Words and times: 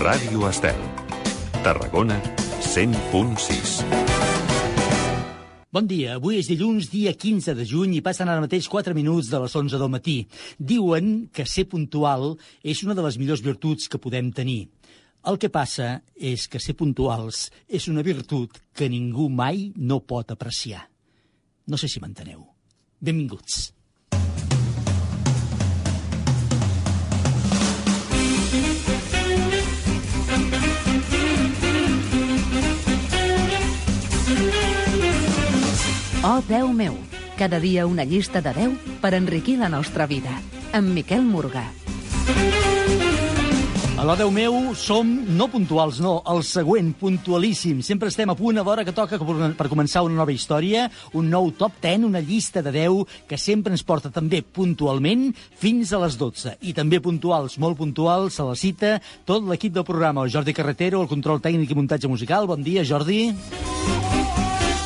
Ràdio 0.00 0.46
Estel. 0.48 0.78
Tarragona 1.60 2.14
100.6. 2.64 3.72
Bon 5.68 5.84
dia, 5.84 6.14
avui 6.16 6.38
és 6.40 6.48
dilluns, 6.48 6.86
dia 6.88 7.12
15 7.12 7.52
de 7.58 7.66
juny, 7.68 7.98
i 7.98 8.00
passen 8.00 8.30
ara 8.32 8.40
mateix 8.40 8.64
4 8.72 8.96
minuts 8.96 9.28
de 9.28 9.42
les 9.42 9.56
11 9.60 9.76
del 9.76 9.90
matí. 9.92 10.14
Diuen 10.56 11.28
que 11.28 11.44
ser 11.44 11.66
puntual 11.68 12.32
és 12.64 12.80
una 12.86 12.96
de 12.96 13.04
les 13.04 13.18
millors 13.20 13.44
virtuts 13.44 13.92
que 13.92 14.00
podem 14.00 14.30
tenir. 14.32 14.70
El 15.28 15.36
que 15.36 15.52
passa 15.52 15.90
és 16.16 16.46
que 16.48 16.62
ser 16.64 16.78
puntuals 16.80 17.50
és 17.68 17.90
una 17.92 18.00
virtut 18.00 18.56
que 18.72 18.88
ningú 18.88 19.28
mai 19.28 19.68
no 19.76 20.00
pot 20.00 20.32
apreciar. 20.32 20.86
No 21.68 21.76
sé 21.76 21.92
si 21.92 22.00
m'enteneu. 22.00 22.40
Benvinguts. 23.04 23.66
Oh, 36.22 36.42
Déu 36.44 36.68
meu, 36.68 36.98
cada 37.38 37.56
dia 37.56 37.86
una 37.88 38.04
llista 38.04 38.42
de 38.44 38.52
10 38.52 38.98
per 39.00 39.14
enriquir 39.16 39.56
la 39.56 39.70
nostra 39.72 40.04
vida. 40.04 40.34
Amb 40.76 40.92
Miquel 40.92 41.22
Morgà. 41.24 41.62
A 43.96 44.04
l'O 44.04 44.16
Déu 44.20 44.28
meu 44.28 44.74
som 44.76 45.08
no 45.08 45.46
puntuals, 45.48 45.96
no, 46.04 46.18
el 46.28 46.42
següent, 46.44 46.92
puntualíssim. 47.00 47.80
Sempre 47.80 48.12
estem 48.12 48.28
a 48.28 48.36
punt 48.36 48.60
a 48.60 48.66
l'hora 48.66 48.84
que 48.84 48.92
toca 48.92 49.16
per 49.16 49.70
començar 49.72 50.04
una 50.04 50.20
nova 50.20 50.36
història, 50.36 50.90
un 51.16 51.32
nou 51.32 51.48
top 51.56 51.80
10, 51.80 52.04
una 52.04 52.20
llista 52.20 52.60
de 52.60 52.76
10 52.76 53.24
que 53.24 53.40
sempre 53.40 53.72
ens 53.72 53.84
porta 53.84 54.12
també 54.12 54.42
puntualment 54.44 55.30
fins 55.56 55.96
a 55.96 56.04
les 56.04 56.20
12. 56.20 56.58
I 56.60 56.76
també 56.76 57.00
puntuals, 57.00 57.56
molt 57.56 57.80
puntuals, 57.80 58.36
a 58.36 58.50
la 58.52 58.60
cita, 58.60 58.98
tot 59.24 59.48
l'equip 59.48 59.72
del 59.72 59.88
programa, 59.88 60.28
el 60.28 60.36
Jordi 60.36 60.52
Carretero, 60.52 61.00
el 61.00 61.08
control 61.08 61.40
tècnic 61.40 61.72
i 61.72 61.80
muntatge 61.80 62.12
musical. 62.12 62.44
Bon 62.44 62.60
dia, 62.60 62.84
Jordi. 62.84 63.30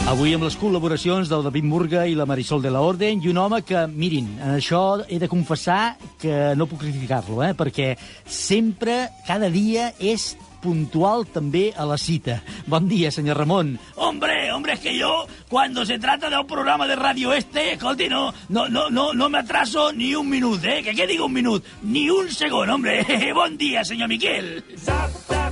Avui 0.05 0.35
amb 0.37 0.45
les 0.45 0.57
col·laboracions 0.61 1.31
del 1.31 1.47
David 1.47 1.65
Murga 1.65 2.03
i 2.05 2.13
la 2.13 2.27
Marisol 2.29 2.61
de 2.61 2.69
la 2.69 2.83
Orden 2.85 3.23
i 3.25 3.31
un 3.31 3.39
home 3.41 3.63
que, 3.65 3.87
mirin, 3.89 4.27
en 4.37 4.59
això 4.59 5.01
he 5.09 5.17
de 5.17 5.31
confessar 5.33 5.97
que 6.21 6.53
no 6.61 6.67
puc 6.69 6.83
criticar-lo, 6.83 7.39
eh? 7.41 7.55
perquè 7.57 7.95
sempre, 8.29 9.07
cada 9.25 9.49
dia, 9.49 9.95
és 9.97 10.35
puntual 10.61 11.25
també 11.33 11.71
a 11.73 11.89
la 11.89 11.97
cita. 11.97 12.43
Bon 12.69 12.85
dia, 12.89 13.09
senyor 13.17 13.41
Ramon. 13.41 13.79
Hombre, 13.97 14.53
hombre, 14.53 14.77
es 14.77 14.81
que 14.85 14.93
yo, 14.97 15.25
cuando 15.49 15.87
se 15.89 15.99
trata 15.99 16.29
de 16.29 16.37
un 16.37 16.47
programa 16.47 16.87
de 16.87 16.97
radio 16.97 17.33
este, 17.33 17.73
escolti, 17.73 18.09
no, 18.09 18.33
no, 18.51 18.69
no, 18.69 18.91
no, 18.91 19.15
no 19.15 19.31
me 19.31 19.39
atraso 19.39 19.91
ni 19.93 20.15
un 20.15 20.29
minut, 20.29 20.63
¿eh? 20.65 20.83
¿Que 20.83 20.95
qué 20.95 21.07
digo 21.07 21.27
un 21.27 21.33
minut? 21.33 21.65
Ni 21.83 22.11
un 22.11 22.29
segundo, 22.31 22.75
hombre. 22.75 23.33
bon 23.35 23.57
dia, 23.57 23.85
senyor 23.85 24.09
Miquel. 24.09 24.65
Zap, 24.77 25.44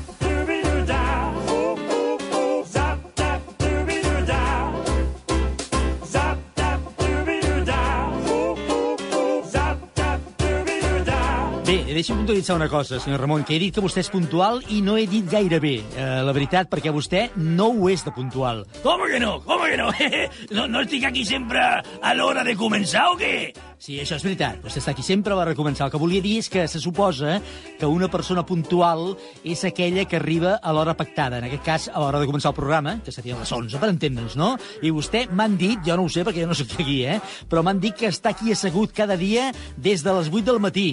Bé, 11.72 11.78
deixi'm 11.96 12.18
puntualitzar 12.18 12.52
una 12.58 12.66
cosa, 12.68 12.98
senyor 13.00 13.22
Ramon, 13.22 13.46
que 13.48 13.54
he 13.56 13.58
dit 13.62 13.72
que 13.72 13.80
vostè 13.80 14.02
és 14.02 14.10
puntual 14.12 14.58
i 14.74 14.82
no 14.84 14.98
he 15.00 15.06
dit 15.08 15.24
gaire 15.24 15.56
bé, 15.56 15.78
eh, 15.80 16.08
la 16.20 16.34
veritat, 16.36 16.68
perquè 16.68 16.90
vostè 16.92 17.22
no 17.40 17.70
ho 17.72 17.86
és 17.88 18.02
de 18.04 18.12
puntual. 18.12 18.60
Com 18.82 19.00
que 19.08 19.20
no? 19.22 19.38
Com 19.46 19.62
que 19.64 19.78
no? 19.80 19.86
no, 20.58 20.66
no 20.68 20.82
estic 20.84 21.06
aquí 21.08 21.24
sempre 21.24 21.62
a 21.80 22.12
l'hora 22.12 22.44
de 22.44 22.52
començar 22.60 23.06
o 23.14 23.16
què? 23.16 23.54
Sí, 23.80 23.96
això 24.02 24.18
és 24.18 24.26
veritat. 24.26 24.58
Vostè 24.60 24.82
està 24.82 24.92
aquí 24.92 25.00
sempre 25.06 25.32
a 25.32 25.38
l'hora 25.38 25.54
de 25.54 25.58
començar. 25.62 25.86
El 25.86 25.94
que 25.94 26.02
volia 26.02 26.20
dir 26.20 26.34
és 26.42 26.50
que 26.52 26.66
se 26.68 26.82
suposa 26.82 27.38
que 27.80 27.88
una 27.88 28.10
persona 28.12 28.44
puntual 28.44 29.16
és 29.40 29.64
aquella 29.64 30.04
que 30.04 30.20
arriba 30.20 30.58
a 30.60 30.76
l'hora 30.76 30.92
pactada, 30.92 31.40
en 31.40 31.48
aquest 31.48 31.64
cas 31.64 31.88
a 31.88 32.04
l'hora 32.04 32.20
de 32.20 32.28
començar 32.28 32.52
el 32.52 32.58
programa, 32.60 32.98
que 33.00 33.16
seria 33.16 33.40
les 33.40 33.48
11, 33.48 33.80
per 33.80 33.94
entendre'ns, 33.94 34.36
no? 34.36 34.52
I 34.84 34.92
vostè 34.92 35.24
m'han 35.32 35.56
dit, 35.56 35.80
jo 35.88 35.96
no 35.96 36.04
ho 36.04 36.12
sé 36.12 36.28
perquè 36.28 36.44
jo 36.44 36.52
no 36.52 36.60
soc 36.60 36.76
aquí, 36.76 37.00
eh? 37.08 37.16
però 37.48 37.64
m'han 37.64 37.80
dit 37.80 37.96
que 37.96 38.12
està 38.12 38.36
aquí 38.36 38.52
assegut 38.52 38.92
cada 38.92 39.16
dia 39.16 39.54
des 39.80 40.04
de 40.04 40.20
les 40.20 40.28
8 40.28 40.52
del 40.52 40.60
matí. 40.60 40.90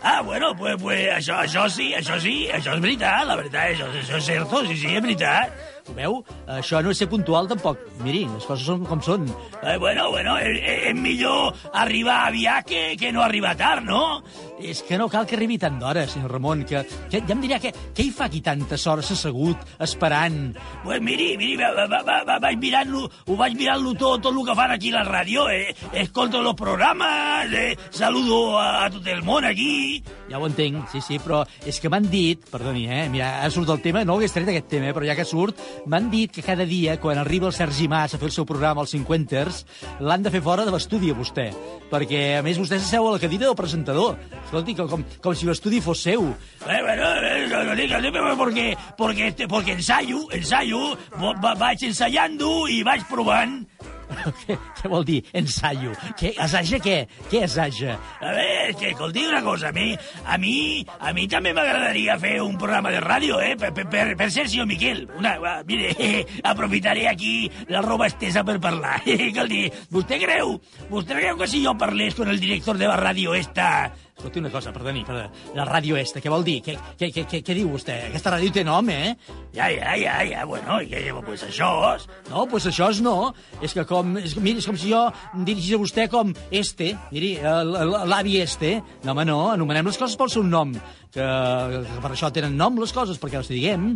Ah, 0.00 0.20
bueno, 0.22 0.54
pues, 0.56 0.76
pues 0.80 1.08
això, 1.10 1.40
això 1.42 1.66
sí, 1.68 1.88
això 1.94 2.20
sí, 2.22 2.46
això 2.54 2.76
és 2.76 2.82
veritat, 2.84 3.26
la 3.26 3.34
veritat, 3.40 3.72
això, 3.72 3.88
això 3.90 4.20
és 4.20 4.28
cert, 4.30 4.54
sí, 4.68 4.76
sí, 4.78 4.92
és 4.94 5.02
veritat. 5.02 5.77
Ho 5.88 5.96
veu? 5.96 6.18
Això 6.58 6.82
no 6.84 6.92
és 6.92 7.00
ser 7.00 7.08
puntual, 7.10 7.48
tampoc. 7.50 7.80
Miri, 8.04 8.26
les 8.28 8.44
coses 8.48 8.66
són 8.68 8.84
com 8.88 9.00
són. 9.04 9.26
Eh, 9.62 9.78
bueno, 9.80 10.10
bueno, 10.12 10.36
és, 10.38 10.60
és 10.88 10.98
millor 10.98 11.54
arribar 11.72 12.26
aviat 12.28 12.68
que, 12.68 12.82
que 13.00 13.12
no 13.12 13.24
arribar 13.24 13.56
tard, 13.58 13.86
no? 13.88 14.22
És 14.58 14.82
que 14.82 14.98
no 14.98 15.06
cal 15.08 15.26
que 15.28 15.36
arribi 15.38 15.58
tant 15.60 15.78
d'hora, 15.78 16.04
senyor 16.10 16.32
Ramon, 16.34 16.64
que, 16.66 16.82
que 17.10 17.20
ja 17.22 17.34
em 17.34 17.42
dirà 17.44 17.60
que, 17.62 17.70
què 17.94 18.04
hi 18.04 18.10
fa 18.14 18.26
aquí 18.26 18.40
tantes 18.44 18.86
hores 18.90 19.12
assegut, 19.14 19.62
esperant? 19.84 20.56
Pues 20.82 21.00
miri, 21.04 21.30
miri, 21.38 21.54
va, 21.60 21.70
va, 21.78 22.02
va, 22.02 22.18
va, 22.26 22.38
vaig 22.42 22.58
mirant-lo, 22.60 23.04
ho 23.06 23.38
vaig 23.38 23.54
mirant-lo 23.58 23.94
tot, 23.98 24.24
tot 24.26 24.34
el 24.34 24.42
que 24.46 24.56
fan 24.58 24.74
aquí 24.74 24.90
a 24.92 24.98
la 24.98 25.04
ràdio, 25.06 25.46
eh? 25.54 25.74
Escolto 26.02 26.42
los 26.42 26.58
programes, 26.58 27.52
eh? 27.54 27.76
saludo 27.90 28.58
a, 28.58 28.84
a 28.84 28.90
tot 28.90 29.06
el 29.06 29.22
món 29.22 29.46
aquí. 29.46 30.02
Ja 30.28 30.42
ho 30.42 30.46
entenc, 30.48 30.88
sí, 30.92 31.00
sí, 31.04 31.20
però 31.22 31.44
és 31.64 31.78
que 31.80 31.90
m'han 31.92 32.10
dit, 32.10 32.42
perdoni, 32.50 32.88
eh? 32.90 33.06
Mira, 33.12 33.30
ha 33.44 33.50
surt 33.54 33.70
el 33.72 33.82
tema, 33.84 34.04
no 34.04 34.18
hagués 34.18 34.34
tret 34.34 34.50
aquest 34.50 34.68
tema, 34.74 34.90
eh? 34.90 34.96
però 34.96 35.06
ja 35.06 35.16
que 35.16 35.26
surt, 35.28 35.62
M'han 35.86 36.08
dit 36.10 36.32
que 36.32 36.42
cada 36.42 36.66
dia, 36.66 36.98
quan 37.00 37.18
arriba 37.18 37.48
el 37.48 37.54
Sergi 37.56 37.88
Mas 37.88 38.14
a 38.14 38.18
fer 38.20 38.28
el 38.28 38.34
seu 38.34 38.46
programa 38.48 38.82
als 38.82 38.94
50ers, 38.94 39.64
l'han 40.00 40.24
de 40.24 40.32
fer 40.34 40.42
fora 40.42 40.64
de 40.66 40.74
l'estudi, 40.74 41.12
a 41.12 41.18
vostè. 41.18 41.48
Perquè, 41.92 42.22
a 42.38 42.42
més, 42.46 42.58
vostè 42.60 42.80
s'asseu 42.80 43.08
a 43.08 43.14
la 43.14 43.22
cadira 43.22 43.46
del 43.46 43.58
presentador. 43.58 44.16
Escolti, 44.44 44.76
com, 44.78 45.04
com 45.22 45.36
si 45.36 45.48
l'estudi 45.48 45.82
fos 45.84 46.02
seu. 46.04 46.30
Eh, 46.66 46.80
bueno, 46.82 47.12
eh, 47.22 48.36
porque, 48.36 48.66
porque, 48.96 49.34
porque 49.48 49.72
ensayo, 49.72 50.26
ensayo, 50.32 50.96
vaig 51.58 51.86
ensayando 51.88 52.66
i 52.68 52.82
vaig 52.86 53.06
provant 53.08 53.62
què, 54.44 54.56
què 54.80 54.90
vol 54.90 55.04
dir, 55.08 55.18
ensaio? 55.36 55.92
Què, 56.18 56.32
assaja 56.40 56.80
què? 56.82 56.96
Què 57.30 57.42
assaja? 57.46 57.96
A 58.20 58.32
veure, 58.34 58.74
que, 58.78 58.92
escolti 58.92 59.26
una 59.28 59.42
cosa, 59.44 59.70
a 59.70 59.76
mi, 59.76 59.92
a 60.24 60.38
mi, 60.40 60.54
a 60.98 61.12
mi 61.16 61.26
també 61.30 61.52
m'agradaria 61.56 62.18
fer 62.20 62.36
un 62.44 62.56
programa 62.60 62.92
de 62.94 63.02
ràdio, 63.04 63.40
eh? 63.44 63.54
Per, 63.60 63.72
per, 63.78 64.06
per 64.18 64.30
ser 64.32 64.48
senyor 64.48 64.68
Miquel. 64.70 65.04
Una, 65.18 65.36
mire, 65.68 65.92
eh, 65.98 66.24
aprofitaré 66.52 67.08
aquí 67.08 67.50
la 67.68 67.82
roba 67.84 68.08
estesa 68.08 68.44
per 68.44 68.58
parlar. 68.62 69.00
Escolti, 69.28 69.66
vostè 69.92 70.20
creu, 70.22 70.56
vostè 70.90 71.18
creu 71.20 71.40
que 71.40 71.50
si 71.50 71.64
jo 71.64 71.76
parlés 71.78 72.16
con 72.18 72.32
el 72.32 72.40
director 72.40 72.78
de 72.80 72.88
la 72.90 72.98
ràdio 73.00 73.36
esta 73.38 73.68
Escolti 74.18 74.40
una 74.40 74.50
cosa, 74.50 74.72
perdoni, 74.74 75.04
perdoni. 75.06 75.28
La 75.54 75.62
ràdio 75.68 75.94
esta, 75.94 76.18
què 76.18 76.30
vol 76.32 76.42
dir? 76.42 76.56
Què, 76.66 76.74
què, 76.98 77.08
què, 77.14 77.22
què, 77.30 77.38
què 77.46 77.54
diu 77.54 77.68
vostè? 77.70 78.00
Aquesta 78.08 78.32
ràdio 78.34 78.50
té 78.56 78.64
nom, 78.66 78.90
eh? 78.90 79.12
Ja, 79.54 79.68
ja, 79.70 79.94
ja, 79.94 80.16
ja, 80.26 80.42
bueno, 80.48 80.80
i 80.82 80.90
què, 80.90 81.04
pues 81.22 81.46
això 81.46 81.70
és... 81.92 82.08
No, 82.26 82.42
pues 82.50 82.66
això 82.66 82.90
és 82.90 82.98
no. 83.04 83.30
És 83.62 83.76
que 83.78 83.86
com, 83.86 84.16
és, 84.18 84.34
miri, 84.42 84.58
és 84.58 84.66
com 84.66 84.74
si 84.74 84.90
jo 84.90 85.04
dirigís 85.46 85.70
a 85.76 85.78
vostè 85.78 86.08
com 86.10 86.34
este, 86.50 86.96
miri, 87.14 87.36
l'avi 87.38 88.40
este. 88.42 88.80
No, 89.04 89.14
home, 89.14 89.28
no, 89.30 89.38
anomenem 89.52 89.86
les 89.86 90.02
coses 90.02 90.18
pel 90.18 90.34
seu 90.34 90.42
nom 90.42 90.74
que, 91.14 91.24
que 91.86 92.02
per 92.02 92.10
això 92.12 92.30
tenen 92.34 92.56
nom 92.58 92.78
les 92.80 92.92
coses, 92.94 93.18
perquè 93.20 93.40
les 93.40 93.50
diguem. 93.52 93.88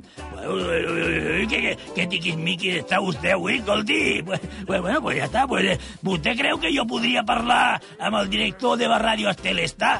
Que, 1.50 1.76
que 1.96 2.08
tiquismiqui 2.14 2.76
està 2.80 3.02
vostè 3.04 3.34
avui, 3.36 3.58
escolti. 3.60 4.22
Bueno, 4.22 5.00
pues 5.02 5.18
ja 5.20 5.28
està. 5.28 5.46
Pues, 5.50 5.92
vostè 6.04 6.36
creu 6.38 6.60
que 6.62 6.72
jo 6.74 6.86
podria 6.88 7.26
parlar 7.26 7.78
amb 7.98 8.22
el 8.22 8.32
director 8.32 8.78
de 8.80 8.90
la 8.90 9.00
ràdio 9.02 9.30
Estelesta? 9.32 9.96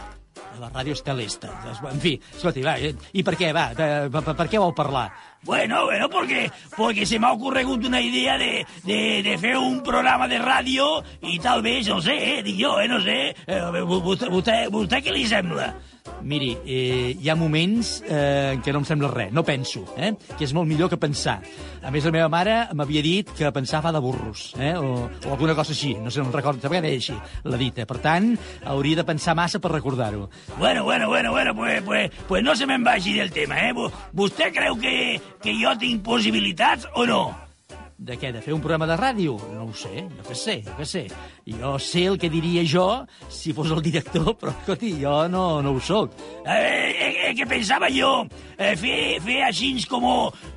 La 0.60 0.70
ràdio 0.70 0.94
Estelesta. 0.97 1.50
En 1.91 2.00
fi, 2.00 2.15
escolti, 2.37 2.62
va, 2.65 2.76
eh, 2.78 2.94
i 3.19 3.25
per 3.26 3.34
què, 3.38 3.53
va, 3.54 3.70
per, 3.76 4.22
per, 4.32 4.48
què 4.48 4.60
vol 4.60 4.75
parlar? 4.76 5.09
Bueno, 5.44 5.84
bueno, 5.87 6.09
porque, 6.09 6.50
porque 6.76 7.06
se 7.06 7.19
me 7.19 7.26
ha 7.26 7.32
ocurrido 7.32 7.75
una 7.75 8.00
idea 8.00 8.38
de, 8.38 8.66
de, 8.84 9.22
de 9.22 9.38
fer 9.38 9.56
un 9.59 9.82
programa 9.82 10.28
de 10.28 10.38
ràdio 10.38 11.03
i 11.22 11.38
tal 11.43 11.62
vez, 11.62 11.88
no 11.88 12.00
sé, 12.00 12.15
eh, 12.37 12.43
dic 12.43 12.60
jo, 12.60 12.76
eh, 12.81 12.88
no 12.88 13.00
sé, 13.03 13.19
eh, 13.47 13.62
vostè, 13.82 14.31
vostè, 14.31 14.59
vostè 14.70 15.03
què 15.03 15.15
li 15.15 15.26
sembla? 15.26 15.73
Miri, 16.22 16.52
eh, 16.64 17.16
hi 17.19 17.31
ha 17.31 17.37
moments 17.38 17.96
eh, 18.06 18.52
en 18.54 18.62
què 18.62 18.72
no 18.75 18.82
em 18.82 18.87
sembla 18.87 19.10
res, 19.10 19.32
no 19.34 19.44
penso, 19.46 19.84
eh, 19.96 20.12
que 20.37 20.46
és 20.46 20.54
molt 20.54 20.69
millor 20.70 20.90
que 20.90 20.99
pensar. 21.00 21.40
A 21.82 21.90
més, 21.90 22.04
la 22.06 22.14
meva 22.14 22.28
mare 22.31 22.56
m'havia 22.78 23.02
dit 23.02 23.31
que 23.38 23.50
pensar 23.54 23.82
fa 23.82 23.93
de 23.94 24.02
burros, 24.02 24.52
eh, 24.58 24.75
o, 24.78 25.08
o 25.08 25.32
alguna 25.34 25.56
cosa 25.58 25.75
així, 25.75 25.94
no 25.99 26.10
sé, 26.10 26.22
no 26.22 26.34
recordo, 26.34 26.62
també 26.62 26.82
deia 26.82 27.00
així, 27.00 27.16
la 27.44 27.58
dita. 27.60 27.87
Per 27.87 27.99
tant, 28.02 28.32
hauria 28.70 29.02
de 29.02 29.06
pensar 29.08 29.37
massa 29.38 29.60
per 29.62 29.72
recordar-ho. 29.75 30.28
Bueno, 30.58 30.84
bueno, 30.84 31.08
bueno, 31.08 31.32
bueno, 31.32 31.54
pues, 31.54 31.82
pues, 31.82 32.10
pues 32.28 32.43
no 32.43 32.56
se 32.56 32.66
me'n 32.66 32.84
vagi 32.84 33.14
del 33.19 33.32
tema, 33.32 33.58
eh? 33.69 33.72
Vostè 34.12 34.52
creu 34.54 34.78
que, 34.78 35.20
que 35.43 35.56
jo 35.58 35.75
tinc 35.78 36.02
possibilitats 36.06 36.87
o 36.94 37.06
no? 37.06 37.25
De 38.02 38.16
què? 38.19 38.32
De 38.34 38.40
fer 38.43 38.50
un 38.50 38.60
programa 38.62 38.88
de 38.90 38.96
ràdio? 38.99 39.37
No 39.52 39.69
ho 39.69 39.75
sé, 39.78 40.02
jo 40.10 40.25
què 40.26 40.34
sé, 40.34 40.56
jo 40.66 40.72
què 40.75 40.87
sé. 40.88 41.02
Jo 41.46 41.76
sé 41.78 42.00
el 42.10 42.16
que 42.19 42.31
diria 42.32 42.64
jo 42.66 42.87
si 43.31 43.52
fos 43.54 43.70
el 43.70 43.82
director, 43.84 44.32
però, 44.40 44.50
escolti, 44.50 44.90
jo 44.99 45.12
no, 45.31 45.44
no 45.62 45.75
ho 45.76 45.82
sóc. 45.82 46.16
Eh, 46.43 46.56
eh, 46.90 47.10
eh, 47.28 47.31
que 47.38 47.46
pensava 47.46 47.87
jo 47.94 48.10
eh, 48.56 48.72
fer, 48.81 49.20
fer 49.22 49.37
així 49.46 49.70
com, 49.90 50.08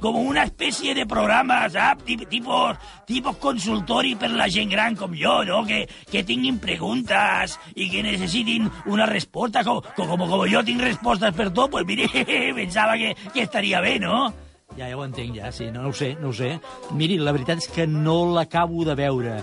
com 0.02 0.18
una 0.24 0.48
espècie 0.50 0.96
de 0.98 1.06
programa, 1.06 1.60
sap? 1.70 2.02
Tip, 2.08 2.24
tipus, 2.32 2.82
tipus 3.06 3.38
consultori 3.44 4.16
per 4.18 4.32
la 4.34 4.50
gent 4.50 4.74
gran 4.74 4.98
com 4.98 5.14
jo, 5.14 5.36
no? 5.46 5.62
Que, 5.70 5.84
que 6.10 6.26
tinguin 6.26 6.58
preguntes 6.64 7.60
i 7.76 7.92
que 7.94 8.02
necessitin 8.08 8.72
una 8.90 9.06
resposta. 9.12 9.62
Com, 9.68 9.86
com, 9.94 10.18
com 10.18 10.48
jo 10.50 10.66
tinc 10.66 10.82
respostes 10.82 11.38
per 11.38 11.52
tot, 11.52 11.70
pues 11.78 11.86
mire, 11.86 12.10
pensava 12.64 12.98
que, 12.98 13.14
que 13.30 13.46
estaria 13.46 13.86
bé, 13.86 14.00
no? 14.02 14.32
Ja, 14.76 14.90
ja 14.90 14.98
ho 14.98 15.06
entenc, 15.06 15.38
ja, 15.38 15.52
sí, 15.56 15.70
no, 15.72 15.86
no 15.86 15.94
ho 15.94 15.96
sé, 15.96 16.16
no 16.20 16.30
ho 16.30 16.36
sé. 16.36 16.58
Miri, 17.00 17.16
la 17.22 17.32
veritat 17.36 17.62
és 17.64 17.70
que 17.72 17.86
no 17.88 18.18
l'acabo 18.36 18.84
de 18.84 18.96
veure. 19.00 19.38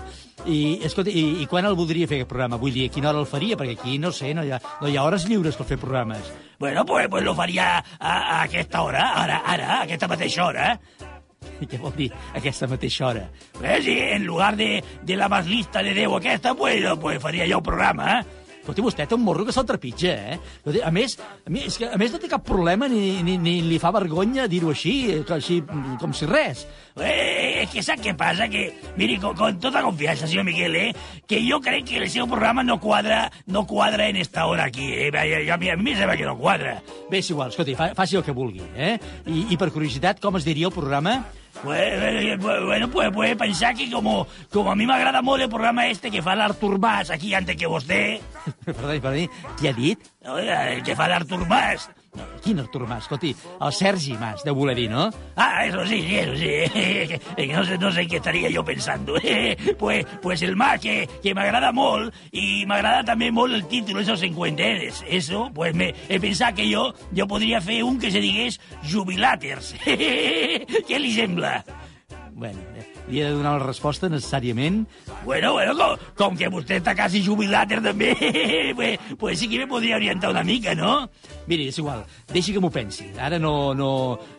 I, 0.45 0.79
escolta, 0.85 1.09
i, 1.09 1.41
i 1.41 1.47
quan 1.49 1.65
el 1.65 1.77
voldria 1.79 2.09
fer, 2.09 2.19
aquest 2.21 2.29
programa? 2.29 2.59
Vull 2.61 2.75
dir, 2.75 2.85
a 2.89 2.93
quina 2.93 3.09
hora 3.09 3.23
el 3.23 3.29
faria? 3.29 3.57
Perquè 3.57 3.73
aquí, 3.79 3.97
no 4.01 4.11
sé, 4.13 4.33
no 4.37 4.43
hi 4.45 4.53
ha, 4.53 4.59
no 4.81 4.91
hi 4.91 4.99
ha 4.99 5.05
hores 5.07 5.25
lliures 5.29 5.57
per 5.57 5.65
fer 5.71 5.79
programes. 5.81 6.29
Bueno, 6.61 6.85
pues, 6.85 7.07
pues 7.09 7.25
lo 7.25 7.33
faria 7.33 7.79
a, 7.79 8.13
a 8.13 8.43
aquesta 8.43 8.83
hora, 8.83 9.07
ara, 9.23 9.41
ara, 9.55 9.71
a 9.79 9.81
aquesta 9.87 10.11
mateixa 10.11 10.45
hora. 10.45 10.69
I 11.59 11.67
què 11.71 11.81
vol 11.81 11.95
dir 11.97 12.11
aquesta 12.37 12.69
mateixa 12.69 13.09
hora? 13.09 13.25
Pues 13.57 13.89
en 13.89 14.25
lugar 14.25 14.55
de, 14.55 14.83
de 15.01 15.17
la 15.17 15.27
más 15.29 15.47
lista 15.47 15.83
de 15.83 15.97
Déu 15.97 16.15
aquesta, 16.15 16.53
pues, 16.53 16.85
pues 17.01 17.21
faria 17.23 17.49
jo 17.49 17.57
el 17.57 17.67
programa, 17.71 18.19
eh? 18.19 18.42
Escolti, 18.63 18.79
vostè 18.79 19.03
té 19.03 19.15
un 19.17 19.25
morro 19.27 19.43
que 19.43 19.51
se'l 19.51 19.65
trepitja, 19.67 20.11
eh? 20.15 20.35
Escolti, 20.39 20.79
A 20.87 20.91
més, 20.95 21.17
a 21.19 21.51
mi, 21.51 21.65
és 21.67 21.75
que, 21.75 21.89
a 21.91 21.97
més 21.99 22.13
no 22.13 22.19
té 22.21 22.29
cap 22.31 22.45
problema 22.47 22.87
ni, 22.87 23.19
ni, 23.19 23.35
ni 23.35 23.57
li 23.65 23.79
fa 23.81 23.91
vergonya 23.91 24.45
dir-ho 24.47 24.71
així, 24.71 24.93
eh, 25.11 25.19
així, 25.35 25.57
com 25.99 26.15
si 26.15 26.29
res. 26.29 26.63
Eh, 26.95 27.65
és 27.65 27.73
que 27.73 27.83
sap 27.83 27.99
què 27.99 28.13
passa? 28.15 28.47
Que, 28.47 28.69
miri, 28.95 29.19
con, 29.19 29.35
con 29.35 29.59
tota 29.59 29.83
confiança, 29.83 30.31
senyor 30.31 30.47
Miquel, 30.47 30.79
eh, 30.79 30.87
que 31.27 31.41
jo 31.43 31.59
crec 31.59 31.89
que 31.91 31.99
el 31.99 32.07
seu 32.13 32.23
programa 32.31 32.63
no 32.63 32.79
quadra, 32.79 33.25
no 33.51 33.65
quadra 33.67 34.07
en 34.07 34.23
esta 34.23 34.47
hora 34.47 34.71
aquí, 34.71 34.93
eh? 34.95 35.11
A, 35.11 35.59
mi, 35.59 35.67
a 35.67 35.75
mi 35.75 35.91
em 35.91 35.99
sembla 35.99 36.15
que 36.15 36.31
no 36.31 36.39
quadra. 36.39 36.77
Bé, 37.11 37.19
és 37.19 37.35
igual, 37.35 37.51
escolti, 37.51 37.75
fa, 37.75 37.91
faci 37.99 38.15
el 38.15 38.23
que 38.23 38.31
vulgui, 38.31 38.63
eh? 38.79 38.95
I, 39.27 39.49
I 39.51 39.59
per 39.59 39.73
curiositat, 39.75 40.23
com 40.23 40.39
es 40.39 40.47
diria 40.47 40.71
el 40.71 40.75
programa? 40.75 41.19
Bueno, 41.61 42.65
bueno, 42.65 42.89
pues 42.89 43.11
puede 43.11 43.35
pensar 43.35 43.75
que 43.75 43.89
como, 43.89 44.27
como 44.51 44.71
a 44.71 44.75
mí 44.75 44.85
me 44.85 44.93
agrada 44.93 45.21
molt 45.21 45.43
el 45.43 45.49
programa 45.49 45.85
este 45.87 46.09
que 46.11 46.23
fa 46.25 46.33
l'Artur 46.35 46.79
Mas 46.79 47.11
aquí 47.13 47.33
antes 47.33 47.55
que 47.55 47.69
vostè... 47.69 48.19
Perdoni, 48.65 48.99
perdoni, 48.99 49.27
qui 49.59 49.69
ha 49.69 49.73
dit? 49.77 50.01
El 50.25 50.81
que 50.83 50.95
fa 50.97 51.07
l'Artur 51.07 51.45
Mas. 51.47 51.87
Quin 52.43 52.59
Artur 52.59 52.87
Mas? 52.87 53.05
Escolti, 53.05 53.33
el 53.61 53.73
Sergi 53.73 54.17
Mas, 54.19 54.43
deu 54.43 54.55
voler 54.55 54.75
dir, 54.75 54.89
no? 54.91 55.07
Ah, 55.35 55.65
eso 55.65 55.85
sí, 55.87 56.01
eso 56.09 56.35
sí. 56.35 57.47
No 57.53 57.63
sé, 57.63 57.77
no 57.77 57.91
sé 57.91 58.07
qué 58.07 58.17
estaría 58.17 58.49
yo 58.49 58.63
pensando. 58.63 59.15
Pues, 59.77 60.05
pues 60.21 60.41
el 60.41 60.55
Mas, 60.55 60.79
que, 60.79 61.07
que 61.21 61.33
m'agrada 61.35 61.71
molt, 61.75 62.13
i 62.31 62.63
m'agrada 62.67 63.03
també 63.07 63.31
molt 63.31 63.55
el 63.55 63.65
títol, 63.67 64.01
esos 64.01 64.21
cincuentenes. 64.21 65.03
Eso, 65.07 65.49
pues 65.53 65.75
me, 65.75 65.93
he 66.09 66.19
pensat 66.19 66.55
que 66.55 66.67
jo, 66.69 66.89
jo 67.15 67.27
podria 67.27 67.61
fer 67.61 67.81
un 67.83 67.99
que 67.99 68.11
se 68.11 68.21
digués 68.23 68.59
Jubilaters. 68.91 69.73
Què 70.87 70.99
li 70.99 71.13
sembla? 71.15 71.61
Bueno, 72.35 72.59
li 73.07 73.19
he 73.21 73.25
de 73.27 73.33
donar 73.35 73.57
la 73.59 73.65
resposta 73.65 74.09
necessàriament. 74.09 74.83
Bueno, 75.23 75.53
bueno, 75.53 75.75
com, 75.77 75.97
com 76.17 76.37
que 76.39 76.49
vostè 76.51 76.79
està 76.79 76.95
quasi 76.97 77.21
jubilater 77.25 77.81
també, 77.83 78.13
pues, 78.77 78.99
pues 79.19 79.39
sí 79.39 79.49
que 79.51 79.59
me 79.61 79.67
podria 79.67 79.99
orientar 79.99 80.31
una 80.31 80.43
mica, 80.43 80.73
no? 80.75 81.09
Miri, 81.47 81.67
és 81.71 81.77
igual, 81.81 82.05
deixi 82.31 82.53
que 82.55 82.61
m'ho 82.63 82.71
pensi. 82.73 83.09
Ara 83.19 83.39
no, 83.41 83.73
no... 83.77 83.89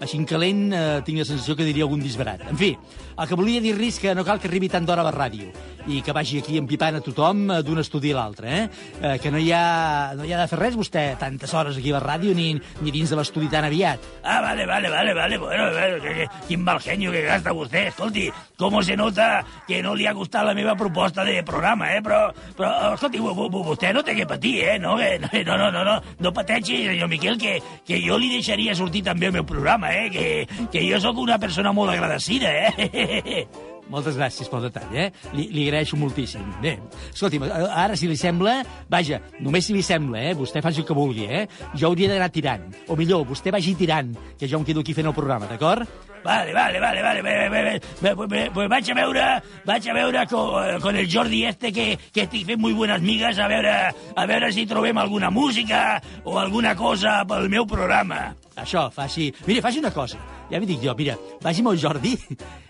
Així 0.00 0.18
en 0.20 0.26
calent 0.28 0.66
eh, 0.72 0.84
tinc 1.04 1.20
la 1.20 1.28
sensació 1.28 1.56
que 1.58 1.66
diria 1.66 1.84
algun 1.84 2.02
disbarat. 2.02 2.46
En 2.50 2.60
fi, 2.60 2.72
el 3.14 3.30
que 3.30 3.38
volia 3.38 3.62
dir-li 3.62 3.92
és 3.92 4.00
que 4.02 4.14
no 4.16 4.24
cal 4.26 4.40
que 4.40 4.48
arribi 4.50 4.70
tant 4.72 4.86
d'hora 4.88 5.04
a 5.04 5.08
la 5.10 5.14
ràdio 5.14 5.52
i 5.86 6.00
que 6.00 6.14
vagi 6.16 6.38
aquí 6.40 6.56
empipant 6.56 6.96
a 6.96 7.02
tothom 7.04 7.44
eh, 7.50 7.60
d'un 7.64 7.80
estudi 7.82 8.12
a 8.14 8.16
l'altre, 8.16 8.48
eh? 8.48 8.62
eh? 9.02 9.16
Que 9.20 9.30
no 9.30 9.40
hi, 9.40 9.50
ha, 9.52 10.14
no 10.16 10.24
hi 10.24 10.32
ha 10.32 10.40
de 10.40 10.48
fer 10.48 10.58
res, 10.60 10.78
vostè, 10.78 11.04
tantes 11.20 11.52
hores 11.54 11.76
aquí 11.76 11.92
a 11.92 11.98
la 11.98 12.02
ràdio 12.04 12.34
ni, 12.36 12.54
ni 12.80 12.94
dins 12.94 13.12
de 13.12 13.18
l'estudi 13.18 13.50
tan 13.52 13.66
aviat. 13.68 14.00
Ah, 14.22 14.40
vale, 14.40 14.66
vale, 14.66 14.90
vale, 14.90 15.14
vale. 15.14 15.38
Bueno, 15.38 15.68
bueno 15.74 16.00
que, 16.02 16.14
que, 16.14 16.28
quin 16.48 16.64
mal 16.64 16.80
genio 16.80 17.12
que 17.12 17.24
gasta 17.26 17.52
vostè. 17.52 17.88
Escolti, 17.92 18.30
com 18.58 18.80
se 18.82 18.96
nota 18.96 19.44
que 19.68 19.82
no 19.84 19.94
li 19.94 20.08
ha 20.08 20.16
gustat 20.16 20.46
la 20.46 20.56
meva 20.56 20.74
proposta 20.74 21.24
de 21.24 21.42
programa, 21.44 21.92
eh? 21.94 22.00
Però, 22.02 22.22
però 22.56 22.94
escolti, 22.94 23.20
vostè 23.20 23.92
no 23.92 24.02
té 24.02 24.16
que 24.16 24.28
patir, 24.30 24.56
eh? 24.64 24.78
No, 24.80 24.96
no, 24.96 25.58
no, 25.58 25.70
no, 25.70 25.84
no, 25.84 26.00
no 26.18 26.34
pateixi, 26.34 26.80
senyor 26.94 27.10
Miquel, 27.10 27.38
que, 27.38 27.58
que 27.86 28.00
jo 28.06 28.18
li 28.20 28.30
deixaria 28.32 28.74
sortir 28.78 29.04
també 29.06 29.30
el 29.30 29.36
meu 29.36 29.46
programa, 29.48 29.92
eh? 29.92 30.08
Que, 30.14 30.66
que 30.72 30.86
jo 30.86 31.02
sóc 31.02 31.20
una 31.22 31.38
persona 31.42 31.74
molt 31.76 31.94
agradecida, 31.94 32.54
eh? 32.70 33.46
Moltes 33.92 34.16
gràcies 34.16 34.48
pel 34.48 34.64
detall, 34.64 34.94
eh? 34.96 35.10
Li, 35.36 35.48
li 35.52 35.66
agraeixo 35.68 35.98
moltíssim. 36.00 36.46
Bé, 36.62 36.78
escolti'm, 37.10 37.44
ara, 37.50 37.98
si 38.00 38.08
li 38.08 38.16
sembla, 38.16 38.58
vaja, 38.90 39.20
només 39.44 39.68
si 39.68 39.76
li 39.76 39.84
sembla, 39.84 40.22
eh? 40.30 40.32
Vostè 40.38 40.62
faci 40.64 40.82
el 40.82 40.88
que 40.88 40.96
vulgui, 40.96 41.28
eh? 41.28 41.44
Jo 41.76 41.90
hauria 41.90 42.08
d'anar 42.12 42.30
tirant. 42.32 42.64
O 42.88 42.96
millor, 42.96 43.26
vostè 43.28 43.52
vagi 43.54 43.76
tirant, 43.78 44.14
que 44.40 44.48
jo 44.48 44.60
em 44.60 44.66
quedo 44.66 44.84
aquí 44.84 44.96
fent 44.96 45.10
el 45.10 45.16
programa, 45.16 45.50
d'acord? 45.50 45.88
Vale, 46.24 46.54
vale, 46.54 46.80
vale, 46.80 47.02
vale. 47.02 47.22
Bé, 47.22 47.48
bé, 47.50 47.80
bé, 48.00 48.14
bé, 48.26 48.50
pues 48.54 48.68
vaig 48.72 48.88
a 48.90 48.94
veure, 48.96 49.24
vaig 49.68 49.88
a 49.90 49.96
veure 49.98 50.22
con, 50.30 50.80
con 50.80 50.96
el 50.96 51.10
Jordi 51.12 51.42
este 51.44 51.70
que, 51.70 51.98
que 52.14 52.24
estic 52.24 52.46
fent 52.48 52.62
molt 52.62 52.78
bones 52.78 53.04
migues 53.04 53.38
a 53.38 53.48
veure, 53.52 53.74
a 53.92 54.24
veure 54.30 54.48
si 54.56 54.64
trobem 54.64 54.96
alguna 54.96 55.28
música 55.28 56.00
o 56.24 56.38
alguna 56.40 56.72
cosa 56.74 57.20
pel 57.28 57.50
meu 57.52 57.68
programa. 57.68 58.32
Això, 58.56 58.86
faci... 58.94 59.32
Mira, 59.48 59.62
faci 59.64 59.80
una 59.80 59.90
cosa. 59.90 60.18
Ja 60.50 60.60
m'hi 60.60 60.68
dic 60.68 60.82
jo, 60.84 60.92
mira, 60.94 61.16
vagi 61.42 61.62
amb 61.64 61.72
el 61.72 61.78
Jordi 61.82 62.12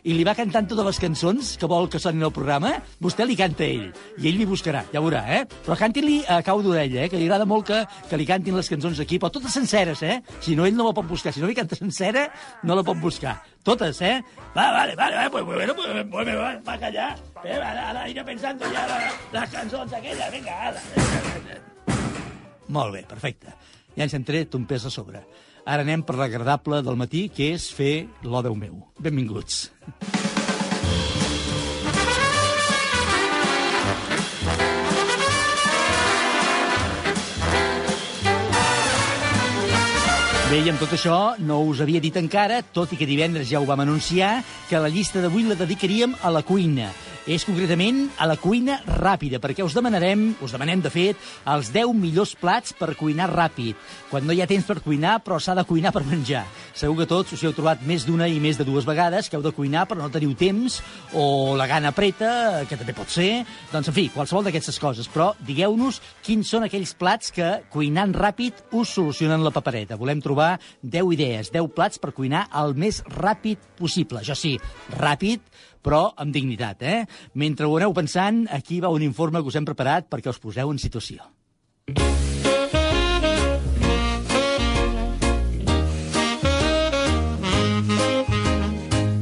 i 0.08 0.14
li 0.14 0.24
va 0.24 0.34
cantant 0.36 0.68
totes 0.70 0.86
les 0.86 1.00
cançons 1.02 1.50
que 1.60 1.68
vol 1.68 1.88
que 1.92 1.98
sonin 2.00 2.24
al 2.24 2.32
programa, 2.32 2.70
vostè 3.02 3.26
li 3.26 3.36
canta 3.36 3.66
a 3.66 3.68
ell, 3.68 3.90
i 4.16 4.30
ell 4.30 4.38
li 4.40 4.46
buscarà, 4.48 4.84
ja 4.92 5.02
veurà, 5.04 5.24
eh? 5.36 5.42
Però 5.66 5.76
canti-li 5.76 6.22
a 6.30 6.38
cau 6.46 6.62
d'orella, 6.64 7.04
eh? 7.04 7.10
Que 7.12 7.20
li 7.20 7.28
agrada 7.28 7.48
molt 7.48 7.66
que, 7.68 7.82
que 8.08 8.20
li 8.20 8.28
cantin 8.28 8.56
les 8.56 8.70
cançons 8.72 9.02
aquí, 9.04 9.18
però 9.20 9.32
totes 9.34 9.56
senceres, 9.58 10.04
eh? 10.06 10.20
Si 10.44 10.56
no, 10.56 10.64
ell 10.64 10.78
no 10.78 10.88
la 10.88 10.96
pot 10.96 11.08
buscar. 11.10 11.34
Si 11.34 11.44
no 11.44 11.50
li 11.50 11.58
canta 11.58 11.76
sencera, 11.76 12.28
no 12.64 12.78
la 12.78 12.86
pot 12.86 13.00
buscar. 13.02 13.36
Totes, 13.64 14.00
eh? 14.04 14.16
Va, 14.56 14.70
vale, 14.72 14.96
vale, 14.96 15.16
vale, 15.16 15.30
pues, 15.30 15.44
bueno, 15.44 15.74
pues, 15.76 16.04
pues 16.10 16.26
me 16.26 16.36
va, 16.36 16.50
va 16.64 16.74
a 16.74 16.80
callar. 16.80 17.12
Eh, 17.44 17.56
ara, 17.58 17.88
ara 17.90 18.08
iré 18.08 18.24
pensando 18.24 18.72
ya 18.72 18.86
la, 18.88 19.00
las 19.32 19.50
cançons 19.52 19.92
aquelles, 19.92 20.32
vinga, 20.32 20.60
ara. 20.70 21.60
Molt 22.68 22.94
bé, 22.96 23.04
perfecte. 23.08 23.52
Ja 23.94 24.06
ens 24.06 24.14
hem 24.16 24.24
tret 24.26 24.54
un 24.56 24.64
pes 24.68 24.86
a 24.88 24.92
sobre. 24.92 25.20
Ara 25.64 25.80
anem 25.80 26.02
per 26.04 26.18
l'agradable 26.20 26.82
del 26.84 26.98
matí, 27.00 27.28
que 27.32 27.54
és 27.56 27.70
fer 27.72 28.04
l'O 28.22 28.42
Déu 28.44 28.52
meu. 28.58 28.82
Benvinguts. 29.00 29.70
Bé, 40.50 40.60
i 40.60 40.68
amb 40.70 40.78
tot 40.78 40.92
això 40.92 41.16
no 41.40 41.62
us 41.64 41.80
havia 41.80 42.02
dit 42.04 42.14
encara, 42.20 42.60
tot 42.76 42.92
i 42.92 43.00
que 43.00 43.08
divendres 43.08 43.48
ja 43.48 43.58
ho 43.58 43.64
vam 43.66 43.80
anunciar, 43.82 44.36
que 44.68 44.78
la 44.78 44.92
llista 44.92 45.24
d'avui 45.24 45.48
la 45.48 45.56
dedicaríem 45.58 46.12
a 46.20 46.30
la 46.30 46.44
cuina 46.44 46.92
és 47.26 47.44
concretament 47.46 48.02
a 48.20 48.26
la 48.28 48.36
cuina 48.36 48.76
ràpida, 48.84 49.38
perquè 49.40 49.64
us 49.64 49.74
demanarem, 49.76 50.34
us 50.44 50.52
demanem, 50.52 50.82
de 50.84 50.90
fet, 50.92 51.20
els 51.48 51.70
10 51.72 51.94
millors 51.96 52.34
plats 52.36 52.74
per 52.76 52.92
cuinar 52.98 53.30
ràpid, 53.32 53.78
quan 54.10 54.26
no 54.26 54.34
hi 54.34 54.42
ha 54.44 54.48
temps 54.50 54.66
per 54.68 54.82
cuinar, 54.84 55.16
però 55.24 55.38
s'ha 55.40 55.56
de 55.56 55.64
cuinar 55.64 55.92
per 55.94 56.04
menjar. 56.04 56.44
Segur 56.76 56.98
que 57.00 57.08
tots 57.08 57.32
us 57.32 57.42
hi 57.42 57.48
heu 57.48 57.54
trobat 57.56 57.82
més 57.88 58.04
d'una 58.04 58.28
i 58.28 58.36
més 58.44 58.60
de 58.60 58.66
dues 58.68 58.84
vegades 58.84 59.30
que 59.30 59.38
heu 59.38 59.44
de 59.44 59.54
cuinar 59.56 59.86
però 59.88 60.02
no 60.02 60.12
teniu 60.12 60.34
temps, 60.36 60.80
o 61.16 61.54
la 61.56 61.68
gana 61.70 61.94
preta, 61.96 62.64
que 62.68 62.76
també 62.76 62.96
pot 62.96 63.08
ser, 63.08 63.44
doncs, 63.72 63.88
en 63.88 63.96
fi, 63.96 64.08
qualsevol 64.12 64.44
d'aquestes 64.44 64.80
coses. 64.82 65.08
Però 65.08 65.32
digueu-nos 65.46 66.02
quins 66.24 66.50
són 66.50 66.68
aquells 66.68 66.92
plats 66.98 67.32
que, 67.34 67.50
cuinant 67.72 68.12
ràpid, 68.14 68.66
us 68.76 68.96
solucionen 68.98 69.44
la 69.44 69.54
papereta. 69.54 69.96
Volem 70.00 70.20
trobar 70.24 70.58
10 70.82 71.14
idees, 71.16 71.52
10 71.54 71.72
plats 71.74 72.02
per 72.02 72.12
cuinar 72.12 72.48
el 72.60 72.76
més 72.76 73.00
ràpid 73.16 73.72
possible. 73.80 74.20
Jo 74.26 74.36
sí, 74.36 74.58
ràpid, 75.00 75.40
però 75.84 76.08
amb 76.16 76.32
dignitat, 76.34 76.82
eh? 76.82 77.04
Mentre 77.34 77.68
ho 77.68 77.76
aneu 77.76 77.94
pensant, 77.96 78.46
aquí 78.50 78.80
va 78.80 78.92
un 78.94 79.04
informe 79.04 79.42
que 79.42 79.52
us 79.52 79.60
hem 79.60 79.68
preparat 79.68 80.08
perquè 80.10 80.32
us 80.32 80.40
poseu 80.40 80.72
en 80.72 80.80
situació. 80.80 81.28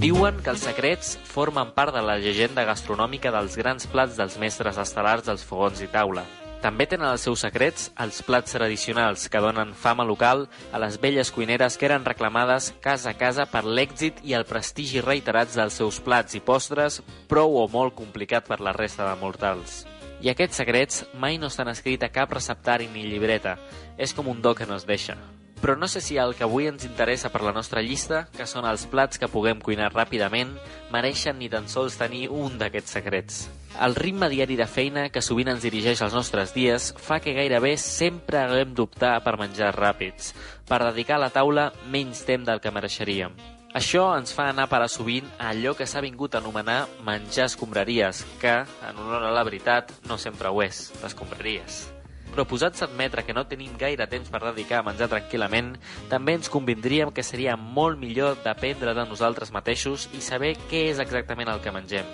Diuen 0.03 0.39
que 0.43 0.51
els 0.51 0.63
secrets 0.67 1.17
formen 1.31 1.75
part 1.77 1.95
de 1.95 2.03
la 2.03 2.19
llegenda 2.19 2.67
gastronòmica 2.67 3.31
dels 3.35 3.59
grans 3.59 3.87
plats 3.91 4.19
dels 4.19 4.39
mestres 4.43 4.79
estel·lars 4.83 5.27
dels 5.27 5.47
fogons 5.47 5.83
i 5.83 5.91
taula. 5.91 6.27
També 6.63 6.87
tenen 6.87 7.09
els 7.11 7.25
seus 7.27 7.41
secrets 7.43 7.89
els 7.99 8.21
plats 8.23 8.55
tradicionals 8.55 9.25
que 9.27 9.41
donen 9.43 9.73
fama 9.75 10.05
local 10.07 10.45
a 10.71 10.79
les 10.79 11.01
velles 11.03 11.33
cuineres 11.35 11.75
que 11.75 11.89
eren 11.89 12.05
reclamades 12.07 12.69
casa 12.85 13.11
a 13.11 13.17
casa 13.19 13.49
per 13.51 13.65
l'èxit 13.67 14.21
i 14.23 14.37
el 14.39 14.47
prestigi 14.47 15.03
reiterats 15.03 15.59
dels 15.59 15.81
seus 15.81 15.99
plats 15.99 16.39
i 16.39 16.41
postres, 16.41 17.01
prou 17.27 17.59
o 17.59 17.67
molt 17.67 17.97
complicat 17.99 18.47
per 18.47 18.61
la 18.63 18.71
resta 18.77 19.09
de 19.09 19.17
mortals. 19.19 19.81
I 20.23 20.31
aquests 20.31 20.61
secrets 20.63 21.03
mai 21.19 21.35
no 21.43 21.51
estan 21.51 21.67
escrits 21.73 22.07
a 22.07 22.13
cap 22.15 22.31
receptari 22.31 22.87
ni 22.93 23.09
llibreta. 23.11 23.57
És 23.99 24.15
com 24.15 24.31
un 24.31 24.39
do 24.39 24.55
que 24.55 24.69
no 24.71 24.79
es 24.79 24.87
deixa. 24.87 25.17
Però 25.59 25.75
no 25.79 25.89
sé 25.91 25.99
si 26.01 26.15
el 26.15 26.37
que 26.39 26.47
avui 26.47 26.69
ens 26.71 26.87
interessa 26.87 27.33
per 27.35 27.43
la 27.43 27.55
nostra 27.55 27.83
llista, 27.83 28.29
que 28.37 28.47
són 28.47 28.71
els 28.71 28.87
plats 28.87 29.19
que 29.19 29.31
puguem 29.31 29.59
cuinar 29.59 29.91
ràpidament, 29.91 30.55
mereixen 30.95 31.43
ni 31.43 31.51
tan 31.51 31.67
sols 31.67 31.99
tenir 31.99 32.29
un 32.31 32.55
d'aquests 32.63 32.99
secrets. 32.99 33.43
El 33.81 33.95
ritme 33.97 34.29
diari 34.29 34.57
de 34.59 34.67
feina 34.69 35.07
que 35.09 35.23
sovint 35.25 35.49
ens 35.49 35.65
dirigeix 35.65 36.03
als 36.05 36.13
nostres 36.13 36.53
dies 36.53 36.91
fa 37.01 37.21
que 37.25 37.33
gairebé 37.33 37.73
sempre 37.81 38.43
haguem 38.43 38.75
d'optar 38.77 39.15
per 39.25 39.39
menjar 39.41 39.73
ràpids, 39.75 40.35
per 40.69 40.83
dedicar 40.91 41.17
a 41.17 41.25
la 41.25 41.31
taula 41.33 41.71
menys 41.91 42.21
temps 42.29 42.47
del 42.47 42.61
que 42.61 42.71
mereixeríem. 42.75 43.33
Això 43.73 44.05
ens 44.19 44.35
fa 44.37 44.51
anar 44.53 44.69
parar 44.69 44.91
sovint 44.93 45.31
a 45.39 45.49
allò 45.55 45.73
que 45.79 45.89
s'ha 45.89 46.05
vingut 46.05 46.35
a 46.35 46.43
anomenar 46.43 46.85
menjar 47.07 47.49
escombraries, 47.49 48.21
que, 48.43 48.53
en 48.61 49.01
honor 49.01 49.25
a 49.25 49.33
la 49.33 49.47
veritat, 49.49 49.95
no 50.05 50.21
sempre 50.21 50.53
ho 50.53 50.63
és, 50.63 50.91
escombraries 51.09 51.87
però 52.33 52.47
posats 52.49 52.81
a 52.81 52.87
admetre 52.89 53.27
que 53.29 53.35
no 53.37 53.45
tenim 53.45 53.75
gaire 53.77 54.07
temps 54.09 54.31
per 54.33 54.41
dedicar 54.41 54.81
a 54.81 54.87
menjar 54.87 55.11
tranquil·lament, 55.13 55.75
també 56.09 56.39
ens 56.39 56.49
convindríem 56.49 57.13
que 57.13 57.27
seria 57.27 57.59
molt 57.61 58.01
millor 58.01 58.39
dependre 58.41 58.97
de 58.97 59.05
nosaltres 59.05 59.53
mateixos 59.53 60.09
i 60.17 60.25
saber 60.25 60.55
què 60.71 60.87
és 60.95 61.03
exactament 61.05 61.53
el 61.53 61.61
que 61.61 61.77
mengem. 61.77 62.09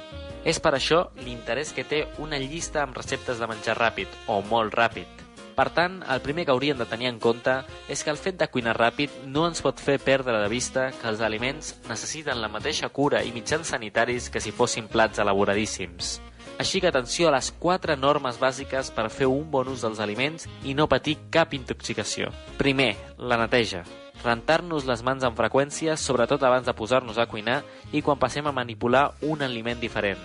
És 0.44 0.60
per 0.60 0.74
això 0.76 1.08
l'interès 1.24 1.72
que 1.74 1.84
té 1.84 2.04
una 2.18 2.38
llista 2.38 2.82
amb 2.82 2.96
receptes 2.96 3.38
de 3.38 3.48
menjar 3.50 3.78
ràpid, 3.78 4.12
o 4.26 4.42
molt 4.42 4.74
ràpid. 4.74 5.24
Per 5.58 5.66
tant, 5.74 5.96
el 6.06 6.20
primer 6.22 6.44
que 6.46 6.52
hauríem 6.54 6.78
de 6.78 6.86
tenir 6.86 7.08
en 7.10 7.18
compte 7.18 7.56
és 7.90 8.04
que 8.06 8.12
el 8.14 8.20
fet 8.20 8.36
de 8.38 8.46
cuinar 8.46 8.76
ràpid 8.78 9.24
no 9.26 9.42
ens 9.48 9.58
pot 9.64 9.82
fer 9.82 9.96
perdre 9.98 10.36
de 10.38 10.52
vista 10.52 10.92
que 11.00 11.10
els 11.10 11.20
aliments 11.26 11.72
necessiten 11.88 12.38
la 12.38 12.52
mateixa 12.52 12.92
cura 12.94 13.24
i 13.26 13.34
mitjans 13.34 13.74
sanitaris 13.74 14.30
que 14.30 14.38
si 14.38 14.54
fossin 14.54 14.86
plats 14.86 15.18
elaboradíssims. 15.18 16.20
Així 16.62 16.80
que 16.80 16.90
atenció 16.90 17.26
a 17.26 17.34
les 17.34 17.50
quatre 17.58 17.96
normes 17.98 18.38
bàsiques 18.38 18.94
per 18.94 19.10
fer 19.10 19.26
un 19.26 19.50
bon 19.50 19.74
ús 19.74 19.82
dels 19.82 19.98
aliments 19.98 20.46
i 20.62 20.78
no 20.78 20.86
patir 20.90 21.18
cap 21.34 21.54
intoxicació. 21.58 22.30
Primer, 22.58 22.94
la 23.18 23.38
neteja. 23.42 23.82
Rentar-nos 24.24 24.86
les 24.88 25.04
mans 25.06 25.22
amb 25.24 25.38
freqüència, 25.38 25.94
sobretot 25.96 26.42
abans 26.42 26.66
de 26.66 26.74
posar-nos 26.74 27.18
a 27.18 27.28
cuinar 27.30 27.62
i 27.92 28.02
quan 28.02 28.18
passem 28.18 28.46
a 28.46 28.52
manipular 28.52 29.12
un 29.22 29.42
aliment 29.46 29.78
diferent. 29.80 30.18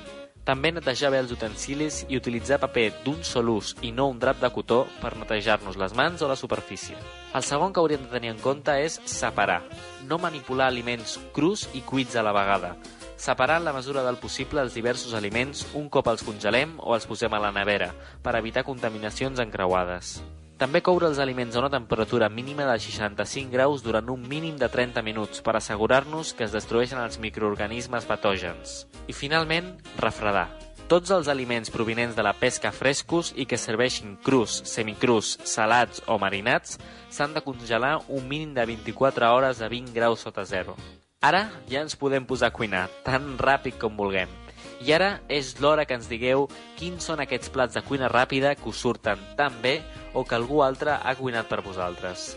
També 0.43 0.73
netejar 0.73 1.13
bé 1.13 1.21
els 1.23 1.31
utensilis 1.31 2.01
i 2.11 2.17
utilitzar 2.19 2.57
paper 2.59 2.89
d'un 3.05 3.21
sol 3.23 3.53
ús 3.53 3.77
i 3.81 3.93
no 3.95 4.09
un 4.11 4.19
drap 4.19 4.41
de 4.41 4.49
cotó 4.51 4.81
per 4.99 5.13
netejar-nos 5.15 5.77
les 5.79 5.95
mans 5.95 6.21
o 6.21 6.27
la 6.27 6.35
superfície. 6.35 6.97
El 7.33 7.47
segon 7.47 7.71
que 7.71 7.79
hauríem 7.79 8.03
de 8.03 8.11
tenir 8.11 8.33
en 8.33 8.41
compte 8.43 8.75
és 8.83 8.99
separar. 9.05 9.61
No 10.09 10.19
manipular 10.19 10.67
aliments 10.67 11.15
crus 11.31 11.69
i 11.73 11.85
cuits 11.87 12.19
a 12.19 12.25
la 12.25 12.35
vegada 12.35 12.75
separar 13.23 13.59
en 13.59 13.63
la 13.63 13.71
mesura 13.71 14.03
del 14.03 14.17
possible 14.17 14.59
els 14.59 14.73
diversos 14.75 15.13
aliments 15.13 15.63
un 15.79 15.87
cop 15.87 16.09
els 16.11 16.25
congelem 16.27 16.75
o 16.83 16.91
els 16.91 17.07
posem 17.07 17.31
a 17.31 17.39
la 17.39 17.53
nevera, 17.55 17.93
per 18.19 18.35
evitar 18.35 18.65
contaminacions 18.67 19.39
encreuades. 19.39 20.17
També 20.57 20.83
coure 20.85 21.07
els 21.09 21.17
aliments 21.19 21.55
a 21.55 21.63
una 21.63 21.71
temperatura 21.73 22.29
mínima 22.29 22.67
de 22.69 22.75
65 22.79 23.51
graus 23.51 23.81
durant 23.83 24.09
un 24.13 24.21
mínim 24.29 24.57
de 24.61 24.69
30 24.69 25.01
minuts 25.01 25.41
per 25.41 25.55
assegurar-nos 25.57 26.33
que 26.37 26.45
es 26.45 26.53
destrueixen 26.53 27.01
els 27.01 27.17
microorganismes 27.19 28.05
patògens. 28.05 28.83
I 29.09 29.17
finalment, 29.17 29.73
refredar. 29.97 30.51
Tots 30.87 31.09
els 31.15 31.29
aliments 31.31 31.71
provinents 31.73 32.13
de 32.15 32.23
la 32.25 32.35
pesca 32.37 32.71
frescos 32.71 33.31
i 33.35 33.47
que 33.49 33.57
serveixin 33.57 34.13
crus, 34.21 34.59
semicrus, 34.69 35.39
salats 35.47 36.03
o 36.05 36.19
marinats 36.21 36.77
s'han 37.09 37.33
de 37.33 37.41
congelar 37.41 37.95
un 38.07 38.27
mínim 38.29 38.53
de 38.53 38.67
24 38.69 39.33
hores 39.33 39.63
a 39.63 39.71
20 39.73 39.95
graus 39.95 40.27
sota 40.27 40.45
zero. 40.45 40.77
Ara 41.23 41.47
ja 41.71 41.81
ens 41.81 41.95
podem 41.95 42.27
posar 42.29 42.51
a 42.51 42.55
cuinar, 42.55 42.89
tan 43.07 43.39
ràpid 43.39 43.79
com 43.81 43.97
vulguem. 43.97 44.42
I 44.83 44.91
ara 44.91 45.21
és 45.31 45.53
l'hora 45.63 45.85
que 45.87 45.95
ens 45.95 46.09
digueu 46.11 46.49
quins 46.75 47.05
són 47.07 47.21
aquests 47.23 47.51
plats 47.55 47.77
de 47.77 47.83
cuina 47.87 48.09
ràpida 48.11 48.51
que 48.59 48.67
us 48.67 48.81
surten 48.83 49.21
tan 49.37 49.55
bé 49.63 49.77
o 50.13 50.25
que 50.27 50.35
algú 50.35 50.59
altre 50.65 50.97
ha 50.99 51.13
cuinat 51.15 51.47
per 51.47 51.61
vosaltres. 51.63 52.33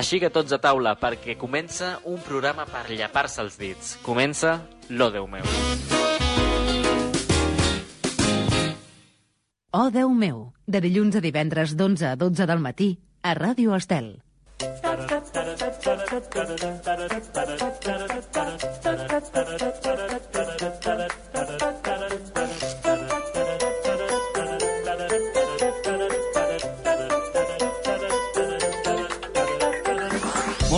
Així 0.00 0.20
que 0.22 0.30
tots 0.32 0.54
a 0.54 0.60
taula, 0.62 0.94
perquè 0.96 1.36
comença 1.36 1.98
un 2.08 2.16
programa 2.24 2.64
per 2.64 2.86
llapar-se 2.88 3.42
els 3.42 3.58
dits. 3.60 3.98
Comença 4.06 4.60
l'O 4.88 5.10
Déu 5.10 5.26
meu. 5.28 5.44
Oh, 9.72 9.90
Déu 9.90 10.08
meu, 10.14 10.52
de 10.66 10.80
dilluns 10.80 11.20
a 11.20 11.20
divendres 11.20 11.76
d'11 11.76 12.14
a 12.14 12.16
12 12.16 12.48
del 12.48 12.64
matí 12.64 12.94
a 13.22 13.36
Ràdio 13.36 13.76
Estel. 13.76 14.14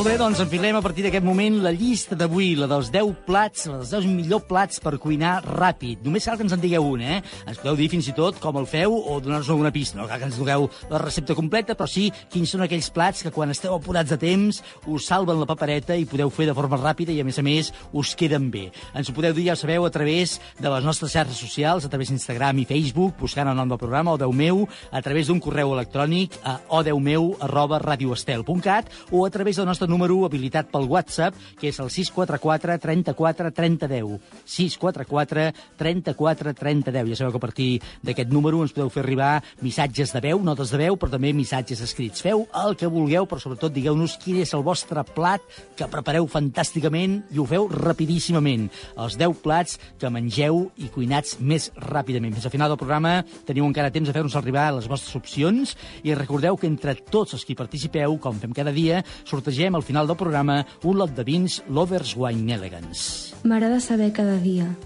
Molt 0.03 0.11
bé, 0.11 0.19
doncs 0.19 0.41
enfilem 0.43 0.75
a 0.75 0.81
partir 0.83 1.05
d'aquest 1.05 1.23
moment 1.23 1.61
la 1.63 1.71
llista 1.71 2.17
d'avui, 2.19 2.57
la 2.59 2.67
dels 2.67 2.89
10 2.91 3.21
plats, 3.23 3.69
la 3.71 3.77
dels 3.79 3.91
10 3.93 4.09
millors 4.11 4.49
plats 4.49 4.81
per 4.83 4.97
cuinar 4.99 5.37
ràpid. 5.45 6.01
Només 6.03 6.25
cal 6.27 6.35
que 6.35 6.43
ens 6.43 6.55
en 6.57 6.59
digueu 6.59 6.89
un, 6.89 7.05
eh? 7.07 7.21
Ens 7.47 7.61
podeu 7.61 7.77
dir 7.79 7.87
fins 7.93 8.09
i 8.11 8.15
tot 8.17 8.41
com 8.43 8.57
el 8.59 8.67
feu 8.67 8.97
o 8.99 9.21
donar-nos 9.23 9.53
alguna 9.55 9.71
pista. 9.71 10.01
No 10.01 10.09
cal 10.11 10.19
que 10.19 10.27
ens 10.27 10.41
dogueu 10.41 10.67
la 10.91 10.99
recepta 10.99 11.37
completa, 11.39 11.77
però 11.79 11.87
sí 11.87 12.09
quins 12.33 12.51
són 12.51 12.65
aquells 12.67 12.89
plats 12.91 13.23
que 13.23 13.31
quan 13.31 13.55
esteu 13.55 13.77
apurats 13.77 14.11
de 14.11 14.19
temps 14.19 14.59
us 14.91 15.07
salven 15.07 15.39
la 15.39 15.47
papereta 15.47 15.95
i 15.95 16.09
podeu 16.11 16.35
fer 16.35 16.49
de 16.51 16.57
forma 16.59 16.81
ràpida 16.83 17.15
i, 17.15 17.21
a 17.23 17.29
més 17.29 17.39
a 17.39 17.47
més, 17.47 17.71
us 17.95 18.17
queden 18.19 18.51
bé. 18.51 18.65
Ens 18.99 19.07
ho 19.07 19.15
podeu 19.15 19.39
dir, 19.39 19.47
ja 19.53 19.55
ho 19.55 19.63
sabeu, 19.63 19.87
a 19.87 19.95
través 19.95 20.41
de 20.59 20.67
les 20.67 20.83
nostres 20.83 21.15
xarxes 21.15 21.39
socials, 21.39 21.87
a 21.87 21.93
través 21.95 22.11
d'Instagram 22.11 22.59
i 22.59 22.67
Facebook, 22.67 23.15
buscant 23.23 23.53
el 23.55 23.55
nom 23.55 23.71
del 23.71 23.79
programa, 23.79 24.19
o 24.19 24.19
Déu 24.19 24.35
meu, 24.35 24.67
a 24.91 25.07
través 25.07 25.31
d'un 25.31 25.39
correu 25.39 25.77
electrònic 25.79 26.41
a 26.43 26.59
odeumeu 26.83 27.37
arroba 27.39 27.79
radioestel.cat 27.87 28.91
o 29.13 29.23
a 29.23 29.31
través 29.31 29.63
del 29.63 29.71
nostre 29.71 29.92
número 29.93 30.23
habilitat 30.25 30.71
pel 30.73 30.89
WhatsApp, 30.89 31.37
que 31.61 31.69
és 31.69 31.79
el 31.83 31.91
644 31.93 32.79
34 32.81 33.53
30 33.53 33.89
10. 33.91 34.17
644 34.49 35.45
34 35.79 36.55
30 36.57 36.95
10. 36.97 37.11
Ja 37.13 37.19
sabeu 37.21 37.35
que 37.35 37.41
a 37.41 37.45
partir 37.45 37.69
d'aquest 38.03 38.33
número 38.33 38.63
ens 38.65 38.73
podeu 38.75 38.91
fer 38.93 39.05
arribar 39.05 39.33
missatges 39.61 40.15
de 40.15 40.23
veu, 40.25 40.41
notes 40.43 40.73
de 40.73 40.81
veu, 40.81 40.97
però 40.97 41.13
també 41.13 41.35
missatges 41.37 41.83
escrits. 41.85 42.25
Feu 42.25 42.47
el 42.65 42.77
que 42.81 42.91
vulgueu, 42.91 43.29
però 43.29 43.41
sobretot 43.43 43.75
digueu-nos 43.75 44.17
quin 44.23 44.41
és 44.43 44.55
el 44.57 44.65
vostre 44.65 45.05
plat 45.13 45.45
que 45.77 45.91
prepareu 45.93 46.29
fantàsticament 46.31 47.21
i 47.35 47.41
ho 47.41 47.47
feu 47.49 47.69
rapidíssimament. 47.71 48.69
Els 48.97 49.19
10 49.21 49.43
plats 49.45 49.79
que 50.01 50.11
mengeu 50.13 50.65
i 50.81 50.89
cuinats 50.93 51.39
més 51.41 51.71
ràpidament. 51.77 52.35
Fins 52.39 52.49
al 52.49 52.55
final 52.55 52.73
del 52.73 52.81
programa 52.81 53.19
teniu 53.47 53.69
encara 53.69 53.93
temps 53.93 54.09
de 54.09 54.17
fer-nos 54.17 54.37
arribar 54.39 54.71
les 54.73 54.89
vostres 54.91 55.17
opcions 55.19 55.77
i 56.03 56.17
recordeu 56.17 56.57
que 56.57 56.71
entre 56.71 56.97
tots 56.97 57.37
els 57.37 57.45
que 57.45 57.59
participeu, 57.59 58.17
com 58.23 58.39
fem 58.41 58.55
cada 58.57 58.73
dia, 58.73 59.03
sortegem 59.29 59.43
sortejarem 59.43 59.75
al 59.83 59.87
final 59.87 60.07
del 60.07 60.17
programa 60.17 60.65
un 60.85 60.97
lot 60.97 61.11
de 61.11 61.25
vins 61.25 61.65
Lovers 61.69 62.17
Wine 62.17 62.55
Elegance. 62.55 63.35
M'agrada 63.43 63.81
saber 63.81 64.13
cada 64.13 64.39
dia 64.39 64.77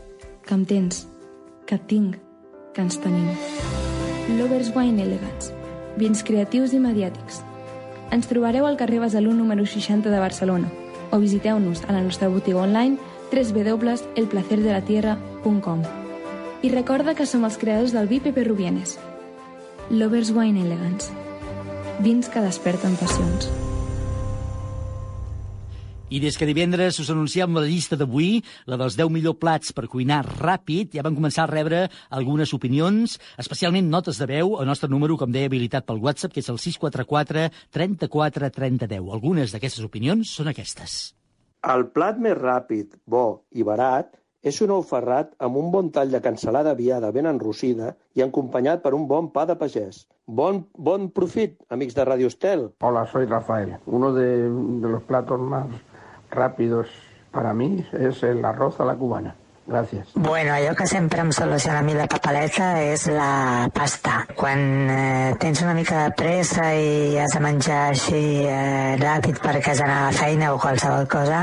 que 0.47 0.55
em 0.55 0.65
tens, 0.65 1.07
que 1.67 1.75
et 1.77 1.87
tinc, 1.87 2.17
que 2.73 2.81
ens 2.81 2.99
tenim. 3.03 3.29
Lovers 4.39 4.75
Wine 4.75 5.03
Elegance. 5.03 5.53
Vins 6.01 6.23
creatius 6.25 6.73
i 6.73 6.79
mediàtics. 6.81 7.43
Ens 8.09 8.27
trobareu 8.31 8.65
al 8.65 8.79
carrer 8.81 9.01
Besalú 9.05 9.37
número 9.37 9.67
60 9.67 10.09
de 10.09 10.19
Barcelona 10.19 10.73
o 11.13 11.19
visiteu-nos 11.21 11.85
a 11.85 11.93
la 11.93 12.01
nostra 12.01 12.33
botiga 12.33 12.65
online 12.65 12.97
www.elplacerdelatierra.com 13.29 15.83
I 16.63 16.69
recorda 16.73 17.15
que 17.15 17.27
som 17.29 17.45
els 17.45 17.59
creadors 17.61 17.93
del 17.93 18.09
vi 18.09 18.21
Pepe 18.25 18.45
Rubienes. 18.49 18.97
Lovers 19.91 20.31
Wine 20.33 20.65
Elegance. 20.65 21.13
Vins 22.01 22.29
que 22.33 22.41
desperten 22.41 22.97
passions. 22.97 23.66
I 26.07 26.21
des 26.23 26.37
que 26.39 26.47
divendres 26.47 27.01
us 27.03 27.09
anunciem 27.11 27.57
la 27.59 27.65
llista 27.67 27.97
d'avui, 27.99 28.37
la 28.71 28.77
dels 28.79 28.95
10 28.95 29.11
millor 29.11 29.41
plats 29.43 29.73
per 29.75 29.89
cuinar 29.91 30.21
ràpid, 30.23 30.93
ja 30.95 31.03
van 31.03 31.17
començar 31.19 31.43
a 31.43 31.51
rebre 31.51 31.81
algunes 32.15 32.53
opinions, 32.55 33.17
especialment 33.43 33.89
notes 33.91 34.21
de 34.23 34.29
veu, 34.31 34.53
el 34.61 34.71
nostre 34.71 34.87
número, 34.87 35.17
com 35.19 35.35
deia, 35.35 35.51
habilitat 35.51 35.83
pel 35.89 35.99
WhatsApp, 36.05 36.31
que 36.37 36.45
és 36.45 36.51
el 36.53 36.61
644 36.63 37.49
34 37.75 38.53
30 38.55 38.87
10. 38.87 39.09
Algunes 39.19 39.51
d'aquestes 39.51 39.83
opinions 39.83 40.31
són 40.31 40.53
aquestes. 40.53 40.95
El 41.67 41.89
plat 41.91 42.23
més 42.23 42.39
ràpid, 42.39 42.95
bo 43.11 43.43
i 43.51 43.67
barat 43.67 44.15
és 44.47 44.61
un 44.63 44.71
ou 44.71 44.85
ferrat 44.87 45.33
amb 45.43 45.59
un 45.59 45.73
bon 45.75 45.89
tall 45.91 46.13
de 46.15 46.21
cansalada 46.23 46.77
viada 46.79 47.11
ben 47.11 47.27
enrossida 47.27 47.97
i 48.15 48.23
acompanyat 48.23 48.85
per 48.85 48.95
un 48.95 49.09
bon 49.11 49.33
pa 49.35 49.43
de 49.51 49.59
pagès. 49.59 50.05
Bon, 50.27 50.63
bon 50.79 51.11
profit, 51.11 51.59
amics 51.71 51.99
de 51.99 52.05
Radio 52.07 52.31
Estel. 52.31 52.69
Hola, 52.87 53.07
soy 53.11 53.27
Rafael. 53.27 53.75
Uno 53.87 54.13
de, 54.15 54.27
de 54.47 54.89
los 54.89 55.03
platos 55.03 55.41
más 55.41 55.67
rápidos 56.37 56.89
para 57.33 57.53
mí 57.53 57.87
es 57.93 58.23
el 58.23 58.45
arroz 58.45 58.81
a 58.81 58.85
la 58.85 58.95
cubana. 58.95 59.35
Gràcies. 59.67 60.07
Bueno, 60.15 60.53
allò 60.55 60.77
que 60.79 60.87
sempre 60.87 61.21
em 61.21 61.33
soluciona 61.35 61.81
a 61.81 61.83
mi 61.83 61.95
la 61.95 62.07
papaleta 62.07 62.69
és 62.87 63.09
la 63.11 63.67
pasta. 63.75 64.21
Quan 64.39 64.61
eh, 64.95 65.35
tens 65.43 65.63
una 65.65 65.75
mica 65.75 66.05
de 66.05 66.13
pressa 66.15 66.69
i 66.79 67.19
has 67.19 67.35
de 67.35 67.43
menjar 67.43 67.81
així 67.89 68.23
eh, 68.47 68.95
ràpid 69.01 69.43
perquè 69.43 69.75
has 69.75 69.83
d'anar 69.83 69.99
a 70.05 70.07
la 70.13 70.15
feina 70.15 70.53
o 70.55 70.61
qualsevol 70.63 71.11
cosa, 71.11 71.43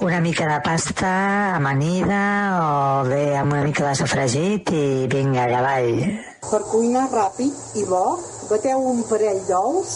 una 0.00 0.22
mica 0.24 0.48
de 0.48 0.56
pasta 0.64 1.12
amanida 1.58 2.22
o 2.62 2.72
bé 3.12 3.36
amb 3.36 3.52
una 3.52 3.68
mica 3.68 3.90
de 3.90 3.94
sofregit 4.00 4.72
i 4.72 5.04
vinga, 5.12 5.44
avall. 5.60 6.00
Per 6.48 6.64
cuinar 6.72 7.10
ràpid 7.12 7.76
i 7.76 7.84
bo, 7.84 8.18
bateu 8.48 8.88
un 8.88 9.04
parell 9.12 9.44
d'ous 9.52 9.94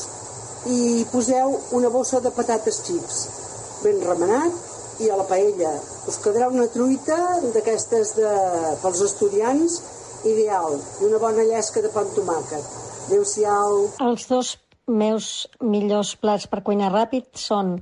i 0.68 1.04
poseu 1.08 1.56
una 1.80 1.88
bossa 1.88 2.20
de 2.20 2.34
patates 2.36 2.84
xips 2.84 3.47
ben 3.84 4.00
remenat 4.04 4.66
i 5.02 5.10
a 5.10 5.18
la 5.18 5.26
paella. 5.28 5.72
Us 6.10 6.18
quedarà 6.22 6.48
una 6.50 6.66
truita 6.72 7.18
d'aquestes 7.54 8.14
de... 8.18 8.32
pels 8.82 9.02
estudiants 9.06 9.78
ideal 10.26 10.74
i 10.78 11.06
una 11.06 11.20
bona 11.22 11.46
llesca 11.46 11.82
de 11.84 11.92
pa 11.94 12.02
amb 12.02 12.14
tomàquet. 12.16 12.74
Adéu-siau. 13.08 13.78
Els 14.08 14.26
dos 14.30 14.56
meus 14.88 15.46
millors 15.62 16.14
plats 16.18 16.48
per 16.50 16.64
cuinar 16.66 16.90
ràpid 16.92 17.30
són 17.38 17.76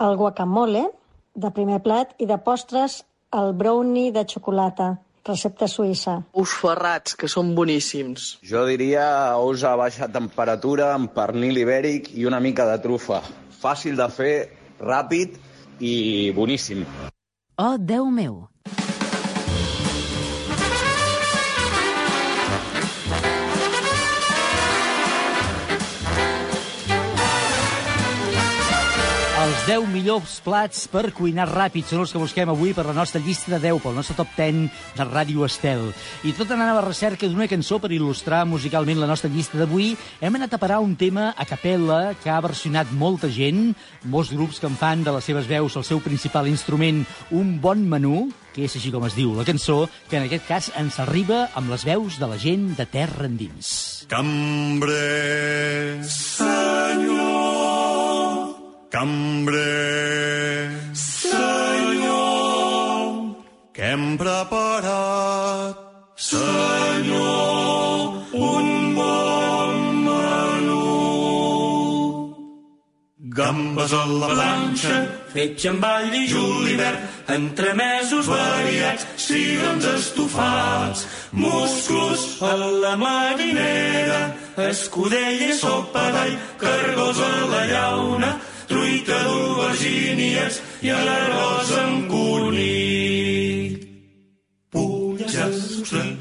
el 0.00 0.16
guacamole, 0.16 0.86
de 1.34 1.50
primer 1.54 1.80
plat, 1.84 2.12
i 2.18 2.26
de 2.28 2.38
postres 2.42 3.02
el 3.36 3.52
brownie 3.54 4.10
de 4.12 4.24
xocolata, 4.26 4.94
recepta 5.26 5.68
suïssa. 5.70 6.16
Ous 6.34 6.54
ferrats, 6.62 7.14
que 7.14 7.28
són 7.30 7.52
boníssims. 7.54 8.36
Jo 8.46 8.64
diria 8.68 9.36
ous 9.38 9.64
a 9.64 9.76
baixa 9.78 10.08
temperatura 10.10 10.94
amb 10.94 11.12
pernil 11.14 11.60
ibèric 11.60 12.10
i 12.16 12.26
una 12.26 12.40
mica 12.40 12.66
de 12.68 12.78
trufa. 12.82 13.20
Fàcil 13.60 13.98
de 14.00 14.08
fer, 14.10 14.34
ràpid 14.80 15.36
i 15.80 16.32
boníssim. 16.36 16.84
Oh, 17.58 17.76
Déu 17.78 18.10
meu! 18.10 18.48
10 29.70 29.86
millors 29.86 30.40
plats 30.42 30.88
per 30.90 31.12
cuinar 31.14 31.44
ràpid 31.46 31.86
són 31.86 32.00
els 32.02 32.10
que 32.10 32.18
busquem 32.18 32.50
avui 32.50 32.72
per 32.74 32.82
la 32.88 32.94
nostra 32.96 33.20
llista 33.22 33.52
de 33.52 33.60
10, 33.68 33.76
pel 33.84 33.94
nostre 33.94 34.16
top 34.18 34.32
10 34.34 34.64
de 34.96 35.04
Ràdio 35.06 35.44
Estel. 35.46 35.84
I 36.26 36.32
tot 36.34 36.50
anant 36.50 36.72
a 36.72 36.74
la 36.80 36.82
recerca 36.82 37.28
d'una 37.30 37.46
cançó 37.46 37.78
per 37.78 37.92
il·lustrar 37.94 38.40
musicalment 38.50 38.98
la 38.98 39.06
nostra 39.06 39.30
llista 39.30 39.60
d'avui, 39.60 39.92
hem 40.18 40.40
anat 40.40 40.56
a 40.56 40.58
parar 40.58 40.80
un 40.82 40.96
tema 40.98 41.28
a 41.38 41.46
capella 41.46 42.16
que 42.18 42.32
ha 42.34 42.40
versionat 42.42 42.90
molta 42.90 43.30
gent, 43.30 43.76
molts 44.10 44.34
grups 44.34 44.58
que 44.58 44.66
en 44.66 44.74
fan 44.80 45.06
de 45.06 45.14
les 45.14 45.30
seves 45.30 45.46
veus 45.46 45.78
el 45.78 45.86
seu 45.86 46.02
principal 46.02 46.50
instrument 46.50 47.04
un 47.30 47.60
bon 47.62 47.86
menú, 47.86 48.26
que 48.50 48.66
és 48.66 48.74
així 48.74 48.90
com 48.90 49.06
es 49.06 49.14
diu 49.14 49.38
la 49.38 49.46
cançó, 49.46 49.84
que 50.10 50.18
en 50.18 50.26
aquest 50.26 50.50
cas 50.50 50.72
ens 50.82 50.98
arriba 50.98 51.44
amb 51.54 51.70
les 51.70 51.86
veus 51.86 52.18
de 52.18 52.26
la 52.26 52.42
gent 52.42 52.72
de 52.74 52.90
terra 52.90 53.30
endins. 53.30 54.02
Cambrer, 54.10 56.02
senyor, 56.10 57.29
cambrer, 58.90 60.70
senyor, 60.94 62.06
que 63.72 63.82
hem 63.82 64.18
preparat, 64.18 65.76
senyor, 66.16 68.26
un 68.32 68.94
bon 68.98 69.74
menú. 70.06 70.86
Gambes 73.30 73.92
a 73.94 74.04
la 74.10 74.34
planxa, 74.34 74.96
fetge 75.30 75.70
amb 75.70 75.86
all 75.86 76.10
i 76.10 76.26
julivert, 76.26 77.30
entremesos 77.30 78.26
variats, 78.26 79.06
cigrons 79.22 79.86
estofats, 79.94 81.06
musclos 81.30 82.42
a 82.42 82.58
la 82.58 82.98
marinera, 82.98 84.34
escudella 84.66 85.54
i 85.54 85.56
sopa 85.62 86.10
d'all, 86.10 86.34
cargos 86.58 87.22
a 87.22 87.34
la 87.54 87.66
llauna, 87.70 88.34
truita 88.70 89.18
d'aubergínies 89.26 90.62
i 90.86 90.94
arròs 90.94 91.76
amb 91.82 92.10
conill. 92.10 93.78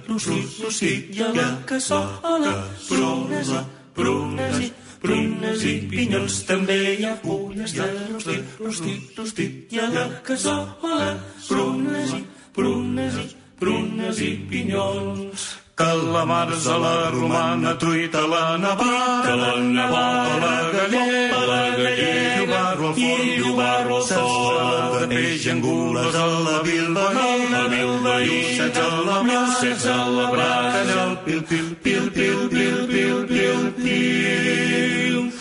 Rostit, 0.09 0.57
rostit, 0.59 1.09
i 1.15 1.21
a 1.23 1.29
la 1.33 1.47
cassola, 1.69 2.53
prunes, 2.89 3.51
prunes 3.95 4.59
i 4.65 4.69
prunes 5.01 5.63
i 5.63 5.75
pinyons. 5.91 6.41
També 6.49 6.77
hi 6.97 7.05
ha 7.07 7.15
fulles 7.21 7.75
de 7.77 7.87
rostit, 8.09 8.57
rostit, 8.59 9.13
rostit, 9.19 9.61
i 9.75 9.81
a 9.83 9.87
la 9.93 10.07
cassola, 10.25 11.13
prunes 11.47 12.15
i 12.17 12.23
prunes 12.55 13.23
i 13.23 13.27
prunes 13.59 14.21
i 14.25 14.33
pinyons. 14.49 15.49
Calamars 15.79 16.67
a 16.67 16.77
la 16.77 17.09
romana, 17.09 17.74
truita 17.79 18.27
la 18.27 18.57
navara, 18.57 19.33
la 19.41 19.55
navara, 19.59 20.33
a 20.33 20.39
la 20.43 20.71
gallega, 20.74 21.38
a 21.38 21.45
la 21.51 21.62
gallega, 21.77 22.36
llobarro 22.39 22.89
al 22.89 22.98
i 23.00 23.38
llobarro 23.39 23.95
al 23.95 24.03
forn, 24.03 24.19
forn, 24.19 25.00
de 25.00 25.07
peix 25.15 25.48
angules 25.48 26.15
a 26.15 26.25
la 26.48 26.57
bilba, 26.67 27.05
a 27.07 27.29
la 27.53 27.63
bilba 27.71 28.15
i 28.19 28.27
llucets 28.27 28.77
a 28.77 28.89
la 29.07 29.21
mà, 29.24 29.39
llucets 29.45 29.86
a 29.86 29.98
la 30.17 30.25
brasa, 30.33 30.74
canyal, 30.75 31.15
pil, 31.24 31.41
pil, 31.48 31.69
pil, 31.83 32.12
pil, 32.17 32.39
pil, 32.50 32.79
pil, 32.91 33.17
pil, 33.31 33.62
pil, 33.79 35.31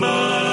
bacallà, 0.00 0.43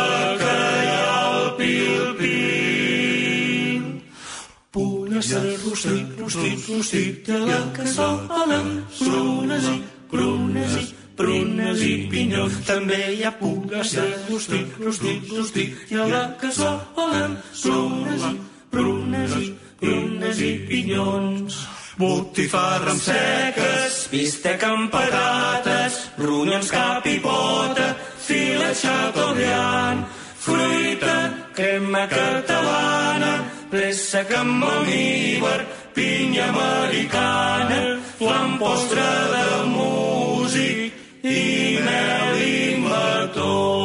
De 5.32 5.58
rostit, 5.64 6.08
rostit, 6.20 6.66
rostit, 6.68 7.30
i 7.30 7.32
a 7.32 7.40
la 7.48 7.60
cassola, 7.76 8.58
prunes 8.98 9.68
i 9.72 9.78
prunes 10.12 10.74
i 10.76 10.86
prunes 11.16 11.84
i 11.88 11.94
pinyons. 12.12 12.58
També 12.68 13.00
hi 13.16 13.24
ha 13.24 13.32
pulles 13.40 13.94
de 13.96 14.08
rostit, 14.28 14.74
rostit, 14.82 15.30
rostit, 15.32 15.78
i 15.92 16.00
a 16.00 16.08
la 16.10 16.24
cassola, 16.42 17.28
prunes 17.64 18.26
i 18.28 18.34
prunes 18.72 19.38
i 19.40 19.54
prunes 19.80 20.42
i 20.42 20.52
pinyons. 20.68 21.62
botifarra 22.02 22.92
amb 22.96 23.02
seques, 23.04 23.98
bistec 24.12 24.64
amb 24.66 24.90
patates, 24.90 26.00
ronyons 26.18 26.72
cap 26.74 27.06
i 27.06 27.20
pota, 27.22 27.92
filet 28.26 28.80
chateaubriand, 28.80 30.08
fruita, 30.42 31.18
crema 31.54 32.08
catalana, 32.10 33.61
préssec 33.72 34.34
amb 34.36 34.64
almíbar, 34.64 35.62
pinya 35.96 36.48
americana, 36.52 37.80
flam 38.20 38.58
postre 38.60 39.12
de 39.34 39.48
músic 39.76 40.92
i 41.24 41.80
mel 41.88 42.42
i 42.48 42.58
mató. 42.84 43.81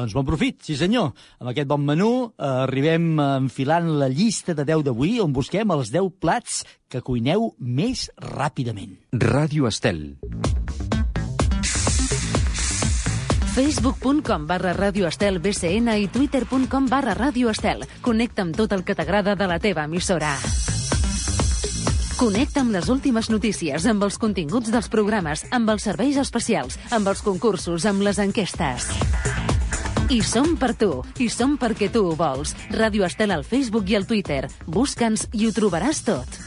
Doncs 0.00 0.14
bon 0.16 0.24
profit, 0.24 0.62
sí 0.64 0.78
senyor. 0.80 1.10
Amb 1.42 1.50
aquest 1.52 1.68
bon 1.68 1.82
menú 1.84 2.10
eh, 2.30 2.46
arribem 2.64 3.18
enfilant 3.20 3.90
la 4.00 4.08
llista 4.08 4.54
de 4.56 4.64
10 4.64 4.86
d'avui 4.86 5.18
on 5.20 5.34
busquem 5.36 5.74
els 5.76 5.92
10 5.92 6.14
plats 6.16 6.62
que 6.88 7.02
cuineu 7.04 7.50
més 7.60 8.08
ràpidament. 8.16 8.96
Ràdio 9.12 9.68
Estel. 9.68 10.16
facebook.com 13.50 14.46
barra 14.46 14.72
Radio 14.72 15.08
Estel 15.08 15.40
BCN 15.42 15.92
i 15.98 16.08
twitter.com 16.08 16.86
barra 16.88 17.12
Radio 17.18 17.50
Estel. 17.50 17.84
Connecta 18.00 18.46
amb 18.46 18.56
tot 18.56 18.72
el 18.72 18.86
que 18.86 18.94
t'agrada 18.96 19.34
de 19.36 19.50
la 19.50 19.58
teva 19.60 19.84
emissora. 19.84 20.32
Connecta 22.16 22.64
amb 22.64 22.72
les 22.72 22.88
últimes 22.88 23.28
notícies, 23.28 23.84
amb 23.90 24.06
els 24.06 24.16
continguts 24.22 24.72
dels 24.72 24.88
programes, 24.88 25.44
amb 25.50 25.68
els 25.74 25.84
serveis 25.90 26.16
especials, 26.20 26.80
amb 26.88 27.10
els 27.10 27.20
concursos, 27.26 27.84
amb 27.90 28.06
les 28.06 28.22
enquestes. 28.22 28.92
I 30.10 30.24
som 30.26 30.56
per 30.58 30.72
tu, 30.74 31.04
i 31.22 31.28
som 31.30 31.52
perquè 31.54 31.86
tu 31.94 32.00
ho 32.02 32.16
vols. 32.18 32.50
Ràdio 32.74 33.04
Estel 33.06 33.30
al 33.30 33.44
Facebook 33.46 33.86
i 33.92 33.94
al 33.94 34.08
Twitter. 34.10 34.48
Busca'ns 34.66 35.28
i 35.38 35.44
ho 35.46 35.52
trobaràs 35.54 36.00
tot. 36.02 36.38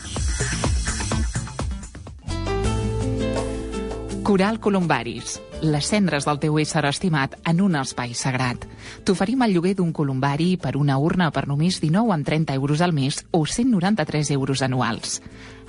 Coral 4.28 4.60
Columbaris, 4.60 5.38
les 5.64 5.88
cendres 5.88 6.28
del 6.28 6.42
teu 6.44 6.60
ésser 6.60 6.84
estimat 6.90 7.38
en 7.48 7.62
un 7.64 7.78
espai 7.80 8.12
sagrat. 8.12 8.68
T'oferim 9.08 9.48
el 9.48 9.56
lloguer 9.56 9.78
d'un 9.80 9.96
columbari 9.96 10.58
per 10.60 10.76
una 10.76 11.00
urna 11.00 11.30
per 11.32 11.46
només 11.48 11.80
19 11.80 12.12
amb 12.18 12.28
30 12.28 12.60
euros 12.60 12.84
al 12.84 12.92
mes 12.92 13.22
o 13.32 13.46
193 13.46 14.34
euros 14.36 14.66
anuals. 14.68 15.22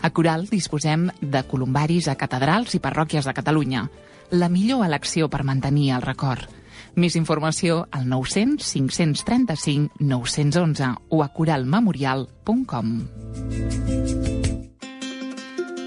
A 0.02 0.10
Coral 0.10 0.48
disposem 0.50 1.12
de 1.20 1.46
columbaris 1.46 2.10
a 2.10 2.18
catedrals 2.18 2.74
i 2.74 2.82
parròquies 2.82 3.30
de 3.30 3.38
Catalunya. 3.38 3.86
La 4.34 4.50
millor 4.50 4.82
elecció 4.82 5.30
per 5.30 5.44
mantenir 5.46 5.92
el 5.94 6.02
record. 6.02 6.50
Més 6.96 7.16
informació 7.18 7.84
al 7.90 8.08
900 8.08 8.66
535 8.76 9.98
911 10.00 10.90
o 11.10 11.22
a 11.24 11.28
coralmemorial.com. 11.34 12.92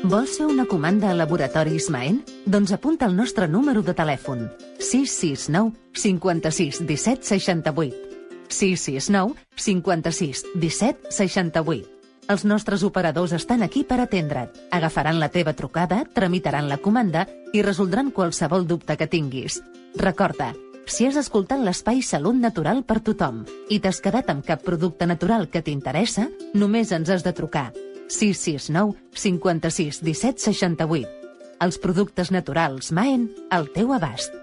Vols 0.08 0.38
fer 0.40 0.46
una 0.48 0.68
comanda 0.70 1.10
a 1.12 1.16
Laboratoris 1.18 1.90
Maen? 1.92 2.22
Doncs 2.46 2.72
apunta 2.76 3.08
el 3.08 3.16
nostre 3.16 3.48
número 3.48 3.82
de 3.84 3.96
telèfon 3.98 4.48
669 4.80 5.74
56 5.94 6.86
17 6.88 7.28
68 7.34 8.08
669 8.48 9.36
56 9.56 10.46
17 10.56 11.12
68 11.12 11.98
els 12.28 12.44
nostres 12.44 12.84
operadors 12.84 13.32
estan 13.32 13.64
aquí 13.64 13.86
per 13.88 14.02
atendre't. 14.04 14.52
Agafaran 14.76 15.22
la 15.22 15.30
teva 15.32 15.54
trucada, 15.56 16.02
tramitaran 16.14 16.68
la 16.68 16.78
comanda 16.78 17.24
i 17.56 17.64
resoldran 17.64 18.12
qualsevol 18.12 18.68
dubte 18.68 18.98
que 19.00 19.08
tinguis. 19.08 19.62
Recorda, 19.96 20.54
si 20.88 21.06
has 21.08 21.18
escoltat 21.20 21.62
l'espai 21.64 22.02
Salut 22.06 22.38
Natural 22.40 22.84
per 22.88 23.00
tothom 23.04 23.44
i 23.70 23.80
t'has 23.84 24.00
quedat 24.04 24.30
amb 24.32 24.46
cap 24.46 24.64
producte 24.64 25.08
natural 25.10 25.48
que 25.52 25.62
t'interessa, 25.62 26.28
només 26.56 26.94
ens 26.96 27.12
has 27.12 27.26
de 27.26 27.34
trucar. 27.36 27.72
669 28.08 28.96
56 29.14 30.02
17 30.04 30.46
68. 30.48 31.12
Els 31.60 31.80
productes 31.82 32.32
naturals 32.32 32.92
Maen 32.94 33.28
al 33.52 33.68
teu 33.76 33.92
abast. 33.94 34.34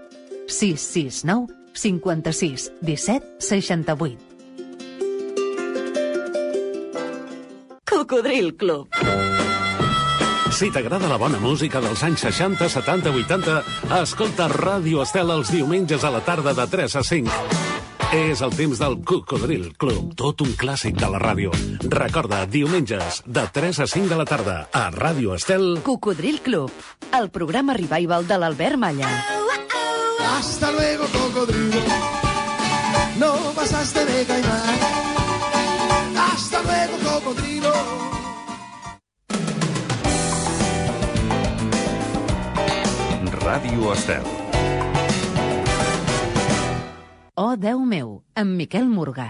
669 0.47 1.49
56 1.73 2.69
17 2.81 3.35
68. 3.39 4.35
Cocodril 7.89 8.55
Club. 8.55 9.44
Si 10.55 10.69
t'agrada 10.71 11.09
la 11.11 11.17
bona 11.19 11.35
música 11.43 11.81
dels 11.83 11.99
anys 12.07 12.21
60, 12.23 12.69
70, 12.71 13.11
80, 13.11 13.55
escolta 13.97 14.45
Ràdio 14.47 15.01
Estel 15.03 15.33
els 15.33 15.49
diumenges 15.51 16.05
a 16.07 16.11
la 16.13 16.21
tarda 16.23 16.53
de 16.55 16.63
3 16.71 16.93
a 16.95 17.01
5. 17.03 17.39
És 18.15 18.39
el 18.45 18.53
temps 18.55 18.79
del 18.79 18.95
Cocodril 19.03 19.65
Club, 19.75 20.13
tot 20.15 20.45
un 20.45 20.53
clàssic 20.55 20.95
de 20.95 21.09
la 21.11 21.19
ràdio. 21.19 21.51
Recorda, 21.91 22.45
diumenges, 22.47 23.19
de 23.27 23.43
3 23.51 23.81
a 23.83 23.87
5 23.97 24.07
de 24.13 24.19
la 24.21 24.27
tarda, 24.29 24.55
a 24.71 24.85
Ràdio 24.95 25.35
Estel... 25.35 25.81
Cocodril 25.83 26.39
Club, 26.39 26.71
el 27.19 27.27
programa 27.35 27.75
revival 27.75 28.23
de 28.23 28.37
l'Albert 28.39 28.79
Malla. 28.79 29.11
Hasta 30.37 30.71
luego, 30.71 31.03
cocodrilo. 31.11 31.83
No 33.19 33.33
pasaste 33.59 34.05
de 34.05 34.23
caimán. 34.23 34.79
Hasta 36.31 36.63
luego, 36.63 36.95
cocodrilo. 37.03 37.54
Ràdio 43.45 43.91
Estel. 43.93 44.23
Oh, 47.37 47.53
Déu 47.55 47.83
meu, 47.85 48.23
amb 48.33 48.57
Miquel 48.57 48.87
Morgà. 48.89 49.27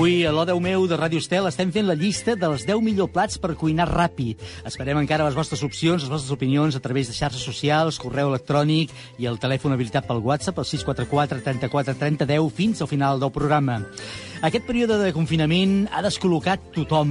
Avui, 0.00 0.24
a 0.24 0.30
l'O10 0.32 0.62
meu 0.64 0.86
de 0.88 0.96
Ràdio 0.96 1.20
Estel, 1.20 1.44
estem 1.44 1.68
fent 1.74 1.84
la 1.84 1.92
llista 1.92 2.32
dels 2.32 2.62
10 2.64 2.80
millor 2.80 3.10
plats 3.12 3.36
per 3.36 3.50
cuinar 3.60 3.84
ràpid. 3.90 4.40
Esperem 4.64 4.96
encara 4.96 5.26
les 5.26 5.36
vostres 5.36 5.60
opcions, 5.60 6.00
les 6.00 6.08
vostres 6.08 6.32
opinions 6.32 6.72
a 6.72 6.80
través 6.80 7.10
de 7.10 7.18
xarxes 7.18 7.44
socials, 7.44 8.00
correu 8.00 8.32
electrònic 8.32 8.96
i 9.20 9.28
el 9.28 9.36
telèfon 9.36 9.76
habilitat 9.76 10.08
pel 10.08 10.24
WhatsApp, 10.24 10.64
el 10.64 10.70
644 10.72 11.44
34 11.44 11.98
30 12.00 12.30
10, 12.32 12.48
fins 12.48 12.80
al 12.80 12.88
final 12.88 13.20
del 13.20 13.36
programa. 13.36 13.82
Aquest 14.40 14.64
període 14.64 14.96
de 14.96 15.10
confinament 15.12 15.82
ha 15.92 16.00
descol·locat 16.00 16.70
tothom. 16.72 17.10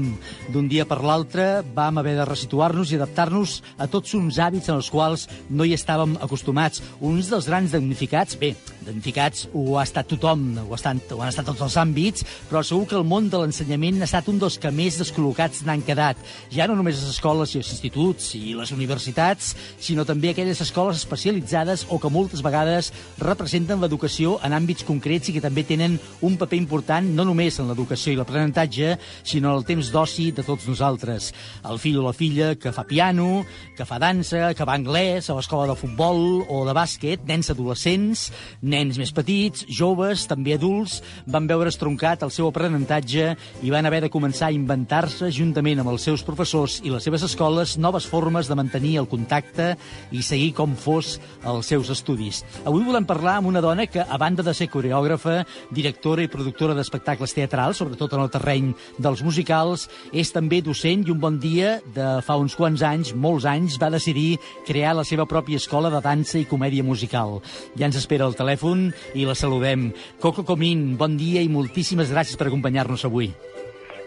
D'un 0.49 0.65
dia 0.65 0.81
per 0.89 0.97
l'altre 1.05 1.43
vam 1.77 1.99
haver 2.01 2.15
de 2.17 2.23
resituar-nos 2.25 2.89
i 2.89 2.97
adaptar-nos 2.97 3.59
a 3.77 3.85
tots 3.85 4.15
uns 4.17 4.39
hàbits 4.41 4.71
en 4.71 4.79
els 4.79 4.89
quals 4.89 5.27
no 5.53 5.61
hi 5.61 5.75
estàvem 5.77 6.15
acostumats. 6.25 6.81
Uns 7.05 7.29
dels 7.29 7.45
grans 7.45 7.75
damnificats, 7.75 8.33
bé, 8.41 8.55
damnificats 8.81 9.45
ho 9.53 9.77
ha 9.77 9.83
estat 9.85 10.09
tothom, 10.09 10.47
ho, 10.63 10.73
estan, 10.73 11.03
ho 11.13 11.19
han 11.21 11.29
estat 11.29 11.45
tots 11.51 11.61
els 11.67 11.75
àmbits, 11.77 12.25
però 12.49 12.63
segur 12.65 12.87
que 12.89 12.97
el 12.97 13.05
món 13.05 13.29
de 13.29 13.43
l'ensenyament 13.43 14.01
ha 14.01 14.09
estat 14.09 14.33
un 14.33 14.41
dels 14.41 14.57
que 14.57 14.73
més 14.73 14.97
descol·locats 14.97 15.61
n'han 15.69 15.85
quedat. 15.85 16.17
Ja 16.49 16.65
no 16.65 16.79
només 16.79 16.97
les 16.97 17.13
escoles 17.13 17.53
i 17.53 17.61
els 17.61 17.71
instituts 17.77 18.31
i 18.41 18.55
les 18.57 18.73
universitats, 18.73 19.53
sinó 19.77 20.01
també 20.01 20.33
aquelles 20.33 20.65
escoles 20.65 20.97
especialitzades 21.03 21.85
o 21.93 22.01
que 22.01 22.09
moltes 22.09 22.41
vegades 22.41 22.89
representen 23.21 23.85
l'educació 23.85 24.39
en 24.41 24.57
àmbits 24.57 24.89
concrets 24.89 25.29
i 25.29 25.37
que 25.37 25.45
també 25.45 25.61
tenen 25.61 26.01
un 26.25 26.41
paper 26.41 26.57
important 26.57 27.18
no 27.19 27.25
només 27.27 27.57
en 27.59 27.67
l'educació 27.67 28.13
i 28.13 28.17
l'aprenentatge, 28.17 28.93
sinó 29.27 29.51
en 29.51 29.59
el 29.59 29.65
temps 29.67 29.89
d'oci 29.91 30.29
de 30.35 30.43
tots 30.47 30.69
nosaltres. 30.69 31.33
El 31.67 31.79
fill 31.81 31.97
o 31.99 32.05
la 32.05 32.13
filla 32.15 32.53
que 32.55 32.71
fa 32.71 32.85
piano, 32.87 33.43
que 33.75 33.87
fa 33.87 33.97
dansa, 33.99 34.53
que 34.55 34.67
va 34.67 34.77
anglès, 34.79 35.27
a 35.27 35.35
l'escola 35.35 35.67
de 35.67 35.75
futbol 35.75 36.45
o 36.47 36.61
de 36.67 36.75
bàsquet, 36.77 37.25
nens 37.27 37.51
adolescents, 37.51 38.29
nens 38.63 38.99
més 39.01 39.11
petits, 39.15 39.65
joves, 39.67 40.23
també 40.31 40.55
adults, 40.55 41.01
van 41.27 41.49
veure 41.49 41.73
estroncat 41.73 42.23
el 42.23 42.31
seu 42.31 42.47
aprenentatge 42.47 43.33
i 43.65 43.73
van 43.73 43.89
haver 43.89 44.05
de 44.05 44.11
començar 44.13 44.47
a 44.47 44.55
inventar-se, 44.55 45.27
juntament 45.35 45.83
amb 45.83 45.91
els 45.91 46.07
seus 46.07 46.23
professors 46.23 46.79
i 46.87 46.93
les 46.93 47.03
seves 47.03 47.27
escoles, 47.27 47.75
noves 47.75 48.07
formes 48.07 48.47
de 48.47 48.55
mantenir 48.55 48.95
el 49.03 49.09
contacte 49.11 49.73
i 50.15 50.23
seguir 50.23 50.53
com 50.55 50.77
fos 50.79 51.17
els 51.43 51.67
seus 51.67 51.91
estudis. 51.91 52.45
Avui 52.63 52.87
volem 52.87 53.07
parlar 53.09 53.41
amb 53.41 53.51
una 53.51 53.63
dona 53.65 53.89
que, 53.91 53.99
a 53.99 54.21
banda 54.21 54.45
de 54.45 54.55
ser 54.55 54.71
coreògrafa, 54.71 55.41
directora 55.75 56.23
i 56.23 56.31
productora 56.31 56.77
d'espectacles 56.77 57.08
teatrals, 57.17 57.77
sobretot 57.77 58.13
en 58.13 58.21
el 58.21 58.29
terreny 58.29 58.73
dels 58.97 59.23
musicals, 59.23 59.87
és 60.11 60.31
també 60.31 60.61
docent 60.61 61.07
i 61.07 61.11
un 61.11 61.19
bon 61.19 61.39
dia 61.39 61.79
de 61.95 62.19
fa 62.25 62.35
uns 62.37 62.55
quants 62.55 62.83
anys, 62.83 63.13
molts 63.15 63.45
anys, 63.45 63.79
va 63.79 63.89
decidir 63.89 64.37
crear 64.67 64.95
la 64.95 65.03
seva 65.03 65.25
pròpia 65.25 65.57
escola 65.57 65.89
de 65.89 66.01
dansa 66.01 66.39
i 66.39 66.45
comèdia 66.45 66.83
musical. 66.83 67.39
Ja 67.75 67.87
ens 67.87 67.97
espera 67.97 68.25
al 68.25 68.35
telèfon 68.35 68.91
i 69.15 69.25
la 69.25 69.35
saludem. 69.35 69.91
Coco 70.19 70.43
Comín, 70.43 70.97
bon 70.97 71.17
dia 71.17 71.41
i 71.41 71.49
moltíssimes 71.49 72.11
gràcies 72.11 72.37
per 72.37 72.47
acompanyar-nos 72.47 73.05
avui. 73.05 73.31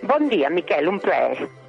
Bon 0.03 0.29
dia, 0.29 0.51
Miquel, 0.51 0.89
un 0.91 0.99
plaer. 0.99 1.62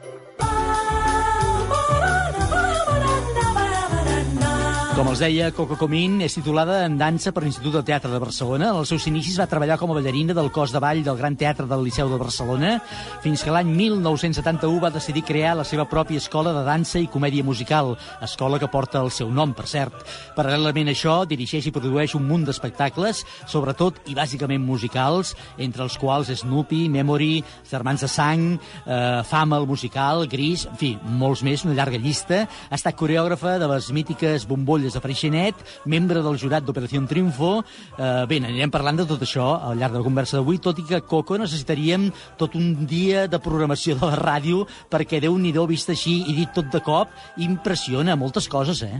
Com 4.93 5.07
els 5.09 5.23
deia, 5.23 5.47
Coco 5.57 5.73
Comín 5.73 6.19
és 6.21 6.35
titulada 6.37 6.83
en 6.85 6.99
dansa 6.99 7.31
per 7.33 7.41
l'Institut 7.41 7.73
de 7.73 7.81
Teatre 7.87 8.11
de 8.11 8.19
Barcelona. 8.21 8.67
En 8.69 8.77
els 8.83 8.91
seus 8.91 9.07
inicis 9.09 9.39
va 9.41 9.47
treballar 9.49 9.79
com 9.81 9.89
a 9.89 9.95
ballarina 9.97 10.35
del 10.37 10.51
cos 10.53 10.69
de 10.69 10.77
ball 10.77 10.99
del 11.01 11.17
Gran 11.17 11.33
Teatre 11.33 11.65
del 11.65 11.81
Liceu 11.81 12.11
de 12.11 12.19
Barcelona, 12.21 12.75
fins 13.23 13.41
que 13.41 13.49
l'any 13.49 13.71
1971 13.73 14.83
va 14.83 14.91
decidir 14.93 15.23
crear 15.25 15.55
la 15.57 15.65
seva 15.65 15.87
pròpia 15.89 16.21
escola 16.21 16.53
de 16.53 16.61
dansa 16.67 17.01
i 17.01 17.09
comèdia 17.09 17.41
musical, 17.43 17.95
escola 18.21 18.59
que 18.61 18.69
porta 18.69 19.01
el 19.01 19.09
seu 19.09 19.31
nom, 19.33 19.55
per 19.57 19.65
cert. 19.71 19.97
Paral·lelament 20.37 20.91
a 20.91 20.93
això, 20.93 21.15
dirigeix 21.25 21.71
i 21.71 21.73
produeix 21.73 22.13
un 22.13 22.29
munt 22.29 22.45
d'espectacles, 22.45 23.23
sobretot 23.49 23.97
i 24.13 24.13
bàsicament 24.13 24.61
musicals, 24.61 25.33
entre 25.57 25.87
els 25.87 25.97
quals 25.97 26.29
Snoopy, 26.43 26.83
Memory, 26.93 27.41
Germans 27.71 28.05
de 28.05 28.11
Sang, 28.13 28.45
eh, 28.85 29.23
Fama, 29.25 29.57
el 29.57 29.65
musical, 29.65 30.27
Gris, 30.29 30.67
en 30.69 30.77
fi, 30.77 30.93
molts 31.17 31.41
més, 31.41 31.65
una 31.65 31.73
llarga 31.81 31.97
llista. 31.97 32.45
Ha 32.69 32.77
estat 32.77 32.93
coreògrafa 32.93 33.57
de 33.57 33.73
les 33.73 33.89
mítiques 33.89 34.45
bombolles 34.45 34.82
de 34.91 34.99
Freixenet, 34.99 35.55
membre 35.87 36.19
del 36.25 36.35
jurat 36.41 36.67
d'Operació 36.67 36.99
Triunfo. 37.07 37.53
Eh, 37.95 38.25
bé, 38.27 38.41
anirem 38.43 38.71
parlant 38.73 38.99
de 38.99 39.07
tot 39.07 39.23
això 39.23 39.47
al 39.63 39.79
llarg 39.79 39.95
de 39.95 40.03
la 40.03 40.09
conversa 40.09 40.41
d'avui, 40.41 40.59
tot 40.59 40.83
i 40.83 40.87
que, 40.89 40.99
Coco, 41.07 41.39
necessitaríem 41.39 42.09
tot 42.37 42.59
un 42.59 42.85
dia 42.85 43.27
de 43.31 43.39
programació 43.39 43.95
de 43.95 44.11
la 44.11 44.19
ràdio 44.19 44.67
perquè 44.91 45.23
Déu-n'hi-do, 45.23 45.63
vist 45.71 45.89
així 45.89 46.19
i 46.27 46.35
dit 46.35 46.51
tot 46.51 46.67
de 46.73 46.83
cop, 46.83 47.15
impressiona 47.37 48.19
moltes 48.19 48.51
coses, 48.51 48.83
eh? 48.83 48.99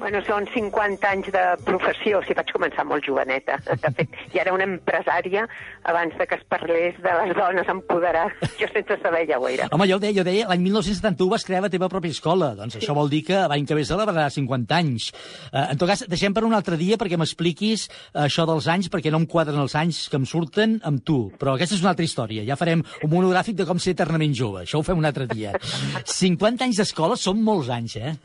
Bueno, 0.00 0.22
són 0.24 0.46
50 0.48 1.08
anys 1.10 1.26
de 1.34 1.40
professió, 1.66 2.22
si 2.24 2.32
vaig 2.32 2.48
començar 2.54 2.86
molt 2.88 3.04
joveneta. 3.04 3.58
De 3.68 3.90
fet, 3.98 4.14
ja 4.32 4.40
era 4.46 4.54
una 4.56 4.64
empresària 4.64 5.42
abans 5.90 6.14
de 6.16 6.26
que 6.26 6.38
es 6.40 6.44
parlés 6.48 6.96
de 7.04 7.12
les 7.18 7.34
dones 7.36 7.68
empoderar. 7.68 8.30
Jo 8.56 8.70
sense 8.72 8.96
saber 9.02 9.26
ja 9.28 9.36
ho 9.36 9.44
era. 9.50 9.68
Home, 9.76 9.86
jo 9.90 9.98
ho 9.98 10.02
deia, 10.02 10.16
jo 10.16 10.24
deia, 10.24 10.48
l'any 10.48 10.64
1971 10.64 11.28
vas 11.34 11.44
crear 11.44 11.60
la 11.66 11.72
teva 11.72 11.90
pròpia 11.92 12.16
escola. 12.16 12.54
Doncs 12.56 12.78
sí. 12.78 12.80
això 12.80 12.96
vol 12.96 13.12
dir 13.12 13.20
que 13.28 13.44
l'any 13.52 13.68
que 13.68 13.76
ve 13.76 13.84
celebrarà 13.84 14.26
50 14.32 14.80
anys. 14.80 15.10
Uh, 15.52 15.66
en 15.66 15.84
tot 15.84 15.92
cas, 15.92 16.06
deixem 16.08 16.32
per 16.32 16.46
un 16.48 16.56
altre 16.56 16.80
dia 16.80 16.96
perquè 17.00 17.20
m'expliquis 17.20 17.90
això 18.24 18.48
dels 18.48 18.72
anys, 18.72 18.88
perquè 18.88 19.12
no 19.12 19.20
em 19.20 19.28
quadren 19.28 19.60
els 19.60 19.76
anys 19.76 20.06
que 20.08 20.16
em 20.16 20.24
surten 20.24 20.78
amb 20.88 21.04
tu. 21.04 21.26
Però 21.36 21.58
aquesta 21.58 21.76
és 21.76 21.84
una 21.84 21.92
altra 21.92 22.08
història. 22.08 22.48
Ja 22.48 22.56
farem 22.56 22.80
un 23.04 23.12
monogràfic 23.12 23.60
de 23.60 23.68
com 23.68 23.76
ser 23.76 23.98
eternament 23.98 24.32
jove. 24.32 24.64
Això 24.64 24.80
ho 24.80 24.86
fem 24.86 24.96
un 24.96 25.12
altre 25.12 25.28
dia. 25.28 25.52
50 26.20 26.70
anys 26.70 26.80
d'escola 26.80 27.20
són 27.20 27.44
molts 27.44 27.68
anys, 27.68 28.00
eh? 28.00 28.16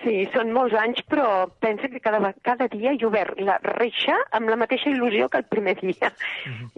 Sí, 0.00 0.22
són 0.32 0.52
molts 0.56 0.72
anys, 0.80 1.02
però 1.10 1.44
pensa 1.60 1.88
que 1.92 2.00
cada, 2.00 2.32
cada 2.46 2.66
dia 2.72 2.94
he 2.94 3.04
obert 3.04 3.36
la 3.44 3.58
reixa 3.60 4.14
amb 4.36 4.48
la 4.48 4.56
mateixa 4.56 4.88
il·lusió 4.88 5.28
que 5.28 5.40
el 5.42 5.46
primer 5.52 5.74
dia. 5.80 6.08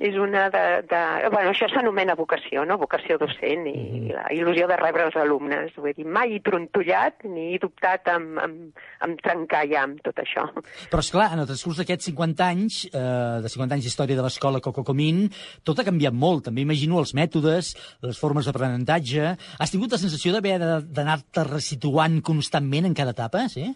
És 0.02 0.16
una 0.18 0.48
de, 0.50 0.64
de... 0.90 1.02
Bueno, 1.30 1.52
això 1.52 1.68
s'anomena 1.70 2.16
vocació, 2.18 2.64
no? 2.66 2.80
Vocació 2.82 3.20
docent 3.22 3.68
i 3.70 4.10
la 4.10 4.24
il·lusió 4.34 4.66
de 4.70 4.78
rebre 4.80 5.06
els 5.06 5.18
alumnes. 5.22 5.70
Vull 5.78 5.94
dir, 5.94 6.06
mai 6.06 6.34
he 6.34 6.40
trontollat 6.42 7.22
ni 7.30 7.52
he 7.54 7.60
dubtat 7.62 8.10
amb, 8.10 8.40
amb, 8.42 8.82
amb 9.06 9.22
trencar 9.22 9.62
ja 9.70 9.84
amb 9.86 10.02
tot 10.02 10.18
això. 10.24 10.48
Però, 10.90 11.04
és 11.04 11.12
clar, 11.14 11.28
en 11.36 11.44
el 11.44 11.48
transcurs 11.50 11.78
d'aquests 11.82 12.10
50 12.10 12.48
anys, 12.48 12.80
eh, 12.90 13.04
de 13.44 13.54
50 13.54 13.78
anys 13.78 13.86
d'història 13.86 14.18
de 14.18 14.26
l'escola 14.26 14.62
Coco 14.64 14.82
Comín, 14.88 15.28
tot 15.62 15.78
ha 15.78 15.86
canviat 15.86 16.16
molt. 16.16 16.48
També 16.50 16.66
imagino 16.66 16.98
els 16.98 17.14
mètodes, 17.14 17.72
les 18.02 18.18
formes 18.18 18.50
d'aprenentatge. 18.50 19.36
Has 19.62 19.70
tingut 19.70 19.94
la 19.94 20.02
sensació 20.02 20.34
d'haver 20.34 20.58
d'anar-te 20.90 21.46
resituant 21.46 22.18
constantment 22.26 22.90
en 22.90 22.98
cada 22.98 23.11
etapa, 23.12 23.46
sí? 23.52 23.70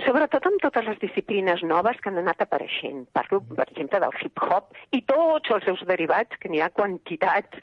Sobretot 0.00 0.46
amb 0.48 0.62
totes 0.64 0.86
les 0.88 1.00
disciplines 1.02 1.60
noves 1.66 1.98
que 2.00 2.08
han 2.08 2.20
anat 2.22 2.40
apareixent. 2.44 3.02
Parlo, 3.16 3.42
per 3.52 3.66
exemple, 3.68 4.00
del 4.00 4.16
hip-hop 4.22 4.78
i 4.96 5.02
tots 5.10 5.52
els 5.56 5.66
seus 5.68 5.82
derivats, 5.88 6.40
que 6.40 6.48
n'hi 6.48 6.62
ha 6.64 6.70
quantitats. 6.72 7.60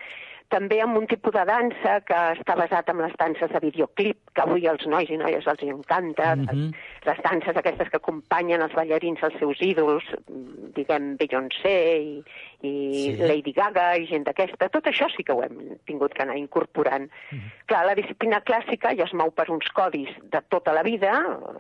També 0.48 0.78
amb 0.80 0.96
un 0.96 1.08
tipus 1.12 1.34
de 1.36 1.44
dansa 1.44 1.98
que 2.08 2.18
està 2.38 2.56
basat 2.56 2.88
en 2.94 3.02
les 3.04 3.16
danses 3.20 3.52
de 3.52 3.60
videoclip, 3.60 4.18
que 4.32 4.44
avui 4.46 4.68
als 4.72 4.86
nois 4.88 5.10
i 5.12 5.18
noies 5.20 5.48
els 5.52 5.64
encanta, 5.64 6.36
mm 6.36 6.46
-hmm. 6.46 6.70
les 7.10 7.20
danses 7.26 7.58
aquestes 7.58 7.90
que 7.90 7.98
acompanyen 7.98 8.62
els 8.62 8.74
ballarins 8.74 9.24
als 9.24 9.36
seus 9.40 9.62
ídols, 9.62 10.06
mm, 10.30 10.72
diguem 10.74 11.18
Beyoncé 11.18 11.78
i, 12.00 12.24
i 12.62 12.74
Sí. 13.18 13.28
Lady 13.28 13.52
Gaga 13.52 13.98
i 13.98 14.08
gent 14.08 14.24
d'aquesta. 14.24 14.70
Tot 14.70 14.86
això 14.88 15.08
sí 15.16 15.24
que 15.24 15.34
ho 15.34 15.44
hem 15.44 15.78
tingut 15.86 16.14
que 16.14 16.24
anar 16.24 16.38
incorporant. 16.38 17.10
Clar, 17.66 17.86
la 17.86 17.96
disciplina 17.96 18.42
clàssica 18.42 18.96
ja 18.96 19.04
es 19.04 19.14
mou 19.14 19.32
per 19.32 19.50
uns 19.50 19.68
codis 19.74 20.10
de 20.22 20.42
tota 20.50 20.72
la 20.72 20.84
vida, 20.84 21.12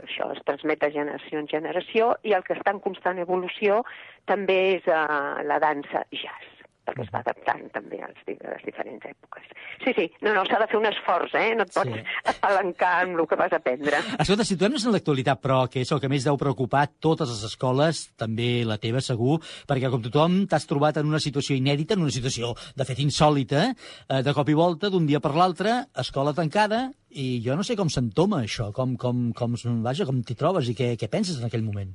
això 0.04 0.32
es 0.32 0.44
transmet 0.46 0.80
de 0.80 0.92
generació 0.92 1.40
en 1.40 1.48
generació, 1.48 2.16
i 2.24 2.32
el 2.32 2.44
que 2.44 2.54
està 2.54 2.72
en 2.72 2.80
constant 2.80 3.20
evolució 3.20 3.84
també 4.26 4.78
és 4.78 4.88
uh, 4.88 5.44
la 5.44 5.60
dansa 5.60 6.06
jazz 6.12 6.57
perquè 6.88 7.04
es 7.06 7.12
va 7.14 7.20
adaptant 7.26 7.66
també 7.76 8.00
als, 8.06 8.20
a 8.32 8.54
les 8.56 8.64
diferents 8.66 9.06
èpoques. 9.12 9.50
Sí, 9.84 9.94
sí, 9.98 10.06
no, 10.26 10.34
no, 10.34 10.46
s'ha 10.48 10.60
de 10.64 10.68
fer 10.72 10.80
un 10.80 10.88
esforç, 10.90 11.36
eh? 11.38 11.52
No 11.60 11.68
et 11.68 11.74
pots 11.76 11.92
Sí. 11.94 12.04
apalancar 12.34 12.94
amb 13.04 13.20
el 13.20 13.28
que 13.28 13.38
vas 13.40 13.54
aprendre. 13.54 14.00
Escolta, 14.18 14.46
situem-nos 14.48 14.86
en 14.88 14.96
l'actualitat, 14.96 15.42
però, 15.44 15.60
que 15.70 15.82
és 15.84 15.92
el 15.92 16.02
que 16.04 16.10
més 16.12 16.26
deu 16.26 16.38
preocupar 16.40 16.88
totes 17.04 17.30
les 17.30 17.44
escoles, 17.52 18.06
també 18.18 18.64
la 18.68 18.80
teva, 18.82 19.02
segur, 19.04 19.40
perquè, 19.70 19.92
com 19.94 20.02
tothom, 20.06 20.40
t'has 20.50 20.66
trobat 20.70 20.98
en 21.02 21.08
una 21.12 21.20
situació 21.24 21.56
inèdita, 21.60 21.96
en 21.98 22.06
una 22.08 22.14
situació, 22.16 22.54
de 22.76 22.86
fet, 22.88 23.00
insòlita, 23.04 23.68
eh, 24.10 24.22
de 24.24 24.34
cop 24.34 24.50
i 24.50 24.58
volta, 24.58 24.90
d'un 24.90 25.06
dia 25.06 25.20
per 25.24 25.36
l'altre, 25.36 25.86
escola 25.96 26.34
tancada, 26.34 26.88
i 27.10 27.42
jo 27.46 27.56
no 27.56 27.64
sé 27.64 27.76
com 27.80 27.90
s'entoma 27.90 28.42
això, 28.44 28.72
com, 28.76 28.96
com, 29.00 29.32
com, 29.34 29.56
vaja, 29.84 30.06
com 30.06 30.22
t'hi 30.24 30.36
trobes 30.36 30.68
i 30.70 30.76
què, 30.78 30.96
què 31.00 31.08
penses 31.10 31.40
en 31.40 31.46
aquell 31.48 31.64
moment. 31.64 31.94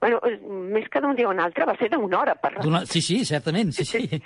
Bueno, 0.00 0.18
eh, 0.24 0.38
més 0.72 0.86
que 0.88 1.00
d'un 1.04 1.14
dia 1.14 1.28
o 1.28 1.32
un 1.34 1.40
altre, 1.44 1.66
va 1.68 1.74
ser 1.76 1.90
d'una 1.92 2.20
hora 2.22 2.34
per 2.40 2.54
D'una- 2.62 2.86
Sí, 2.88 3.02
sí, 3.04 3.18
certament, 3.28 3.72
sí, 3.76 3.84
sí. 3.84 4.22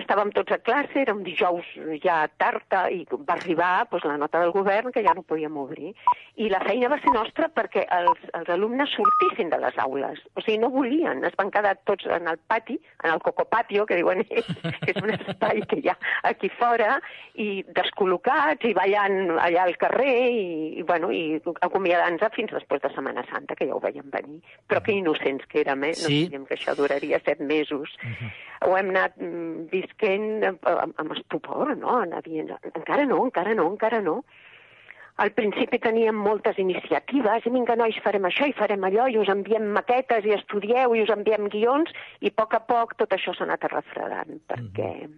estàvem 0.00 0.30
tots 0.32 0.52
a 0.54 0.58
classe, 0.64 0.96
era 1.02 1.12
un 1.14 1.22
dijous 1.26 1.66
ja 2.02 2.22
tard 2.40 2.64
i 2.94 3.02
va 3.12 3.34
arribar 3.36 3.86
doncs, 3.90 4.04
la 4.08 4.16
nota 4.16 4.40
del 4.40 4.52
govern 4.54 4.90
que 4.94 5.02
ja 5.04 5.12
no 5.14 5.22
podíem 5.22 5.56
obrir. 5.60 5.92
I 6.40 6.48
la 6.48 6.60
feina 6.64 6.88
va 6.88 6.96
ser 7.02 7.12
nostra 7.12 7.50
perquè 7.52 7.82
els, 7.98 8.22
els 8.32 8.48
alumnes 8.48 8.88
sortissin 8.96 9.50
de 9.52 9.58
les 9.60 9.76
aules. 9.84 10.22
O 10.34 10.40
sigui, 10.40 10.56
no 10.62 10.70
volien, 10.72 11.20
es 11.28 11.36
van 11.36 11.50
quedar 11.52 11.74
tots 11.84 12.06
en 12.06 12.28
el 12.32 12.38
pati, 12.48 12.78
en 13.04 13.10
el 13.12 13.20
cocopatio, 13.20 13.84
que 13.86 13.96
diuen 14.00 14.24
ells, 14.24 14.48
que 14.86 14.94
és 14.94 15.02
un 15.02 15.12
espai 15.18 15.60
que 15.68 15.80
hi 15.82 15.90
ha 15.92 15.98
aquí 16.30 16.48
fora, 16.56 16.96
i 17.34 17.60
descol·locats 17.76 18.64
i 18.68 18.72
ballant 18.76 19.36
allà 19.36 19.66
al 19.66 19.76
carrer 19.80 20.14
i, 20.32 20.46
i, 20.80 20.82
bueno, 20.88 21.10
i 21.12 21.40
acomiadant-se 21.60 22.30
fins 22.36 22.52
després 22.56 22.80
de 22.82 22.90
Setmana 22.94 23.24
Santa, 23.28 23.56
que 23.58 23.68
ja 23.68 23.76
ho 23.76 23.80
veiem 23.84 24.08
venir. 24.12 24.40
Però 24.70 24.80
que 24.82 24.96
innocents 25.10 25.46
que 25.48 25.60
érem, 25.60 25.82
eh? 25.84 25.88
No 25.96 26.08
Sí. 26.08 26.24
sabíem 26.24 26.44
que 26.46 26.54
això 26.54 26.74
duraria 26.76 27.20
set 27.24 27.40
mesos. 27.40 27.90
Ho 28.62 28.76
hem 28.76 28.90
anat 28.90 29.16
mm, 29.18 29.66
visquent 29.72 30.44
amb, 30.44 30.58
amb, 30.66 30.94
amb 31.00 31.12
estupor, 31.16 31.74
no? 31.76 32.00
Anar 32.02 32.22
dient, 32.22 32.50
encara 32.74 33.06
no, 33.06 33.24
encara 33.24 33.54
no, 33.54 33.66
encara 33.70 34.00
no. 34.00 34.24
Al 35.20 35.32
principi 35.36 35.78
teníem 35.78 36.16
moltes 36.16 36.56
iniciatives, 36.58 37.44
i 37.44 37.50
vinga, 37.52 37.76
nois, 37.76 37.96
farem 38.02 38.24
això 38.24 38.46
i 38.48 38.54
farem 38.56 38.80
allò, 38.88 39.08
i 39.12 39.18
us 39.20 39.28
enviem 39.28 39.66
maquetes 39.74 40.24
i 40.24 40.32
estudieu 40.32 40.94
i 40.96 41.02
us 41.02 41.10
enviem 41.12 41.48
guions, 41.52 41.90
i 42.20 42.28
a 42.28 42.36
poc 42.36 42.54
a 42.54 42.60
poc 42.64 42.94
tot 42.96 43.10
això 43.12 43.34
s'ha 43.36 43.44
anat 43.44 43.64
refredant, 43.68 44.40
perquè 44.48 45.08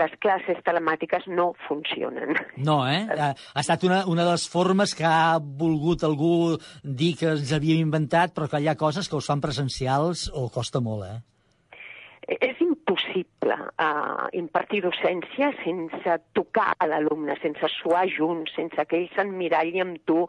les 0.00 0.14
classes 0.24 0.60
telemàtiques 0.66 1.26
no 1.28 1.52
funcionen. 1.68 2.36
No, 2.56 2.82
eh? 2.88 3.02
Ha, 3.22 3.32
ha 3.32 3.62
estat 3.62 3.84
una, 3.86 4.02
una 4.10 4.24
de 4.24 4.32
les 4.32 4.46
formes 4.50 4.96
que 4.98 5.04
ha 5.06 5.38
volgut 5.38 6.02
algú 6.06 6.56
dir 6.82 7.12
que 7.20 7.34
ens 7.36 7.52
havíem 7.54 7.84
inventat, 7.84 8.32
però 8.34 8.48
que 8.50 8.62
hi 8.62 8.70
ha 8.70 8.78
coses 8.78 9.08
que 9.08 9.18
us 9.18 9.28
fan 9.30 9.42
presencials 9.44 10.26
o 10.34 10.48
costa 10.50 10.80
molt, 10.82 11.06
eh? 11.06 11.20
És 12.22 12.58
impossible 12.62 13.56
uh, 13.82 14.28
impartir 14.38 14.82
docència 14.84 15.50
sense 15.64 16.16
tocar 16.38 16.70
a 16.78 16.86
l'alumne, 16.86 17.34
sense 17.42 17.68
suar 17.74 18.04
junts, 18.10 18.54
sense 18.54 18.86
que 18.86 19.00
ell 19.00 19.08
s'emmiralli 19.16 19.82
amb 19.82 19.98
tu. 20.06 20.24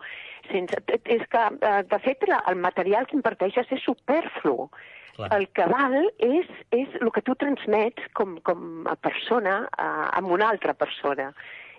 Sense... 0.50 0.82
És 1.06 1.24
que, 1.30 1.44
uh, 1.54 1.82
de 1.90 2.00
fet, 2.04 2.26
la, 2.30 2.42
el 2.50 2.58
material 2.62 3.06
que 3.08 3.18
imparteixes 3.20 3.70
és 3.78 3.86
superflu. 3.86 4.68
Clar. 5.14 5.30
El 5.38 5.46
que 5.54 5.66
val 5.70 5.98
és, 6.26 6.50
és 6.74 6.94
el 7.00 7.12
que 7.14 7.22
tu 7.22 7.36
transmets 7.38 8.08
com, 8.18 8.40
com 8.48 8.88
a 8.90 8.96
persona 8.98 9.60
uh, 9.70 10.08
amb 10.18 10.34
una 10.34 10.50
altra 10.50 10.74
persona. 10.74 11.30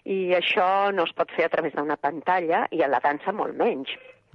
I 0.05 0.37
això 0.37 0.93
no 0.95 1.09
es 1.09 1.15
pot 1.19 1.33
fer 1.35 1.49
a 1.49 1.53
través 1.53 1.75
d'una 1.75 1.97
pantalla 1.97 2.67
i 2.71 2.85
a 2.85 2.91
la 2.93 3.01
dansa 3.03 3.33
molt 3.35 3.57
menys 3.59 3.91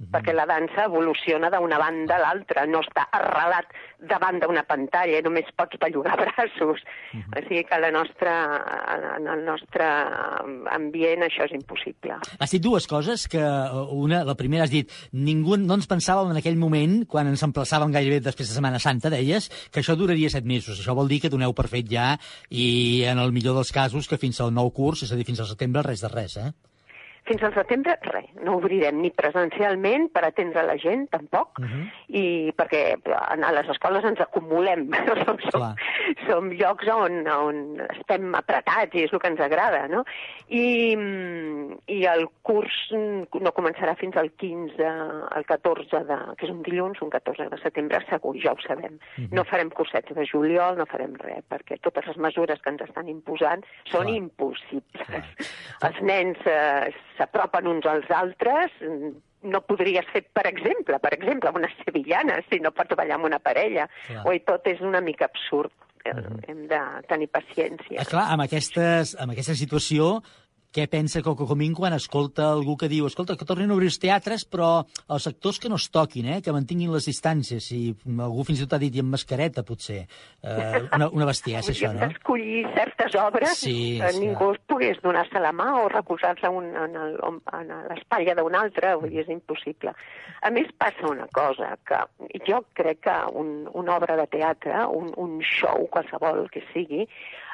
perquè 0.08 0.32
la 0.32 0.46
dansa 0.48 0.86
evoluciona 0.88 1.50
d'una 1.52 1.78
banda 1.80 2.16
a 2.16 2.22
l'altra, 2.22 2.64
no 2.66 2.80
està 2.80 3.06
arrelat 3.12 3.68
davant 4.08 4.38
d'una 4.40 4.62
pantalla 4.64 5.18
i 5.18 5.24
només 5.24 5.50
pots 5.56 5.76
bellugar 5.82 6.16
braços. 6.22 6.80
O 6.80 7.42
sigui 7.44 7.62
que 7.68 7.80
la 7.82 7.90
nostra, 7.92 8.32
en 9.18 9.28
el 9.28 9.44
nostre 9.44 9.86
ambient 10.72 11.26
això 11.26 11.44
és 11.44 11.54
impossible. 11.58 12.16
Has 12.38 12.54
dit 12.56 12.64
dues 12.64 12.88
coses, 12.88 13.26
que 13.28 13.42
eh, 13.42 13.84
una, 13.92 14.22
la 14.24 14.36
primera 14.38 14.64
has 14.64 14.72
dit, 14.72 14.88
ningú 15.12 15.58
no 15.60 15.76
ens 15.76 15.90
pensàvem 15.90 16.32
en 16.32 16.40
aquell 16.40 16.58
moment, 16.60 17.02
quan 17.10 17.28
ens 17.28 17.44
emplaçàvem 17.44 17.92
gairebé 17.92 18.22
després 18.24 18.48
de 18.48 18.56
Setmana 18.56 18.80
Santa, 18.80 19.12
deies, 19.12 19.50
que 19.68 19.84
això 19.84 19.98
duraria 19.98 20.32
set 20.32 20.48
mesos. 20.48 20.80
Això 20.80 20.96
vol 20.96 21.10
dir 21.10 21.20
que 21.20 21.32
doneu 21.32 21.52
per 21.56 21.68
fet 21.68 21.90
ja, 21.90 22.14
i 22.48 23.04
en 23.10 23.20
el 23.20 23.36
millor 23.36 23.60
dels 23.60 23.74
casos, 23.74 24.08
que 24.08 24.20
fins 24.20 24.40
al 24.40 24.54
nou 24.54 24.72
curs, 24.72 25.04
és 25.04 25.12
a 25.12 25.20
dir, 25.20 25.28
fins 25.28 25.44
al 25.44 25.50
setembre, 25.50 25.84
res 25.84 26.04
de 26.06 26.12
res, 26.12 26.40
eh? 26.40 26.50
Fins 27.28 27.42
al 27.42 27.54
setembre, 27.54 27.96
res. 28.02 28.30
No 28.42 28.56
obrirem 28.56 29.00
ni 29.02 29.10
presencialment 29.10 30.08
per 30.12 30.24
atendre 30.24 30.62
la 30.66 30.76
gent, 30.78 31.08
tampoc, 31.10 31.58
Uh 31.60 31.64
-huh. 31.66 31.90
i 32.08 32.52
perquè 32.56 32.96
en- 33.32 33.44
a 33.44 33.52
les 33.52 33.68
escoles 33.68 34.04
ens 34.04 34.20
acumulem. 34.20 34.88
som, 35.26 35.38
som, 35.50 35.74
som 36.26 36.50
llocs 36.50 36.88
on, 36.88 37.26
on 37.28 37.80
estem 37.90 38.34
apretats 38.34 38.94
i 38.94 39.04
és 39.04 39.12
el 39.12 39.18
que 39.20 39.28
ens 39.28 39.40
agrada, 39.40 39.86
no? 39.88 40.04
I, 40.48 40.96
mm, 40.96 41.78
i 41.86 42.04
el 42.06 42.26
curs 42.42 42.72
mm, 42.90 43.26
no 43.40 43.52
començarà 43.52 43.94
fins 43.96 44.16
al 44.16 44.30
15, 44.32 44.84
al 45.30 45.44
14, 45.44 46.04
de, 46.04 46.16
que 46.36 46.46
és 46.46 46.50
un 46.52 46.62
dilluns, 46.62 47.00
un 47.02 47.10
14 47.10 47.48
de 47.48 47.58
setembre, 47.58 48.04
segur, 48.08 48.34
ja 48.42 48.52
ho 48.52 48.60
sabem. 48.66 48.98
Mhm. 49.18 49.28
No 49.32 49.44
farem 49.44 49.70
cursets 49.70 50.14
de 50.14 50.26
juliol, 50.26 50.76
no 50.76 50.86
farem 50.86 51.14
res, 51.14 51.44
perquè 51.48 51.78
totes 51.80 52.06
les 52.06 52.16
mesures 52.16 52.60
que 52.62 52.70
ens 52.70 52.80
estan 52.82 53.08
imposant 53.08 53.62
són 53.84 54.06
Clar. 54.06 54.14
impossibles. 54.16 55.24
Els 55.82 56.00
nens 56.02 56.38
eh, 56.46 56.92
s'apropen 57.20 57.68
uns 57.68 57.86
als 57.90 58.08
altres, 58.16 58.72
no 59.42 59.60
podries 59.68 60.08
fer, 60.12 60.24
per 60.36 60.46
exemple, 60.48 60.98
per 61.02 61.12
exemple, 61.16 61.52
unes 61.60 61.76
sevillanes, 61.84 62.48
si 62.50 62.60
no 62.64 62.72
pots 62.76 62.96
ballar 62.98 63.18
amb 63.18 63.28
una 63.30 63.40
parella. 63.42 63.86
Clar. 64.08 64.24
Oi, 64.32 64.42
tot 64.48 64.66
és 64.72 64.82
una 64.84 65.00
mica 65.04 65.28
absurd. 65.30 65.72
Eh, 66.00 66.14
Hem 66.48 66.64
de 66.68 66.80
tenir 67.10 67.28
paciència. 67.28 67.98
Eh, 68.00 68.08
clar, 68.08 68.30
amb, 68.32 68.46
aquestes, 68.46 69.14
amb 69.20 69.34
aquesta 69.34 69.56
situació, 69.58 70.14
què 70.70 70.84
pensa 70.86 71.22
Coco 71.22 71.46
Comín 71.50 71.72
quan 71.74 71.92
escolta 71.96 72.44
algú 72.52 72.76
que 72.78 72.86
diu 72.88 73.06
escolta, 73.08 73.34
que 73.36 73.44
tornin 73.48 73.70
a 73.70 73.74
obrir 73.74 73.88
els 73.90 73.98
teatres, 73.98 74.44
però 74.46 74.84
els 75.10 75.24
sectors 75.26 75.58
que 75.58 75.68
no 75.68 75.74
es 75.80 75.88
toquin, 75.90 76.28
eh, 76.30 76.40
que 76.42 76.52
mantinguin 76.54 76.92
les 76.94 77.08
distàncies, 77.10 77.66
i 77.74 77.94
algú 78.22 78.44
fins 78.46 78.60
i 78.60 78.66
tot 78.68 78.76
ha 78.76 78.82
dit 78.82 78.94
i 78.94 79.02
amb 79.02 79.10
mascareta, 79.16 79.64
potser. 79.66 80.04
Eh, 80.42 80.82
una, 80.94 81.08
una 81.10 81.26
bestiesa, 81.26 81.72
això, 81.74 81.90
no? 81.92 82.06
d'escollir 82.06 82.62
certes 82.76 83.16
obres 83.18 83.56
Sí, 83.58 83.98
que 84.00 84.12
sí. 84.12 84.20
ningú 84.22 84.52
pogués 84.70 85.00
donar-se 85.02 85.42
la 85.42 85.50
mà 85.52 85.72
o 85.82 85.88
recolzar-se 85.88 86.46
en 86.46 86.70
el- 86.76 87.18
en 87.52 87.74
l'espatlla 87.90 88.34
d'un 88.38 88.54
altre, 88.54 88.94
vull 88.94 89.10
dir, 89.10 89.24
és 89.24 89.28
impossible. 89.34 89.92
A 90.42 90.50
més, 90.50 90.70
passa 90.78 91.06
una 91.10 91.26
cosa, 91.34 91.74
que 91.84 91.98
jo 92.46 92.62
crec 92.72 93.00
que 93.00 93.16
un, 93.34 93.68
una 93.74 93.96
obra 93.96 94.16
de 94.16 94.26
teatre, 94.26 94.86
un, 94.86 95.10
un 95.16 95.40
show, 95.42 95.88
qualsevol 95.90 96.46
que 96.50 96.62
sigui, 96.72 97.08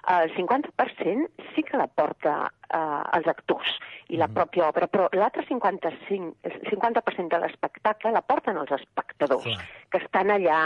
el 0.06 0.32
50% 0.36 1.28
sí 1.54 1.62
que 1.66 1.78
la 1.78 1.88
porta 1.88 2.34
eh, 2.46 3.02
els 3.18 3.26
actors 3.30 3.72
i 4.08 4.20
la 4.20 4.28
pròpia 4.30 4.68
obra, 4.68 4.86
però 4.90 5.08
l'altre 5.12 5.42
55, 5.48 6.36
el 6.46 6.58
50% 6.70 7.34
de 7.34 7.40
l'espectacle 7.42 8.12
la 8.14 8.22
porten 8.22 8.60
els 8.60 8.70
espectadors, 8.78 9.48
que 9.90 10.02
estan 10.02 10.30
allà, 10.30 10.60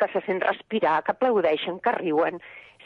que 0.00 0.08
se 0.12 0.22
sent 0.28 0.40
respirar, 0.44 1.02
que 1.04 1.12
aplaudeixen, 1.12 1.80
que 1.84 1.92
riuen. 1.98 2.40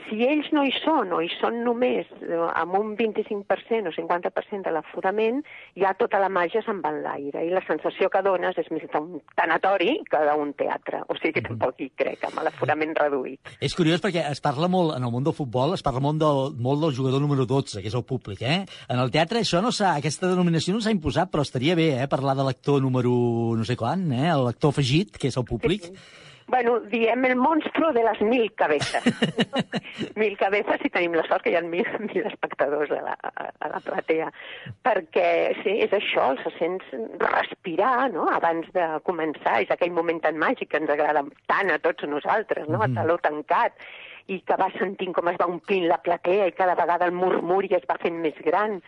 Si 0.08 0.22
ells 0.26 0.48
no 0.54 0.64
hi 0.66 0.72
són, 0.80 1.12
o 1.14 1.20
hi 1.22 1.28
són 1.36 1.60
només 1.66 2.08
eh, 2.22 2.38
amb 2.60 2.76
un 2.78 2.94
25% 2.98 3.90
o 3.90 3.94
50% 3.94 4.66
de 4.66 4.72
l'aforament, 4.74 5.40
ja 5.78 5.92
tota 5.98 6.20
la 6.22 6.30
màgia 6.32 6.62
se'n 6.66 6.80
va 6.84 6.92
en 6.94 7.02
l'aire, 7.04 7.44
i 7.46 7.52
la 7.52 7.62
sensació 7.66 8.10
que 8.12 8.22
dones 8.26 8.58
és 8.60 8.70
més 8.74 8.86
d'un 8.92 9.20
tanatori 9.38 9.98
que 10.10 10.22
d'un 10.28 10.52
teatre. 10.58 11.02
O 11.08 11.16
sigui 11.18 11.36
que 11.38 11.44
tampoc 11.46 11.82
hi 11.82 11.90
crec, 11.96 12.24
amb 12.28 12.42
l'aforament 12.46 12.94
reduït. 12.98 13.54
És 13.60 13.76
curiós 13.78 14.02
perquè 14.02 14.24
es 14.30 14.42
parla 14.44 14.70
molt, 14.72 14.96
en 14.96 15.06
el 15.06 15.14
món 15.14 15.26
del 15.26 15.36
futbol, 15.36 15.74
es 15.76 15.84
parla 15.86 16.02
molt 16.04 16.22
del, 16.22 16.42
molt 16.58 16.86
del 16.86 16.96
jugador 16.96 17.22
número 17.22 17.46
12, 17.48 17.82
que 17.82 17.90
és 17.92 17.98
el 17.98 18.06
públic, 18.06 18.42
eh? 18.42 18.64
En 18.88 19.02
el 19.02 19.12
teatre 19.14 19.44
això 19.44 19.62
no 19.64 19.74
s'ha, 19.74 19.94
aquesta 20.00 20.30
denominació 20.30 20.74
no 20.74 20.82
s'ha 20.84 20.94
imposat, 20.94 21.30
però 21.32 21.46
estaria 21.46 21.76
bé, 21.78 21.92
eh? 22.00 22.08
Parlar 22.10 22.36
de 22.38 22.46
l'actor 22.46 22.80
número 22.82 23.12
no 23.56 23.66
sé 23.68 23.76
quan, 23.78 24.08
eh? 24.12 24.32
L'actor 24.34 24.74
afegit, 24.74 25.16
que 25.20 25.30
és 25.30 25.38
el 25.40 25.46
públic. 25.48 25.90
Bueno, 26.50 26.80
diem 26.90 27.24
el 27.28 27.36
monstro 27.38 27.92
de 27.94 28.02
les 28.02 28.20
mil 28.26 28.48
cabezas. 28.58 29.04
mil 30.20 30.36
cabezas 30.40 30.82
i 30.84 30.90
tenim 30.90 31.14
la 31.14 31.22
sort 31.28 31.44
que 31.44 31.52
hi 31.52 31.58
ha 31.58 31.62
mil, 31.62 31.86
mil 32.08 32.26
espectadors 32.26 32.90
a 32.96 33.00
la, 33.06 33.14
a, 33.30 33.46
a 33.54 33.70
la 33.70 33.80
platea. 33.86 34.30
Perquè, 34.86 35.28
sí, 35.62 35.76
és 35.86 35.94
això, 35.94 36.32
els 36.34 36.58
sents 36.58 36.90
respirar, 37.22 38.10
no?, 38.16 38.26
abans 38.34 38.66
de 38.74 38.86
començar. 39.06 39.60
És 39.62 39.70
aquell 39.70 39.94
moment 39.94 40.18
tan 40.26 40.40
màgic 40.42 40.72
que 40.72 40.82
ens 40.82 40.90
agrada 40.90 41.22
tant 41.50 41.70
a 41.70 41.78
tots 41.82 42.08
nosaltres, 42.10 42.66
no?, 42.68 42.82
a 42.82 42.90
taló 42.98 43.20
tancat 43.22 43.78
i 44.30 44.40
que 44.46 44.56
vas 44.58 44.74
sentint 44.78 45.14
com 45.16 45.30
es 45.30 45.38
va 45.40 45.48
omplint 45.50 45.86
la 45.90 45.98
platea 46.02 46.48
i 46.50 46.56
cada 46.56 46.76
vegada 46.78 47.08
el 47.08 47.16
murmuri 47.16 47.72
es 47.78 47.86
va 47.90 47.98
fent 48.02 48.20
més 48.22 48.36
gran 48.46 48.78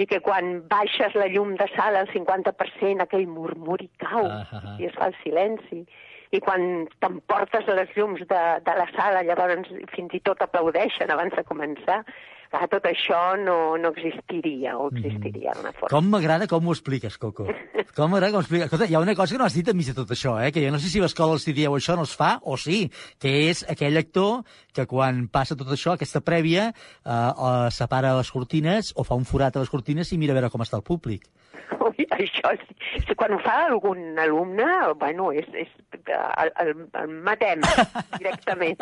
i 0.00 0.06
que 0.08 0.20
quan 0.24 0.62
baixes 0.68 1.16
la 1.18 1.28
llum 1.32 1.54
de 1.60 1.66
sala 1.74 2.02
al 2.04 2.10
50% 2.12 3.04
aquell 3.04 3.26
murmuri 3.28 3.88
cau 4.00 4.26
Ah, 4.26 4.44
ah, 4.52 4.60
ah. 4.60 4.76
i 4.80 4.88
es 4.88 4.96
fa 4.96 5.08
el 5.10 5.16
silenci 5.22 5.84
i 6.30 6.40
quan 6.42 6.86
t'emportes 7.02 7.66
les 7.74 7.94
llums 7.96 8.22
de, 8.30 8.42
de 8.66 8.74
la 8.78 8.86
sala 8.96 9.24
llavors 9.26 9.70
fins 9.94 10.14
i 10.14 10.20
tot 10.26 10.42
aplaudeixen 10.44 11.10
abans 11.10 11.34
de 11.34 11.46
començar 11.48 12.04
clar, 12.50 12.66
tot 12.70 12.86
això 12.90 13.20
no, 13.38 13.76
no 13.80 13.92
existiria 13.94 14.76
o 14.78 14.88
existiria 14.90 15.54
d'una 15.56 15.72
forma. 15.72 15.90
Com 15.92 16.10
m'agrada 16.12 16.48
com 16.50 16.66
ho 16.66 16.74
expliques, 16.74 17.16
Coco. 17.20 17.46
Com 17.96 18.12
m'agrada 18.12 18.34
com 18.34 18.40
ho 18.40 18.44
expliques. 18.44 18.68
Escolta, 18.68 18.86
hi 18.90 18.94
ha 18.94 19.02
una 19.02 19.16
cosa 19.18 19.34
que 19.34 19.40
no 19.40 19.46
has 19.46 19.56
dit 19.56 19.68
enmig 19.70 19.90
de 19.90 19.96
tot 19.96 20.10
això, 20.14 20.36
eh? 20.42 20.50
que 20.54 20.62
jo 20.62 20.70
no 20.70 20.78
sé 20.82 20.90
si 20.90 21.00
a 21.00 21.06
l'escola 21.06 21.34
els 21.38 21.46
dieu 21.46 21.74
això 21.74 21.96
no 21.98 22.06
es 22.06 22.14
fa, 22.16 22.36
o 22.42 22.58
sí, 22.60 22.84
que 23.22 23.32
és 23.50 23.64
aquell 23.70 23.98
actor 23.98 24.42
que 24.76 24.86
quan 24.90 25.24
passa 25.32 25.58
tot 25.58 25.70
això, 25.74 25.96
aquesta 25.96 26.22
prèvia, 26.22 26.70
eh, 26.70 27.10
eh, 27.10 27.68
separa 27.74 28.14
les 28.18 28.30
cortines 28.30 28.94
o 28.96 29.06
fa 29.06 29.18
un 29.18 29.26
forat 29.26 29.56
a 29.56 29.64
les 29.64 29.72
cortines 29.72 30.12
i 30.12 30.18
mira 30.20 30.36
a 30.36 30.40
veure 30.40 30.52
com 30.54 30.62
està 30.66 30.78
el 30.78 30.86
públic. 30.86 31.26
Ui, 31.86 32.06
això 32.16 32.52
sí. 32.60 32.76
Si 33.06 33.16
quan 33.18 33.34
ho 33.34 33.38
fa 33.42 33.56
algun 33.68 34.18
alumne, 34.20 34.66
bueno, 35.00 35.30
és, 35.32 35.46
és 35.54 35.70
el, 35.94 36.52
el, 36.62 36.72
el 37.00 37.12
matem 37.24 37.62
directament. 38.18 38.80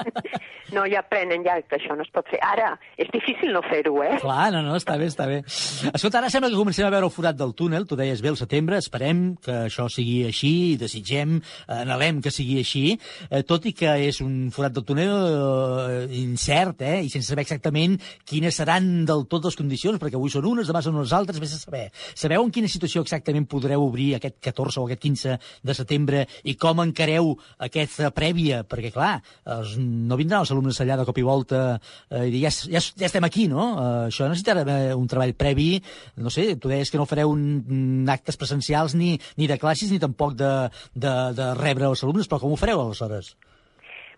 No, 0.75 0.85
ja 0.89 1.03
aprenen 1.03 1.45
ja 1.47 1.59
que 1.65 1.79
això 1.79 1.97
no 1.97 2.05
es 2.07 2.13
pot 2.15 2.29
fer. 2.31 2.41
Ara, 2.45 2.73
és 3.01 3.11
difícil 3.15 3.53
no 3.55 3.63
fer-ho, 3.67 3.95
eh? 4.05 4.19
Clar, 4.23 4.49
no, 4.55 4.63
no, 4.67 4.77
està 4.79 4.99
bé, 5.01 5.09
està 5.11 5.29
bé. 5.31 5.41
Escolta, 5.45 6.21
ara 6.21 6.33
sembla 6.33 6.51
que 6.53 6.59
comencem 6.61 6.89
a 6.89 6.93
veure 6.95 7.09
el 7.09 7.15
forat 7.15 7.39
del 7.39 7.55
túnel, 7.59 7.87
tu 7.89 7.99
deies 7.99 8.23
bé 8.25 8.33
el 8.33 8.41
setembre, 8.41 8.81
esperem 8.83 9.23
que 9.45 9.55
això 9.67 9.89
sigui 9.93 10.21
així, 10.29 10.53
desitgem, 10.81 11.39
eh, 11.41 11.81
anhelem 11.81 12.23
que 12.25 12.33
sigui 12.35 12.59
així, 12.63 12.85
eh, 13.31 13.45
tot 13.49 13.69
i 13.69 13.75
que 13.77 13.95
és 14.09 14.21
un 14.25 14.51
forat 14.55 14.75
del 14.77 14.87
túnel 14.89 15.15
eh, 15.15 16.03
incert, 16.21 16.83
eh, 16.83 16.99
i 17.07 17.13
sense 17.13 17.31
saber 17.31 17.47
exactament 17.47 17.99
quines 18.29 18.59
seran 18.59 19.05
del 19.09 19.27
tot 19.31 19.49
les 19.49 19.57
condicions, 19.59 20.01
perquè 20.01 20.19
avui 20.19 20.33
són 20.33 20.49
unes, 20.49 20.69
demà 20.69 20.83
són 20.85 20.99
unes 20.99 21.15
altres, 21.17 21.41
vés 21.43 21.55
a 21.57 21.63
saber. 21.63 21.87
Sabeu 22.19 22.45
en 22.45 22.53
quina 22.59 22.71
situació 22.71 23.05
exactament 23.05 23.47
podreu 23.51 23.85
obrir 23.85 24.11
aquest 24.17 24.39
14 24.43 24.83
o 24.83 24.87
aquest 24.87 25.03
15 25.05 25.37
de 25.63 25.77
setembre 25.77 26.25
i 26.51 26.57
com 26.59 26.83
encareu 26.83 27.33
aquesta 27.65 28.11
prèvia? 28.15 28.65
Perquè, 28.69 28.91
clar, 28.95 29.19
els, 29.57 29.77
no 29.79 30.19
vindran 30.19 30.43
els 30.43 30.53
alumnes 30.55 30.81
allà 30.83 30.99
de 30.99 31.07
cop 31.09 31.21
i 31.21 31.27
volta 31.27 31.63
eh, 31.77 32.27
i 32.27 32.33
dir, 32.35 32.45
ja, 32.47 32.53
ja, 32.75 32.83
ja 32.83 33.09
estem 33.09 33.27
aquí, 33.29 33.47
no? 33.51 33.71
Eh, 33.75 33.91
això 34.09 34.29
necessitarà 34.31 34.65
eh, 34.67 34.95
un 34.99 35.07
treball 35.11 35.37
previ, 35.39 35.71
no 36.19 36.33
sé, 36.35 36.51
tu 36.59 36.73
deies 36.73 36.91
que 36.91 37.01
no 37.01 37.09
fareu 37.09 37.35
un, 37.35 37.45
un 37.63 38.11
actes 38.13 38.41
presencials 38.41 38.97
ni, 38.99 39.15
ni 39.39 39.51
de 39.51 39.61
classes 39.61 39.93
ni 39.93 40.03
tampoc 40.03 40.35
de, 40.39 40.55
de, 40.95 41.15
de 41.39 41.53
rebre 41.61 41.89
els 41.93 42.03
alumnes, 42.03 42.29
però 42.29 42.43
com 42.43 42.55
ho 42.55 42.61
fareu 42.61 42.83
aleshores? 42.83 43.37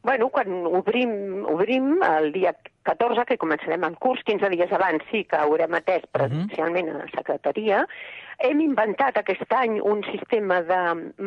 Bueno, 0.02 0.30
quan 0.32 0.48
obrim, 0.64 1.44
obrim 1.44 1.98
el 2.02 2.30
dia 2.32 2.54
14, 2.88 3.26
que 3.28 3.36
començarem 3.40 3.84
el 3.84 3.98
curs, 4.00 4.22
15 4.24 4.48
dies 4.54 4.72
abans 4.72 5.04
sí 5.10 5.26
que 5.28 5.36
haurem 5.36 5.76
atès 5.76 6.06
presencialment 6.08 6.88
a 6.88 7.02
la 7.02 7.08
secretaria, 7.12 7.82
hem 8.46 8.62
inventat 8.64 9.18
aquest 9.20 9.52
any 9.56 9.78
un 9.80 10.02
sistema 10.08 10.60
de 10.66 10.80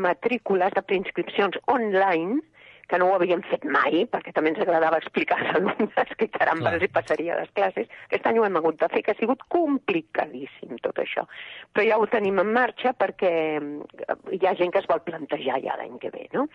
matrícules, 0.07 0.73
de 0.75 0.81
preinscripcions 0.81 1.59
online, 1.67 2.41
que 2.87 2.99
no 2.99 3.07
ho 3.07 3.13
havíem 3.15 3.41
fet 3.47 3.63
mai, 3.65 4.03
perquè 4.11 4.33
també 4.35 4.51
ens 4.51 4.59
agradava 4.61 4.99
explicar 4.99 5.37
als 5.39 5.55
alumnes 5.57 6.11
que 6.19 6.27
caramba 6.33 6.73
els 6.75 6.83
hi 6.83 6.89
passaria 6.93 7.33
a 7.33 7.39
les 7.39 7.53
classes. 7.57 7.87
Aquest 8.09 8.27
any 8.29 8.39
ho 8.39 8.45
hem 8.45 8.59
hagut 8.59 8.77
de 8.81 8.89
fer, 8.91 9.01
que 9.05 9.15
ha 9.15 9.19
sigut 9.19 9.41
complicadíssim 9.55 10.75
tot 10.83 10.99
això. 11.01 11.23
Però 11.73 11.85
ja 11.87 11.97
ho 11.97 12.09
tenim 12.11 12.41
en 12.43 12.51
marxa 12.53 12.93
perquè 12.99 13.31
hi 14.35 14.41
ha 14.45 14.55
gent 14.59 14.75
que 14.75 14.83
es 14.83 14.89
vol 14.91 15.01
plantejar 15.07 15.61
ja 15.63 15.79
l'any 15.79 15.95
que 16.03 16.11
ve, 16.13 16.27
no? 16.35 16.45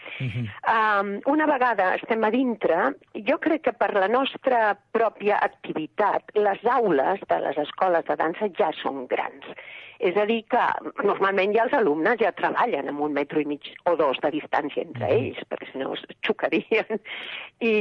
Um, 0.75 1.17
una 1.33 1.49
vegada 1.51 1.95
estem 1.97 2.23
a 2.25 2.31
dintre, 2.35 2.93
jo 3.31 3.41
crec 3.43 3.67
que 3.67 3.77
per 3.81 3.91
la 3.97 4.09
nostra 4.13 4.77
pròpia 4.95 5.41
activitat, 5.43 6.37
les 6.37 6.65
aules 6.79 7.25
de 7.29 7.43
les 7.49 7.61
escoles 7.67 8.07
de 8.07 8.21
dansa 8.21 8.53
ja 8.61 8.71
són 8.83 9.07
grans. 9.11 9.55
És 9.99 10.15
a 10.15 10.25
dir, 10.31 10.45
que 10.47 10.65
normalment 11.03 11.51
ja 11.57 11.65
els 11.67 11.75
alumnes 11.75 12.21
ja 12.21 12.31
treballen 12.39 12.91
amb 12.93 13.03
un 13.03 13.17
metro 13.17 13.41
i 13.43 13.47
mig 13.51 13.67
o 13.91 13.97
dos 13.99 14.21
de 14.23 14.31
distància 14.31 14.85
entre 14.85 15.09
ells, 15.11 15.41
perquè 15.51 15.67
si 15.73 15.81
no 15.81 15.91
es 15.97 16.05
xocarien. 16.27 17.01
I, 17.59 17.73